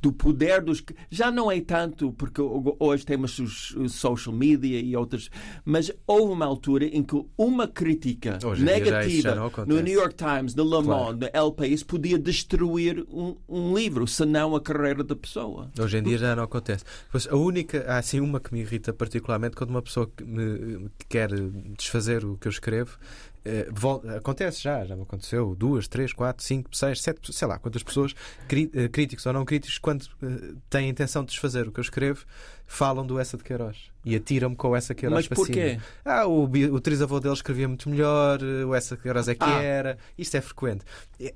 do 0.00 0.12
poder 0.12 0.62
dos. 0.62 0.82
Já 1.10 1.30
não 1.30 1.50
é 1.50 1.60
tanto, 1.60 2.12
porque 2.12 2.40
hoje 2.78 3.04
temos 3.04 3.38
os, 3.38 3.74
social 3.88 4.34
media 4.34 4.80
e 4.80 4.96
outras. 4.96 5.30
Mas 5.64 5.90
houve 6.06 6.32
uma 6.32 6.46
altura 6.46 6.86
em 6.86 7.02
que 7.02 7.24
uma 7.36 7.66
crítica 7.66 8.38
Hoje 8.44 8.64
negativa 8.64 9.34
no 9.66 9.80
New 9.80 9.94
York 9.94 10.14
Times, 10.14 10.54
no 10.54 10.64
Le 10.64 10.84
Claro. 10.84 10.86
Monde, 10.86 11.26
no 11.26 11.30
El 11.32 11.52
País, 11.52 11.82
podia 11.82 12.18
destruir 12.18 13.04
um, 13.10 13.36
um 13.48 13.76
livro, 13.76 14.06
se 14.06 14.24
não 14.24 14.54
a 14.54 14.60
carreira 14.60 15.02
da 15.02 15.16
pessoa. 15.16 15.70
Hoje 15.78 15.98
em 15.98 16.02
dia 16.02 16.18
já 16.18 16.36
não 16.36 16.44
acontece. 16.44 16.84
Pois, 17.10 17.26
a 17.26 17.36
única, 17.36 17.84
há 17.88 17.98
assim 17.98 18.20
uma 18.20 18.40
que 18.40 18.52
me 18.52 18.60
irrita 18.60 18.92
particularmente 18.92 19.56
quando 19.56 19.70
uma 19.70 19.82
pessoa 19.82 20.10
que, 20.14 20.24
me, 20.24 20.88
que 20.98 21.06
quer 21.08 21.30
desfazer 21.76 22.24
o 22.24 22.36
que 22.36 22.48
eu 22.48 22.50
escrevo. 22.50 22.98
Eh, 23.46 24.16
acontece 24.16 24.62
já, 24.62 24.84
já 24.84 24.96
me 24.96 25.02
aconteceu. 25.02 25.54
Duas, 25.54 25.86
três, 25.86 26.12
quatro, 26.12 26.44
cinco, 26.44 26.74
seis, 26.74 27.00
sete, 27.00 27.32
sei 27.32 27.46
lá 27.46 27.58
quantas 27.58 27.82
pessoas, 27.82 28.14
eh, 28.50 28.88
críticos 28.88 29.24
ou 29.26 29.32
não 29.32 29.44
críticos, 29.44 29.78
quando 29.78 30.06
eh, 30.22 30.54
têm 30.68 30.86
a 30.86 30.88
intenção 30.88 31.22
de 31.22 31.30
desfazer 31.30 31.68
o 31.68 31.72
que 31.72 31.80
eu 31.80 31.82
escrevo, 31.82 32.24
falam 32.66 33.06
do 33.06 33.18
Essa 33.18 33.36
de 33.36 33.44
Queiroz 33.44 33.90
e 34.06 34.14
atiram-me 34.14 34.54
com 34.54 34.74
Essa 34.76 34.94
de 34.94 35.00
Queiroz 35.00 35.28
Mas 35.28 35.36
porquê? 35.36 35.78
Ah, 36.04 36.26
o, 36.26 36.44
o 36.44 36.80
trisavô 36.80 37.18
dele 37.18 37.34
escrevia 37.34 37.66
muito 37.66 37.90
melhor, 37.90 38.38
eh, 38.40 38.64
o 38.64 38.72
Essa 38.74 38.96
Queiroz 38.96 39.26
é 39.26 39.34
que 39.34 39.44
Ah. 39.44 39.60
era. 39.60 39.98
Isto 40.16 40.36
é 40.36 40.40
frequente. 40.40 40.84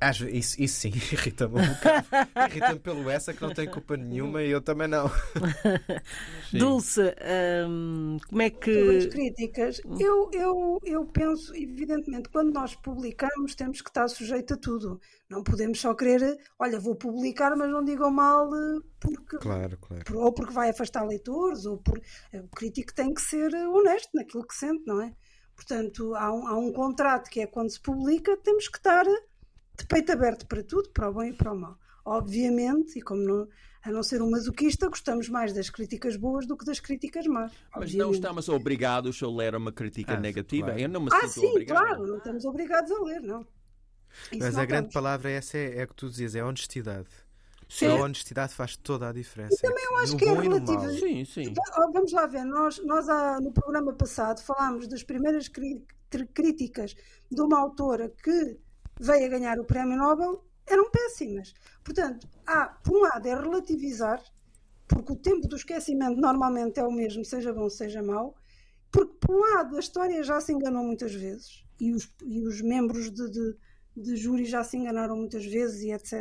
Às 0.00 0.20
isso, 0.20 0.62
isso 0.62 0.76
sim, 0.80 0.90
irrita-me 1.12 1.60
um 1.60 1.66
bocado. 1.66 2.06
Irrita-me 2.48 2.78
pelo 2.78 3.10
Essa 3.10 3.34
que 3.34 3.42
não 3.42 3.52
tem 3.52 3.68
culpa 3.68 3.96
nenhuma 3.96 4.40
e 4.42 4.50
eu 4.50 4.60
também 4.62 4.86
não. 4.86 5.10
Dulce, 6.52 7.14
hum, 7.68 8.18
como 8.28 8.42
é 8.42 8.50
que. 8.50 9.08
críticas, 9.08 9.80
eu, 9.98 10.30
eu, 10.32 10.78
eu 10.84 11.04
penso, 11.06 11.54
evidentemente, 11.54 12.28
quando 12.28 12.52
nós 12.52 12.74
publicamos, 12.76 13.54
temos 13.54 13.80
que 13.82 13.90
estar 13.90 14.06
sujeito 14.08 14.54
a 14.54 14.56
tudo. 14.56 15.00
Não 15.28 15.44
podemos 15.44 15.80
só 15.80 15.94
querer, 15.94 16.36
olha, 16.58 16.80
vou 16.80 16.96
publicar, 16.96 17.54
mas 17.56 17.70
não 17.70 17.84
digam 17.84 18.10
mal 18.10 18.52
eh, 18.52 18.78
porque, 18.98 19.38
Claro, 19.38 19.78
claro. 19.80 20.18
ou 20.18 20.32
porque 20.32 20.52
vai 20.52 20.70
afastar 20.70 21.04
leitores, 21.06 21.66
ou 21.66 21.78
por. 21.78 22.00
O 22.60 22.62
crítico 22.62 22.92
tem 22.94 23.14
que 23.14 23.22
ser 23.22 23.54
eh, 23.54 23.66
honesto 23.68 24.10
naquilo 24.12 24.46
que 24.46 24.54
sente, 24.54 24.82
não 24.86 25.00
é? 25.00 25.14
Portanto, 25.56 26.14
há 26.14 26.30
um, 26.30 26.46
há 26.46 26.58
um 26.58 26.70
contrato 26.70 27.30
que 27.30 27.40
é 27.40 27.46
quando 27.46 27.70
se 27.70 27.80
publica, 27.80 28.36
temos 28.36 28.68
que 28.68 28.76
estar 28.76 29.04
de 29.04 29.86
peito 29.88 30.12
aberto 30.12 30.46
para 30.46 30.62
tudo, 30.62 30.90
para 30.90 31.08
o 31.08 31.14
bem 31.14 31.30
e 31.30 31.32
para 31.32 31.54
o 31.54 31.56
mal. 31.58 31.78
Obviamente, 32.04 32.98
e 32.98 33.02
como 33.02 33.22
não, 33.22 33.48
a 33.82 33.90
não 33.90 34.02
ser 34.02 34.20
um 34.20 34.28
masoquista, 34.30 34.90
gostamos 34.90 35.26
mais 35.30 35.54
das 35.54 35.70
críticas 35.70 36.16
boas 36.16 36.46
do 36.46 36.54
que 36.54 36.66
das 36.66 36.80
críticas 36.80 37.26
más. 37.26 37.50
Mas 37.74 37.94
não 37.94 38.10
estamos 38.10 38.46
obrigados 38.50 39.22
a 39.22 39.26
ler 39.30 39.54
uma 39.54 39.72
crítica 39.72 40.12
Ah, 40.14 40.20
negativa. 40.20 40.66
claro. 40.66 40.80
Eu 40.80 40.88
não 40.90 41.00
me 41.00 41.08
Ah, 41.10 41.20
sinto 41.22 41.30
sim, 41.40 41.46
obrigado. 41.46 41.78
claro, 41.86 42.06
não 42.06 42.18
estamos 42.18 42.44
obrigados 42.44 42.90
a 42.92 43.02
ler, 43.02 43.20
não. 43.22 43.40
Isso 44.30 44.38
Mas 44.38 44.54
não 44.54 44.60
a 44.62 44.66
grande 44.66 44.88
estamos. 44.88 44.92
palavra 44.92 45.30
essa 45.30 45.56
é, 45.56 45.78
é 45.78 45.84
o 45.84 45.88
que 45.88 45.94
tu 45.94 46.10
dizias, 46.10 46.34
é 46.34 46.44
honestidade. 46.44 47.08
Sim. 47.70 47.86
A 47.86 47.94
honestidade 48.04 48.52
faz 48.52 48.76
toda 48.76 49.08
a 49.08 49.12
diferença. 49.12 49.56
também 49.62 49.84
eu 49.84 49.96
acho 49.98 50.12
no 50.12 50.18
que 50.18 50.24
é 50.24 50.32
e 50.34 50.38
relativo. 50.40 50.90
Sim, 50.90 51.24
sim. 51.24 51.42
Então, 51.42 51.92
Vamos 51.92 52.12
lá 52.12 52.26
ver, 52.26 52.44
nós, 52.44 52.84
nós 52.84 53.08
há- 53.08 53.40
no 53.40 53.52
programa 53.52 53.92
passado 53.92 54.42
falámos 54.42 54.88
das 54.88 55.02
primeiras 55.04 55.46
cri- 55.48 55.82
críticas 56.34 56.94
de 57.30 57.40
uma 57.40 57.58
autora 57.60 58.08
que 58.22 58.58
veio 59.00 59.24
a 59.26 59.28
ganhar 59.28 59.58
o 59.60 59.64
Prémio 59.64 59.96
Nobel, 59.96 60.44
eram 60.66 60.90
péssimas. 60.90 61.54
Portanto, 61.84 62.28
há, 62.46 62.66
por 62.66 62.96
um 62.96 63.00
lado, 63.02 63.26
é 63.26 63.34
relativizar, 63.34 64.20
porque 64.88 65.12
o 65.12 65.16
tempo 65.16 65.46
do 65.46 65.54
esquecimento 65.56 66.20
normalmente 66.20 66.80
é 66.80 66.84
o 66.84 66.90
mesmo, 66.92 67.24
seja 67.24 67.52
bom, 67.52 67.70
seja 67.70 68.02
mau, 68.02 68.34
porque, 68.90 69.14
por 69.20 69.36
um 69.36 69.38
lado, 69.54 69.76
a 69.76 69.80
história 69.80 70.22
já 70.24 70.40
se 70.40 70.52
enganou 70.52 70.82
muitas 70.84 71.14
vezes, 71.14 71.64
e 71.80 71.92
os, 71.92 72.12
e 72.24 72.42
os 72.44 72.60
membros 72.60 73.10
de, 73.12 73.30
de, 73.30 73.56
de 73.96 74.16
júri 74.16 74.44
já 74.44 74.64
se 74.64 74.76
enganaram 74.76 75.16
muitas 75.16 75.44
vezes, 75.44 75.82
e 75.82 75.92
etc. 75.92 76.12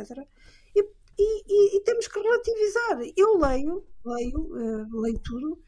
E, 0.74 0.84
e- 1.20 1.44
e- 1.48 1.76
e 1.78 1.84
temos 1.84 2.06
que 2.08 2.18
relativizar. 2.20 3.00
Eu 3.16 3.38
leio, 3.38 3.84
leio, 4.04 4.56
eh, 4.58 4.86
leio 4.92 5.18
tudo, 5.20 5.58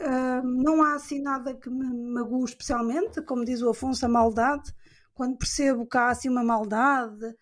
ah, 0.00 0.42
não 0.44 0.82
há 0.82 0.94
assim 0.94 1.20
nada 1.20 1.54
que 1.54 1.70
me 1.70 1.86
magoe 2.12 2.44
especialmente, 2.44 3.22
como 3.22 3.44
diz 3.44 3.62
o 3.62 3.70
Afonso, 3.70 4.04
a 4.06 4.08
maldade, 4.08 4.72
quando 5.14 5.36
percebo 5.38 5.86
que 5.86 5.96
há 5.98 6.08
assim 6.10 6.28
uma 6.28 6.44
maldade, 6.44 7.34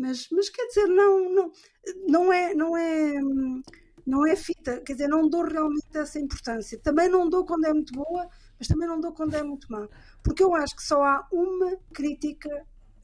mas, 0.00 0.28
mas 0.30 0.48
quer 0.50 0.66
dizer, 0.66 0.86
não, 0.88 1.30
não, 1.34 1.52
não 2.08 2.32
é, 2.32 2.54
não 2.54 2.76
é, 2.76 3.14
não 4.06 4.26
é 4.26 4.36
fita, 4.36 4.80
quer 4.80 4.92
dizer, 4.94 5.08
não 5.08 5.28
dou 5.28 5.44
realmente 5.44 5.86
essa 5.94 6.18
importância. 6.18 6.78
Também 6.82 7.08
não 7.08 7.28
dou 7.28 7.44
quando 7.44 7.66
é 7.66 7.72
muito 7.72 7.92
boa, 7.92 8.28
mas 8.58 8.68
também 8.68 8.88
não 8.88 9.00
dou 9.00 9.12
quando 9.12 9.34
é 9.34 9.42
muito 9.42 9.70
má, 9.70 9.88
porque 10.22 10.42
eu 10.42 10.54
acho 10.54 10.74
que 10.76 10.82
só 10.82 11.02
há 11.02 11.26
uma 11.32 11.76
crítica 11.92 12.48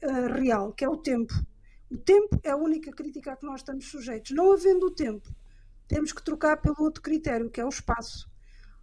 ah, 0.03 0.27
real, 0.33 0.73
que 0.73 0.83
é 0.85 0.89
o 0.89 0.97
tempo. 0.97 1.33
O 1.91 1.97
tempo 1.97 2.39
é 2.43 2.49
a 2.49 2.55
única 2.55 2.91
crítica 2.91 3.33
a 3.33 3.35
que 3.35 3.45
nós 3.45 3.61
estamos 3.61 3.85
sujeitos. 3.89 4.31
Não 4.31 4.51
havendo 4.51 4.87
o 4.87 4.95
tempo, 4.95 5.29
temos 5.87 6.11
que 6.11 6.23
trocar 6.23 6.57
pelo 6.57 6.75
outro 6.79 7.01
critério, 7.01 7.49
que 7.49 7.61
é 7.61 7.65
o 7.65 7.69
espaço. 7.69 8.29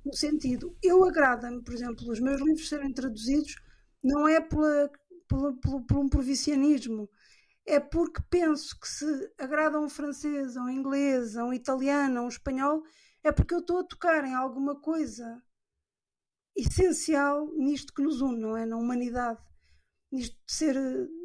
No 0.04 0.14
sentido, 0.14 0.76
eu 0.82 1.04
agrada-me, 1.04 1.62
por 1.62 1.74
exemplo, 1.74 2.10
os 2.10 2.20
meus 2.20 2.40
livros 2.40 2.68
serem 2.68 2.92
traduzidos, 2.92 3.56
não 4.02 4.26
é 4.26 4.40
pela, 4.40 4.90
pela, 5.28 5.52
pelo, 5.54 5.82
por 5.82 5.98
um 5.98 6.08
provincianismo, 6.08 7.08
é 7.64 7.78
porque 7.78 8.20
penso 8.28 8.78
que 8.78 8.88
se 8.88 9.32
agrada 9.38 9.76
a 9.76 9.80
um 9.80 9.88
francês, 9.88 10.56
a 10.56 10.62
um 10.62 10.68
inglês, 10.68 11.36
a 11.36 11.44
um 11.44 11.52
italiano, 11.52 12.20
a 12.20 12.22
um 12.22 12.28
espanhol, 12.28 12.82
é 13.22 13.30
porque 13.30 13.54
eu 13.54 13.60
estou 13.60 13.78
a 13.78 13.84
tocar 13.84 14.24
em 14.24 14.34
alguma 14.34 14.80
coisa 14.80 15.40
essencial 16.56 17.46
nisto 17.54 17.94
que 17.94 18.02
nos 18.02 18.20
une, 18.20 18.40
não 18.40 18.56
é? 18.56 18.66
Na 18.66 18.76
humanidade, 18.76 19.40
nisto 20.12 20.36
de 20.46 20.52
ser 20.52 20.76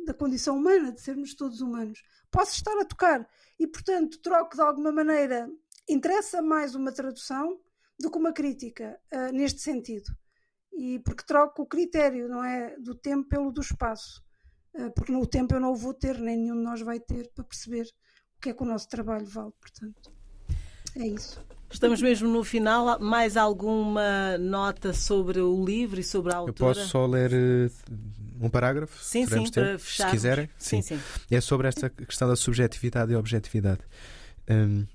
da 0.06 0.14
condição 0.14 0.58
humana, 0.58 0.92
de 0.92 1.02
sermos 1.02 1.36
todos 1.36 1.62
humanos. 1.62 2.02
Posso 2.32 2.54
estar 2.54 2.78
a 2.80 2.86
tocar 2.86 3.28
e, 3.60 3.68
portanto, 3.68 4.20
troco 4.22 4.56
de 4.56 4.62
alguma 4.62 4.92
maneira. 4.92 5.50
Interessa 5.88 6.42
mais 6.42 6.74
uma 6.74 6.92
tradução 6.92 7.60
do 8.00 8.10
que 8.10 8.18
uma 8.18 8.34
crítica 8.34 9.00
uh, 9.12 9.32
neste 9.34 9.62
sentido. 9.62 10.16
E 10.74 11.00
porque 11.00 11.26
troco 11.26 11.64
o 11.64 11.66
critério, 11.66 12.28
não 12.28 12.44
é? 12.44 12.78
Do 12.78 12.96
tempo 12.96 13.28
pelo 13.28 13.52
do 13.52 13.62
espaço. 13.62 14.24
Uh, 14.74 14.92
porque 14.92 15.12
no 15.12 15.26
tempo 15.26 15.54
eu 15.54 15.60
não 15.60 15.72
o 15.72 15.76
vou 15.76 15.94
ter, 15.94 16.18
nem 16.20 16.38
nenhum 16.38 16.56
de 16.56 16.64
nós 16.64 16.82
vai 16.82 17.00
ter 17.00 17.32
para 17.34 17.44
perceber 17.44 17.88
o 18.38 18.42
que 18.42 18.50
é 18.50 18.54
que 18.54 18.64
o 18.64 18.66
nosso 18.66 18.88
trabalho 18.88 19.26
vale, 19.26 19.52
portanto. 19.60 20.12
É 20.96 21.08
isso. 21.08 21.44
Estamos 21.70 22.02
mesmo 22.02 22.30
no 22.30 22.44
final. 22.44 23.00
Mais 23.00 23.36
alguma 23.38 24.38
nota 24.38 24.94
sobre 24.94 25.40
o 25.40 25.64
livro 25.64 26.00
e 26.00 26.04
sobre 26.04 26.34
a 26.34 26.38
autora? 26.38 26.72
Eu 26.72 26.76
posso 26.76 26.90
só 26.90 27.06
ler 27.06 27.32
uh, 27.34 27.72
um 28.42 28.50
parágrafo? 28.50 29.04
Sim, 29.04 29.26
sim, 29.26 29.52
para 29.52 29.78
fechar. 29.78 30.06
Se 30.06 30.12
quiserem. 30.12 30.50
Sim. 30.58 30.82
sim. 30.82 30.98
sim, 30.98 31.36
É 31.36 31.42
sobre 31.42 31.68
esta 31.68 31.90
questão 31.90 32.28
da 32.28 32.36
subjetividade 32.36 33.12
e 33.12 33.16
objetividade. 33.16 33.82
Um, 34.50 34.86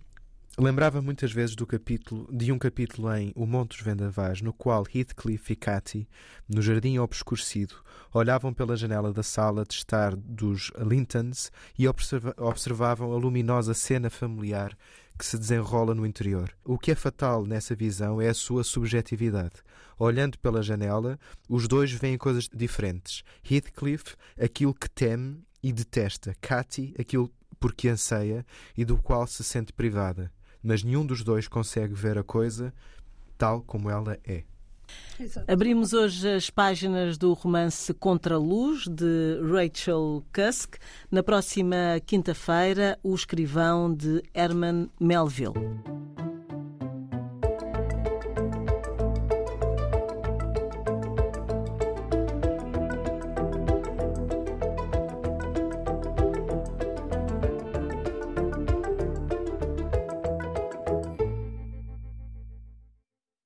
Lembrava 0.59 1.01
muitas 1.01 1.33
vezes 1.33 1.57
do 1.57 1.67
capítulo, 1.67 2.29
de 2.31 2.53
um 2.53 2.59
capítulo 2.59 3.11
em 3.15 3.33
O 3.35 3.47
Monte 3.47 3.71
dos 3.71 3.81
Vendavais, 3.81 4.43
no 4.43 4.53
qual 4.53 4.85
Heathcliff 4.95 5.51
e 5.51 5.57
Cathy, 5.57 6.07
no 6.47 6.61
jardim 6.61 6.99
obscurecido, 6.99 7.77
olhavam 8.13 8.53
pela 8.53 8.77
janela 8.77 9.15
da 9.15 9.23
sala 9.23 9.65
de 9.65 9.73
estar 9.73 10.15
dos 10.15 10.71
Lintons 10.77 11.51
e 11.79 11.89
observa 11.89 12.35
observavam 12.37 13.15
a 13.15 13.17
luminosa 13.17 13.73
cena 13.73 14.11
familiar 14.11 14.77
que 15.19 15.25
se 15.25 15.39
desenrola 15.39 15.95
no 15.95 16.07
interior. 16.07 16.51
O 16.65 16.79
que 16.79 16.91
é 16.91 16.95
fatal 16.95 17.45
nessa 17.45 17.75
visão 17.75 18.21
é 18.21 18.29
a 18.29 18.35
sua 18.35 18.65
subjetividade. 18.65 19.57
Olhando 19.99 20.39
pela 20.39 20.63
janela, 20.63 21.19
os 21.49 21.69
dois 21.69 21.93
veem 21.93 22.19
coisas 22.19 22.49
diferentes. 22.53 23.23
Heathcliff, 23.49 24.17
aquilo 24.41 24.75
que 24.75 24.91
teme 24.91 25.43
e 25.63 25.73
detesta. 25.73 26.35
Cathy, 26.41 26.95
aquilo 26.99 27.31
por 27.61 27.75
que 27.75 27.89
anseia 27.89 28.45
e 28.77 28.85
do 28.85 28.97
qual 28.97 29.27
se 29.27 29.45
sente 29.45 29.73
privada 29.73 30.33
mas 30.63 30.85
nenhum 30.85 31.05
dos 31.05 31.25
dois 31.25 31.49
consegue 31.49 31.93
ver 31.93 32.17
a 32.17 32.23
coisa 32.23 32.73
tal 33.37 33.63
como 33.63 33.91
ela 33.91 34.17
é. 34.25 34.45
Exato. 35.19 35.51
Abrimos 35.51 35.93
hoje 35.93 36.29
as 36.29 36.51
páginas 36.51 37.17
do 37.17 37.33
romance 37.33 37.93
Contra 37.95 38.35
a 38.35 38.39
Luz, 38.39 38.87
de 38.89 39.39
Rachel 39.43 40.25
Cusk. 40.33 40.77
Na 41.11 41.23
próxima 41.23 42.01
quinta-feira, 42.05 42.99
o 43.03 43.15
escrivão 43.15 43.95
de 43.95 44.23
Herman 44.35 44.91
Melville. 44.99 45.55